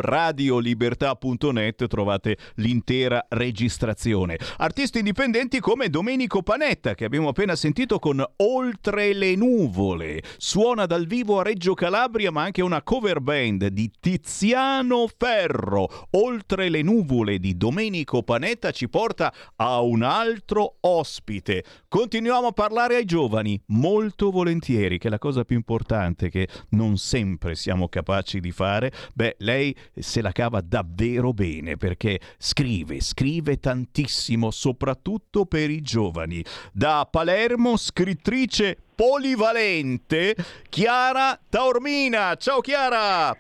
[0.56, 4.38] radiolibertà.net trovate l'intera registrazione.
[4.58, 10.22] Artisti indipendenti come Domenico Panetta che abbiamo appena sentito con Oltre le nuvole.
[10.38, 16.08] Suona dal vivo a Reggio Calabria ma anche una cover band di Tiziano Ferro.
[16.12, 21.64] Oltre le nuvole di Domenico Panetta ci porta a un altro ospite.
[21.88, 26.98] Continuiamo a parlare ai giovani, molto volentieri, che è la cosa più importante che non
[26.98, 28.92] sempre siamo capaci di fare.
[29.14, 36.44] Beh, lei se la cava davvero bene perché scrive, scrive tantissimo, soprattutto per i giovani.
[36.72, 40.36] Da Palermo, scrittrice polivalente,
[40.70, 42.36] Chiara Taormina.
[42.36, 43.38] Ciao Chiara!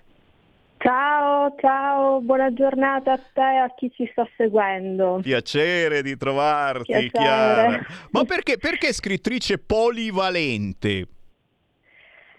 [0.77, 5.19] Ciao, ciao, buona giornata a te e a chi ci sta seguendo.
[5.19, 7.09] Piacere di trovarti, Piacere.
[7.09, 7.85] Chiara.
[8.11, 11.07] Ma perché, perché scrittrice polivalente?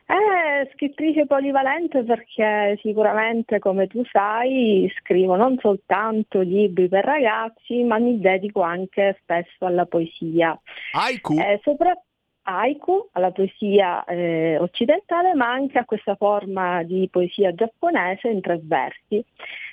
[0.08, 7.98] Eh, scrittrice polivalente perché sicuramente, come tu sai, scrivo non soltanto libri per ragazzi, ma
[7.98, 10.56] mi dedico anche spesso alla poesia.
[10.92, 11.36] Haiku?
[11.38, 12.00] Eh, sopra-
[12.42, 18.60] haiku, alla poesia eh, occidentale, ma anche a questa forma di poesia giapponese in tre
[18.62, 19.24] versi,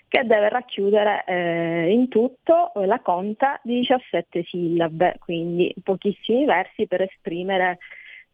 [0.08, 7.02] che deve racchiudere eh, in tutto la conta di 17 sillabe, quindi pochissimi versi per
[7.04, 7.78] esprimere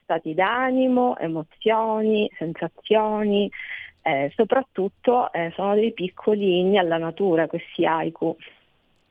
[0.10, 3.50] stati d'animo, emozioni, sensazioni,
[4.02, 8.36] eh, soprattutto eh, sono dei piccoli inni alla natura questi haiku.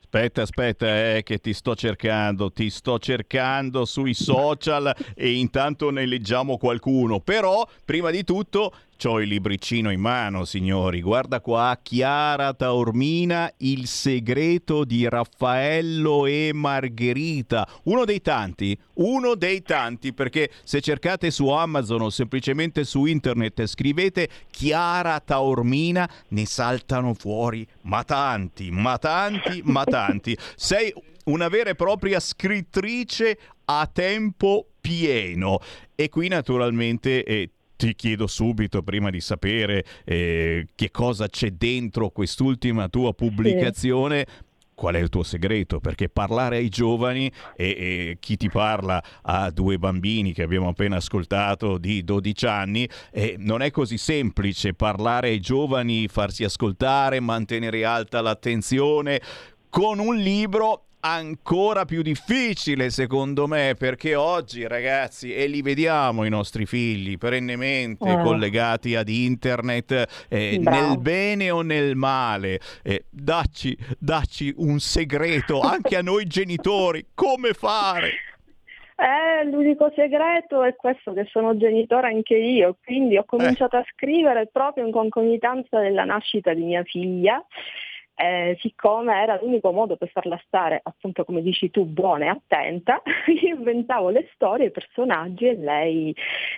[0.01, 6.07] Aspetta, aspetta, eh, che ti sto cercando, ti sto cercando sui social e intanto ne
[6.07, 7.21] leggiamo qualcuno.
[7.21, 11.01] Però, prima di tutto, C'ho il libricino in mano, signori.
[11.01, 17.65] Guarda qua, Chiara Taormina, Il segreto di Raffaello e Margherita.
[17.85, 23.67] Uno dei tanti, uno dei tanti, perché se cercate su Amazon o semplicemente su internet
[23.67, 30.37] scrivete Chiara Taormina, ne saltano fuori ma tanti, ma tanti, ma tanti.
[30.57, 30.93] Sei
[31.27, 35.61] una vera e propria scrittrice a tempo pieno.
[35.95, 42.11] E qui naturalmente eh, ti chiedo subito, prima di sapere eh, che cosa c'è dentro
[42.11, 44.27] quest'ultima tua pubblicazione,
[44.75, 45.79] qual è il tuo segreto?
[45.79, 50.97] Perché parlare ai giovani e, e, chi ti parla a due bambini che abbiamo appena
[50.97, 57.85] ascoltato di 12 anni, eh, non è così semplice parlare ai giovani, farsi ascoltare, mantenere
[57.85, 59.21] alta l'attenzione.
[59.71, 66.29] Con un libro ancora più difficile secondo me perché oggi ragazzi e li vediamo i
[66.29, 68.23] nostri figli perennemente Eh.
[68.23, 75.97] collegati ad internet eh, nel bene o nel male Eh, dacci, dacci un segreto anche
[75.97, 78.11] a noi genitori come fare?
[79.01, 84.49] Eh, l'unico segreto è questo che sono genitore anche io, quindi ho cominciato a scrivere
[84.53, 87.41] proprio in concomitanza della nascita di mia figlia
[88.21, 93.01] eh, siccome era l'unico modo per farla stare, appunto come dici tu, buona e attenta,
[93.31, 96.13] inventavo le storie, i personaggi e lei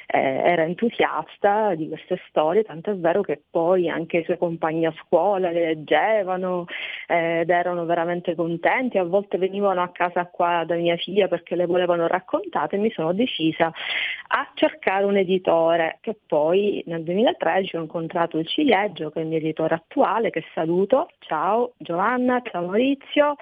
[0.07, 4.87] eh, era entusiasta di queste storie, tanto è vero che poi anche i suoi compagni
[4.87, 6.65] a scuola le leggevano
[7.07, 11.57] eh, ed erano veramente contenti, a volte venivano a casa qua da mia figlia perché
[11.57, 13.71] le volevano raccontate e mi sono decisa
[14.33, 19.29] a cercare un editore che poi nel 2013 ho incontrato il Ciliegio che è il
[19.29, 23.35] mio editore attuale che saluto, ciao ciao Giovanna, ciao Maurizio,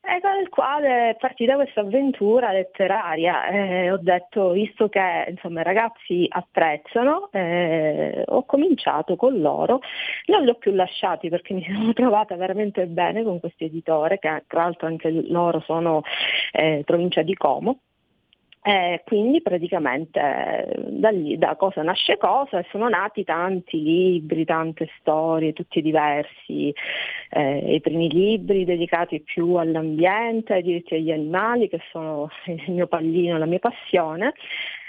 [0.00, 3.46] e il quale è partita questa avventura letteraria.
[3.48, 9.80] Eh, ho detto, visto che insomma, i ragazzi apprezzano, eh, ho cominciato con loro,
[10.26, 14.44] non li ho più lasciati perché mi sono trovata veramente bene con questo editore, che
[14.46, 16.02] tra l'altro anche loro sono
[16.52, 17.80] eh, provincia di Como.
[18.64, 24.88] Eh, quindi praticamente da, lì, da cosa nasce cosa e sono nati tanti libri, tante
[25.00, 26.72] storie, tutti diversi,
[27.30, 32.86] eh, i primi libri dedicati più all'ambiente, ai diritti degli animali che sono il mio
[32.86, 34.32] pallino, la mia passione.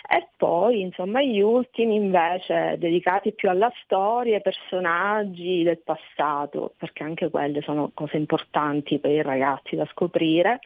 [0.08, 7.04] E poi insomma gli ultimi invece dedicati più alla storia, ai personaggi del passato, perché
[7.04, 10.60] anche quelle sono cose importanti per i ragazzi da scoprire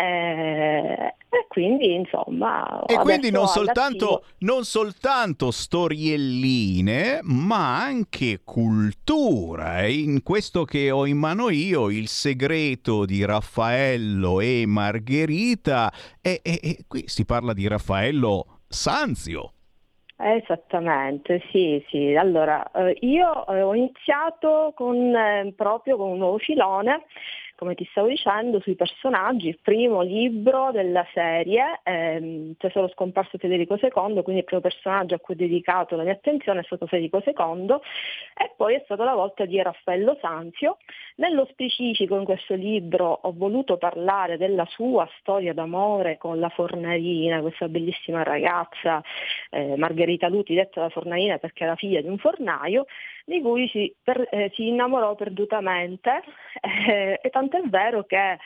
[0.00, 2.84] eh, e quindi insomma...
[2.86, 9.82] E quindi non soltanto, non soltanto, storielline, ma anche cultura.
[9.82, 15.92] E in questo che ho in mano io, il segreto di Raffaello e Margherita,
[16.22, 19.54] e, e, e qui si parla di Raffaello Sanzio.
[20.16, 22.14] Esattamente, sì, sì.
[22.14, 27.04] Allora, eh, io eh, ho iniziato con, eh, proprio con un nuovo filone
[27.58, 33.74] come ti stavo dicendo, sui personaggi, il primo libro della serie, ehm, Tesoro scomparso Federico
[33.74, 37.20] II, quindi il primo personaggio a cui ho dedicato la mia attenzione è stato Federico
[37.24, 37.76] II
[38.36, 40.76] e poi è stata la volta di Raffaello Sanzio.
[41.18, 47.40] Nello specifico in questo libro ho voluto parlare della sua storia d'amore con la fornarina,
[47.40, 49.02] questa bellissima ragazza
[49.50, 52.86] eh, Margherita Luti, detta la fornarina perché era figlia di un fornaio,
[53.24, 56.22] di cui si, per, eh, si innamorò perdutamente.
[56.88, 58.38] Eh, e tant'è vero che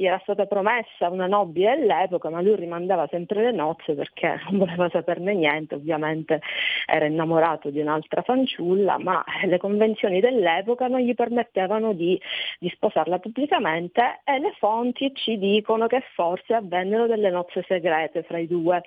[0.00, 4.60] gli era stata promessa una nobile all'epoca, ma lui rimandava sempre le nozze perché non
[4.60, 6.40] voleva saperne niente, ovviamente
[6.86, 12.18] era innamorato di un'altra fanciulla, ma le convenzioni dell'epoca non gli permettevano di,
[12.58, 18.38] di sposarla pubblicamente e le fonti ci dicono che forse avvennero delle nozze segrete fra
[18.38, 18.82] i due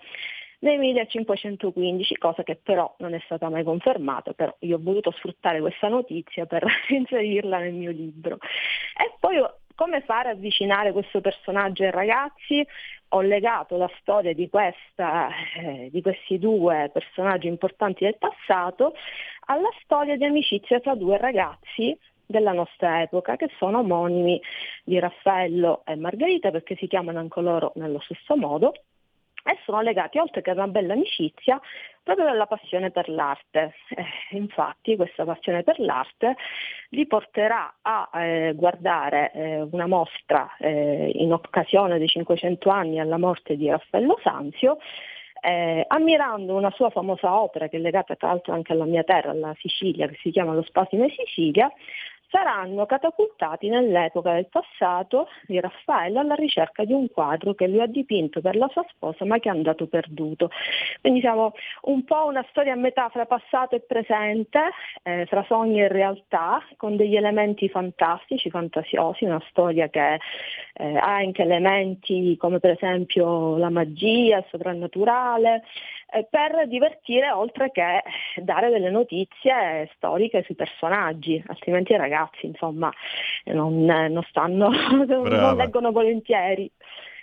[0.63, 5.59] nel 1515, cosa che però non è stata mai confermata, però io ho voluto sfruttare
[5.59, 8.37] questa notizia per inserirla nel mio libro.
[8.97, 9.43] E poi
[9.75, 12.65] come fare a avvicinare questo personaggio ai ragazzi?
[13.09, 18.93] Ho legato la storia di, questa, eh, di questi due personaggi importanti del passato
[19.45, 24.41] alla storia di amicizia tra due ragazzi della nostra epoca che sono omonimi
[24.83, 28.73] di Raffaello e Margherita perché si chiamano anche loro nello stesso modo
[29.43, 31.59] e sono legati oltre che a una bella amicizia
[32.01, 33.75] proprio dalla passione per l'arte.
[33.89, 36.35] Eh, infatti questa passione per l'arte
[36.89, 43.17] li porterà a eh, guardare eh, una mostra eh, in occasione dei 500 anni alla
[43.17, 44.77] morte di Raffaello Sanzio
[45.45, 49.31] eh, ammirando una sua famosa opera che è legata tra l'altro anche alla mia terra,
[49.31, 51.69] alla Sicilia, che si chiama Lo Spasimo in Sicilia,
[52.33, 57.85] saranno catapultati nell'epoca del passato di Raffaello alla ricerca di un quadro che lui ha
[57.85, 60.49] dipinto per la sua sposa ma che è andato perduto.
[60.99, 61.53] Quindi siamo
[61.83, 64.59] un po' una storia a metà fra passato e presente,
[65.03, 70.19] eh, fra sogno e realtà, con degli elementi fantastici, fantasiosi, una storia che
[70.73, 75.63] eh, ha anche elementi come per esempio la magia, il soprannaturale,
[76.11, 78.01] eh, per divertire oltre che
[78.37, 82.91] dare delle notizie storiche sui personaggi, altrimenti i ragazzi insomma
[83.45, 84.69] non, non stanno,
[85.05, 86.71] non leggono volentieri.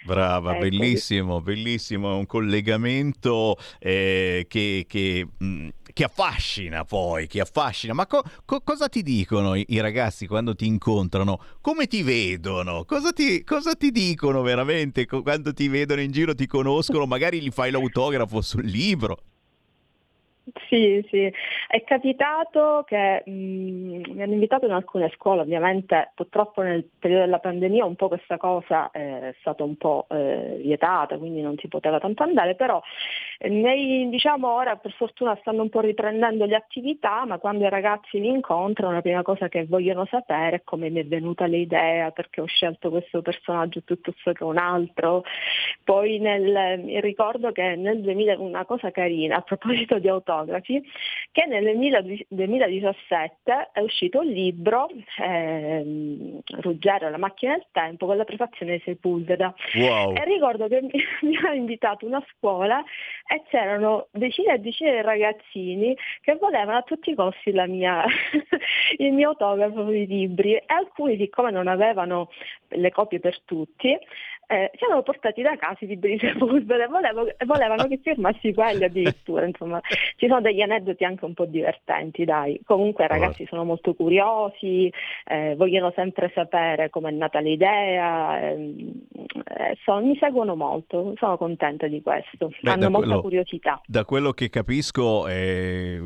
[0.02, 7.92] Brava, Ecco, bellissimo, bellissimo, un collegamento eh, che, che, mh, che affascina poi, che affascina.
[7.92, 11.38] Ma co- co- cosa ti dicono i, i ragazzi quando ti incontrano?
[11.60, 12.84] Come ti vedono?
[12.86, 17.04] Cosa ti, cosa ti dicono veramente quando ti vedono in giro, ti conoscono?
[17.04, 19.18] Magari gli fai l'autografo sul libro.
[20.68, 21.30] Sì, sì,
[21.68, 23.30] è capitato che mh,
[24.12, 28.36] mi hanno invitato in alcune scuole, ovviamente purtroppo nel periodo della pandemia un po' questa
[28.38, 32.82] cosa è stata un po' eh, vietata, quindi non si poteva tanto andare, però eh,
[33.48, 38.20] nei, diciamo ora per fortuna stanno un po' riprendendo le attività, ma quando i ragazzi
[38.20, 42.42] li incontrano la prima cosa che vogliono sapere è come mi è venuta l'idea, perché
[42.42, 45.24] ho scelto questo personaggio piuttosto che un altro.
[45.82, 50.82] Poi nel, ricordo che nel 2000 una cosa carina a proposito di autografi,
[51.32, 51.64] che nel
[52.28, 54.88] 2017 è uscito un libro,
[55.18, 59.54] ehm, Ruggero la macchina del tempo, con la prefazione di Sepulveda.
[59.76, 60.14] Wow.
[60.14, 60.90] E ricordo che mi,
[61.22, 62.84] mi ha invitato una scuola
[63.30, 68.04] e c'erano decine e decine di ragazzini che volevano a tutti i costi mia,
[68.98, 70.56] il mio autografo sui libri.
[70.56, 72.28] E alcuni, siccome non avevano
[72.70, 73.96] le copie per tutti,
[74.50, 78.84] eh, hanno portati da casa i libri di Sepulveda e volevo- volevano che firmassi quelli
[78.84, 79.46] addirittura.
[79.46, 79.80] Insomma,
[80.16, 82.60] ci sono degli aneddoti anche un po' divertenti, dai.
[82.64, 84.92] Comunque i ragazzi sono molto curiosi,
[85.26, 88.92] eh, vogliono sempre sapere come è nata l'idea, ehm,
[89.56, 93.80] eh, so- mi seguono molto, sono contenta di questo, Beh, hanno molta quello- curiosità.
[93.86, 95.98] Da quello che capisco, eh,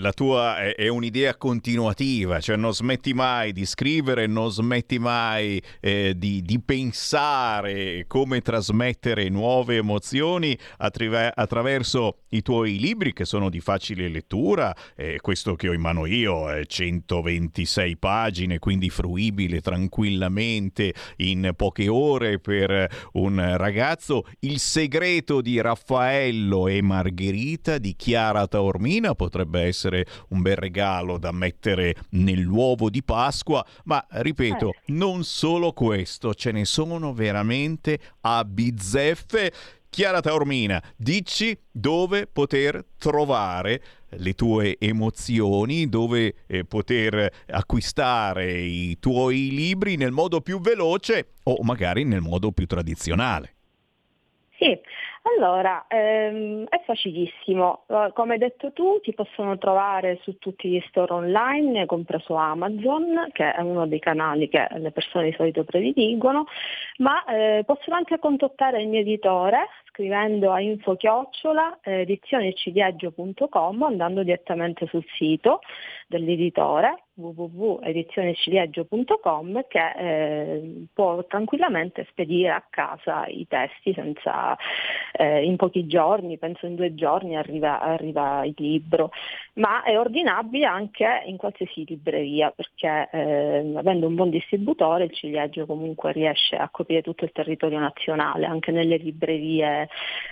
[0.00, 5.60] la tua è, è un'idea continuativa, cioè non smetti mai di scrivere, non smetti mai
[5.80, 13.48] eh, di, di pensare come trasmettere nuove emozioni attrive- attraverso i tuoi libri che sono
[13.50, 14.74] di facile lettura.
[14.96, 21.88] eh, questo che ho in mano io è 126 pagine, quindi fruibile tranquillamente in poche
[21.88, 24.24] ore per un ragazzo.
[24.40, 31.32] Il segreto di Raffaello e Margherita di Chiara Taormina potrebbe essere un bel regalo da
[31.32, 37.69] mettere nell'uovo di Pasqua, ma ripeto, non solo questo, ce ne sono veramente
[38.22, 39.52] a bizzeffe.
[39.90, 49.50] Chiara Taormina, dici dove poter trovare le tue emozioni, dove eh, poter acquistare i tuoi
[49.50, 53.54] libri nel modo più veloce o magari nel modo più tradizionale.
[54.56, 54.78] Sì,
[55.22, 57.84] allora ehm, è facilissimo.
[57.86, 63.28] Eh, Come hai detto tu, ti possono trovare su tutti gli store online, compreso Amazon,
[63.32, 66.46] che è uno dei canali che le persone di solito prediligono,
[66.98, 72.04] ma eh, possono anche contattare il mio editore scrivendo a info chiocciola eh,
[73.86, 75.60] andando direttamente sul sito
[76.06, 84.56] dell'editore www.edizioneciliegio.com che eh, può tranquillamente spedire a casa i testi senza,
[85.12, 89.10] eh, in pochi giorni, penso in due giorni arriva, arriva il libro,
[89.54, 95.66] ma è ordinabile anche in qualsiasi libreria perché eh, avendo un buon distributore il ciliegio
[95.66, 99.79] comunque riesce a coprire tutto il territorio nazionale, anche nelle librerie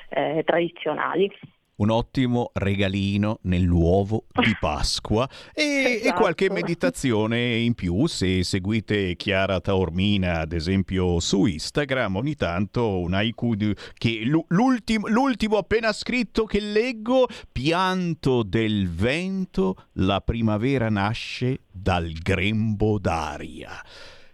[0.08, 1.30] eh, tradizionali.
[1.78, 6.18] Un ottimo regalino nell'uovo di Pasqua e, e Esatto.
[6.18, 13.14] qualche meditazione in più se seguite Chiara Taormina ad esempio su Instagram ogni tanto un
[13.14, 13.54] haiku
[13.96, 22.10] che l'u- l'ultimo, l'ultimo appena scritto che leggo pianto del vento la primavera nasce dal
[22.10, 23.80] grembo d'aria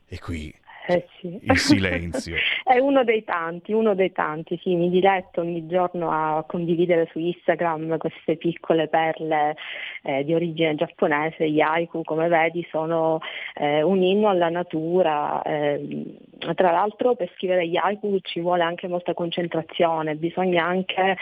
[0.07, 0.51] e qui
[0.87, 1.39] Eh sì.
[1.41, 6.45] il silenzio È uno dei tanti, uno dei tanti, sì, mi diletto ogni giorno a
[6.47, 9.57] condividere su Instagram queste piccole perle
[10.03, 13.21] eh, di origine giapponese, gli haiku come vedi sono
[13.55, 16.17] eh, un inno alla natura, ehm,
[16.55, 21.17] tra l'altro per scrivere gli haiku ci vuole anche molta concentrazione, bisogna anche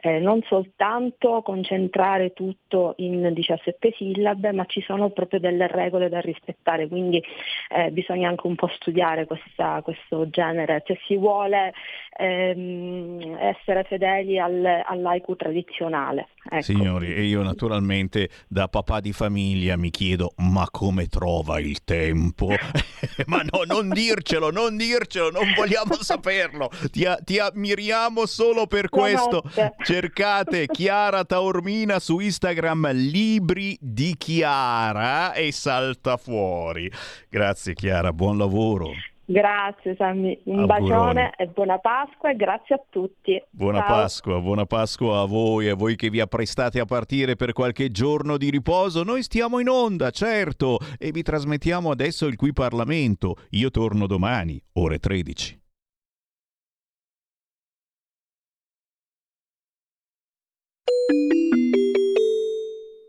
[0.00, 6.20] eh, non soltanto concentrare tutto in 17 sillabe, ma ci sono proprio delle regole da
[6.20, 7.22] rispettare, quindi
[7.70, 11.72] eh, bisogna anche un po' studiare questa- questo genere, se si vuole
[12.18, 16.28] ehm, essere fedeli al, all'haiku tradizionale.
[16.48, 16.62] Ecco.
[16.62, 22.48] Signori, e io naturalmente da papà di famiglia mi chiedo ma come trova il tempo?
[23.26, 26.70] ma no, non dircelo, non dircelo, non vogliamo saperlo.
[26.90, 29.42] Ti, ti ammiriamo solo per questo.
[29.82, 36.90] Cercate Chiara Taormina su Instagram, libri di Chiara e salta fuori.
[37.28, 38.90] Grazie Chiara, buon lavoro.
[39.28, 40.86] Grazie Sammy, un Auguroni.
[40.86, 43.42] bacione e buona Pasqua e grazie a tutti.
[43.50, 43.88] Buona Ciao.
[43.88, 47.90] Pasqua, buona Pasqua a voi e a voi che vi apprestate a partire per qualche
[47.90, 49.02] giorno di riposo.
[49.02, 53.34] Noi stiamo in onda, certo, e vi trasmettiamo adesso il Qui Parlamento.
[53.50, 55.60] Io torno domani, ore 13.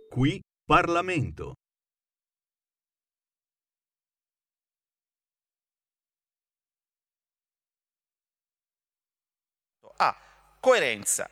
[0.10, 1.54] Qui Parlamento.
[10.68, 11.30] Coerenza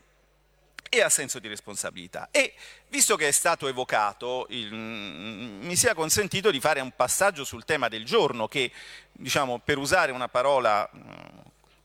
[0.87, 2.29] e ha senso di responsabilità.
[2.31, 2.53] E
[2.87, 7.89] visto che è stato evocato, il- mi sia consentito di fare un passaggio sul tema
[7.89, 8.71] del giorno che,
[9.11, 11.01] diciamo, per usare una parola mm,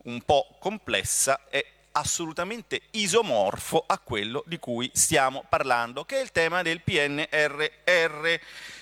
[0.04, 6.30] un po' complessa, è assolutamente isomorfo a quello di cui stiamo parlando, che è il
[6.30, 8.26] tema del PNRR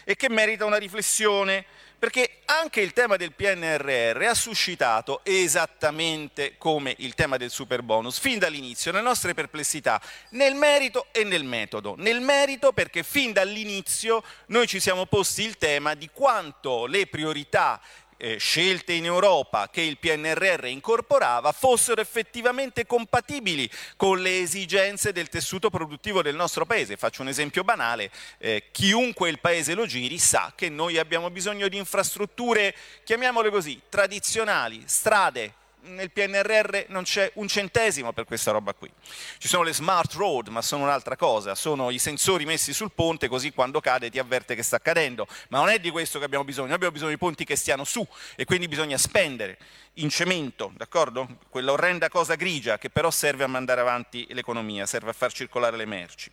[0.05, 1.65] e che merita una riflessione
[1.99, 8.19] perché anche il tema del PNRR ha suscitato esattamente come il tema del super bonus
[8.19, 10.01] fin dall'inizio le nostre perplessità
[10.31, 11.95] nel merito e nel metodo.
[11.99, 17.81] Nel merito perché fin dall'inizio noi ci siamo posti il tema di quanto le priorità
[18.19, 25.28] eh, scelte in Europa che il PNRR incorporava fossero effettivamente compatibili con le esigenze del
[25.28, 26.97] tessuto produttivo del nostro paese.
[26.97, 31.69] Faccio un esempio banale, eh, chiunque il paese lo giri sa che noi abbiamo bisogno
[31.69, 32.74] di infrastrutture,
[33.05, 38.91] chiamiamole così, tradizionali, strade, nel PNRR non c'è un centesimo per questa roba qui.
[39.39, 43.29] Ci sono le smart road, ma sono un'altra cosa, sono i sensori messi sul ponte
[43.29, 46.45] così quando cade ti avverte che sta cadendo, ma non è di questo che abbiamo
[46.45, 48.07] bisogno, abbiamo bisogno di ponti che stiano su
[48.37, 49.59] e quindi bisogna spendere
[49.95, 51.39] in cemento, d'accordo?
[51.49, 55.77] Quella orrenda cosa grigia che però serve a mandare avanti l'economia, serve a far circolare
[55.77, 56.31] le merci.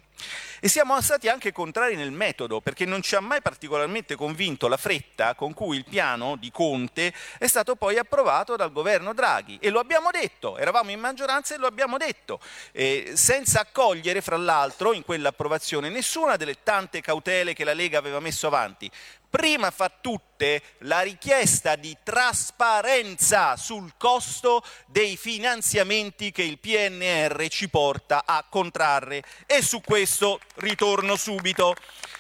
[0.60, 4.78] E siamo stati anche contrari nel metodo, perché non ci ha mai particolarmente convinto la
[4.78, 9.58] fretta con cui il piano di Conte è stato poi approvato dal governo Draghi.
[9.62, 12.40] E lo abbiamo detto, eravamo in maggioranza e lo abbiamo detto,
[12.72, 18.20] eh, senza accogliere fra l'altro in quell'approvazione nessuna delle tante cautele che la Lega aveva
[18.20, 18.90] messo avanti
[19.30, 27.69] prima fra tutte la richiesta di trasparenza sul costo dei finanziamenti che il PNR ci
[27.69, 31.76] porta a contrarre e su questo ritorno subito.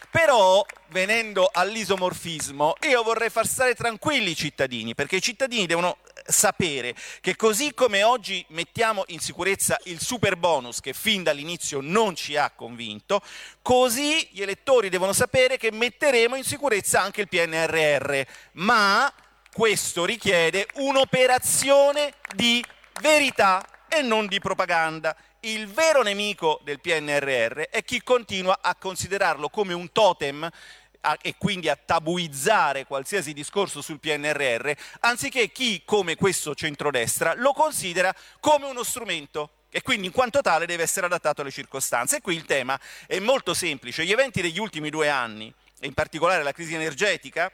[0.09, 6.95] Però, venendo all'isomorfismo, io vorrei far stare tranquilli i cittadini, perché i cittadini devono sapere
[7.21, 12.35] che così come oggi mettiamo in sicurezza il super bonus che fin dall'inizio non ci
[12.35, 13.21] ha convinto,
[13.61, 18.21] così gli elettori devono sapere che metteremo in sicurezza anche il PNRR,
[18.53, 19.11] ma
[19.53, 22.63] questo richiede un'operazione di
[23.01, 25.15] verità e non di propaganda.
[25.41, 30.49] Il vero nemico del PNRR è chi continua a considerarlo come un totem
[31.05, 34.71] a, e quindi a tabuizzare qualsiasi discorso sul PNRR,
[35.01, 40.65] anziché chi, come questo centrodestra, lo considera come uno strumento e quindi in quanto tale
[40.65, 42.17] deve essere adattato alle circostanze.
[42.17, 44.05] E qui il tema è molto semplice.
[44.05, 47.51] Gli eventi degli ultimi due anni, e in particolare la crisi energetica,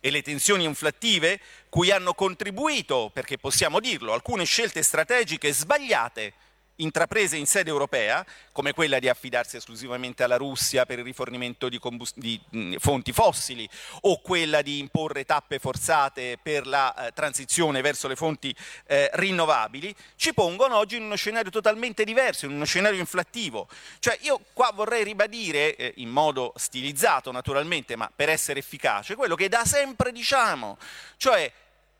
[0.00, 6.32] e le tensioni inflattive, cui hanno contribuito, perché possiamo dirlo, alcune scelte strategiche sbagliate
[6.78, 11.80] intraprese in sede europea, come quella di affidarsi esclusivamente alla Russia per il rifornimento di,
[12.14, 13.68] di mh, fonti fossili
[14.02, 18.54] o quella di imporre tappe forzate per la eh, transizione verso le fonti
[18.86, 23.68] eh, rinnovabili, ci pongono oggi in uno scenario totalmente diverso, in uno scenario inflattivo.
[23.98, 29.34] Cioè io qua vorrei ribadire, eh, in modo stilizzato naturalmente, ma per essere efficace, quello
[29.34, 30.78] che da sempre diciamo,
[31.16, 31.50] cioè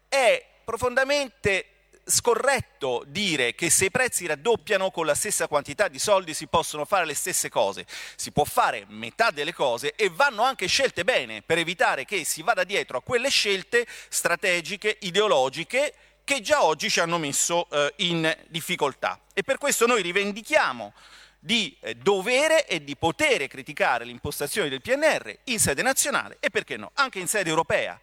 [0.09, 1.67] è profondamente
[2.09, 6.85] scorretto dire che se i prezzi raddoppiano con la stessa quantità di soldi si possono
[6.85, 7.87] fare le stesse cose.
[8.17, 12.43] Si può fare metà delle cose e vanno anche scelte bene per evitare che si
[12.43, 15.95] vada dietro a quelle scelte strategiche, ideologiche
[16.25, 19.21] che già oggi ci hanno messo eh, in difficoltà.
[19.33, 20.93] E per questo noi rivendichiamo
[21.39, 26.77] di eh, dovere e di potere criticare l'impostazione del PNR in sede nazionale e perché
[26.77, 27.99] no, anche in sede europea.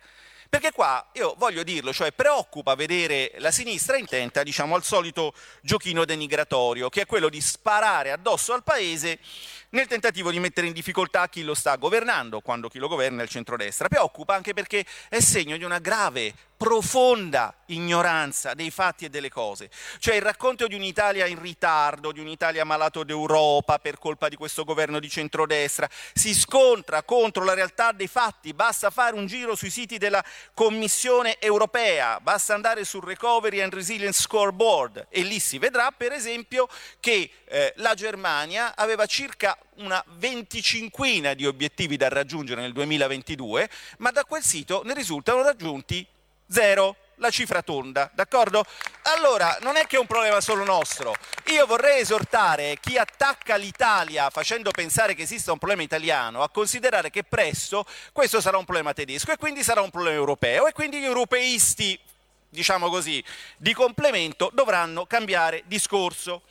[0.49, 6.05] Perché qua, io voglio dirlo, cioè preoccupa vedere la sinistra intenta, diciamo, al solito giochino
[6.05, 9.19] denigratorio, che è quello di sparare addosso al Paese
[9.75, 13.23] nel tentativo di mettere in difficoltà chi lo sta governando, quando chi lo governa è
[13.23, 13.89] il centrodestra.
[13.89, 19.69] Preoccupa anche perché è segno di una grave profonda ignoranza dei fatti e delle cose,
[19.99, 24.63] cioè il racconto di un'Italia in ritardo, di un'Italia malato d'Europa per colpa di questo
[24.63, 29.69] governo di centrodestra, si scontra contro la realtà dei fatti, basta fare un giro sui
[29.69, 30.23] siti della
[30.53, 36.69] Commissione europea, basta andare sul Recovery and Resilience Scoreboard e lì si vedrà per esempio
[37.01, 44.11] che eh, la Germania aveva circa una venticinquina di obiettivi da raggiungere nel 2022, ma
[44.11, 46.05] da quel sito ne risultano raggiunti
[46.47, 48.65] zero, la cifra tonda, d'accordo?
[49.03, 51.15] Allora, non è che è un problema solo nostro.
[51.45, 57.09] Io vorrei esortare chi attacca l'Italia facendo pensare che esista un problema italiano a considerare
[57.09, 60.99] che presto questo sarà un problema tedesco e quindi sarà un problema europeo e quindi
[60.99, 61.97] gli europeisti,
[62.49, 63.23] diciamo così,
[63.57, 66.41] di complemento dovranno cambiare discorso.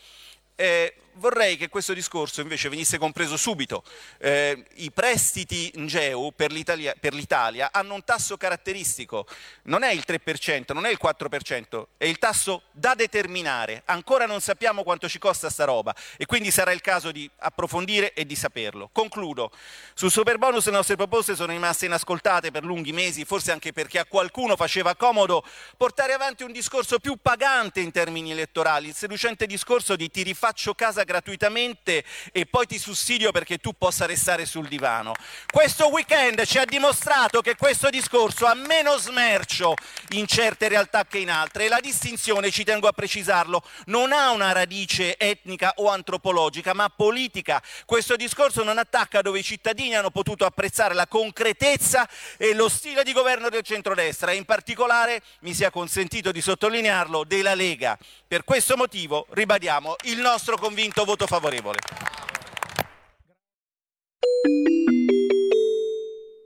[0.57, 3.85] Eh, vorrei che questo discorso invece venisse compreso subito.
[4.19, 9.27] Eh, I prestiti NGEU per l'Italia, per l'Italia, hanno un tasso caratteristico,
[9.65, 13.83] non è il 3%, non è il 4%, è il tasso da determinare.
[13.87, 18.13] Ancora non sappiamo quanto ci costa sta roba e quindi sarà il caso di approfondire
[18.13, 18.91] e di saperlo.
[18.93, 19.51] Concludo.
[19.95, 23.99] Sul super bonus le nostre proposte sono rimaste inascoltate per lunghi mesi, forse anche perché
[23.99, 25.45] a qualcuno faceva comodo
[25.77, 30.75] portare avanti un discorso più pagante in termini elettorali, il seducente discorso di ti rifaccio
[30.75, 35.15] casa gratuitamente e poi ti sussidio perché tu possa restare sul divano.
[35.51, 39.75] Questo weekend ci ha dimostrato che questo discorso ha meno smercio
[40.11, 44.31] in certe realtà che in altre e la distinzione, ci tengo a precisarlo, non ha
[44.31, 47.63] una radice etnica o antropologica, ma politica.
[47.85, 53.05] Questo discorso non attacca dove i cittadini hanno potuto apprezzare la concretezza e lo stile
[53.05, 57.99] di governo del centrodestra e in particolare, mi sia consentito di sottolinearlo, della Lega.
[58.27, 60.57] Per questo motivo ribadiamo il nostro
[60.95, 61.79] convinto voto favorevole.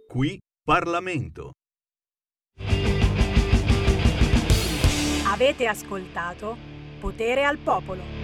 [0.09, 1.53] Qui Parlamento.
[5.27, 6.57] Avete ascoltato
[6.99, 8.18] Potere al Popolo.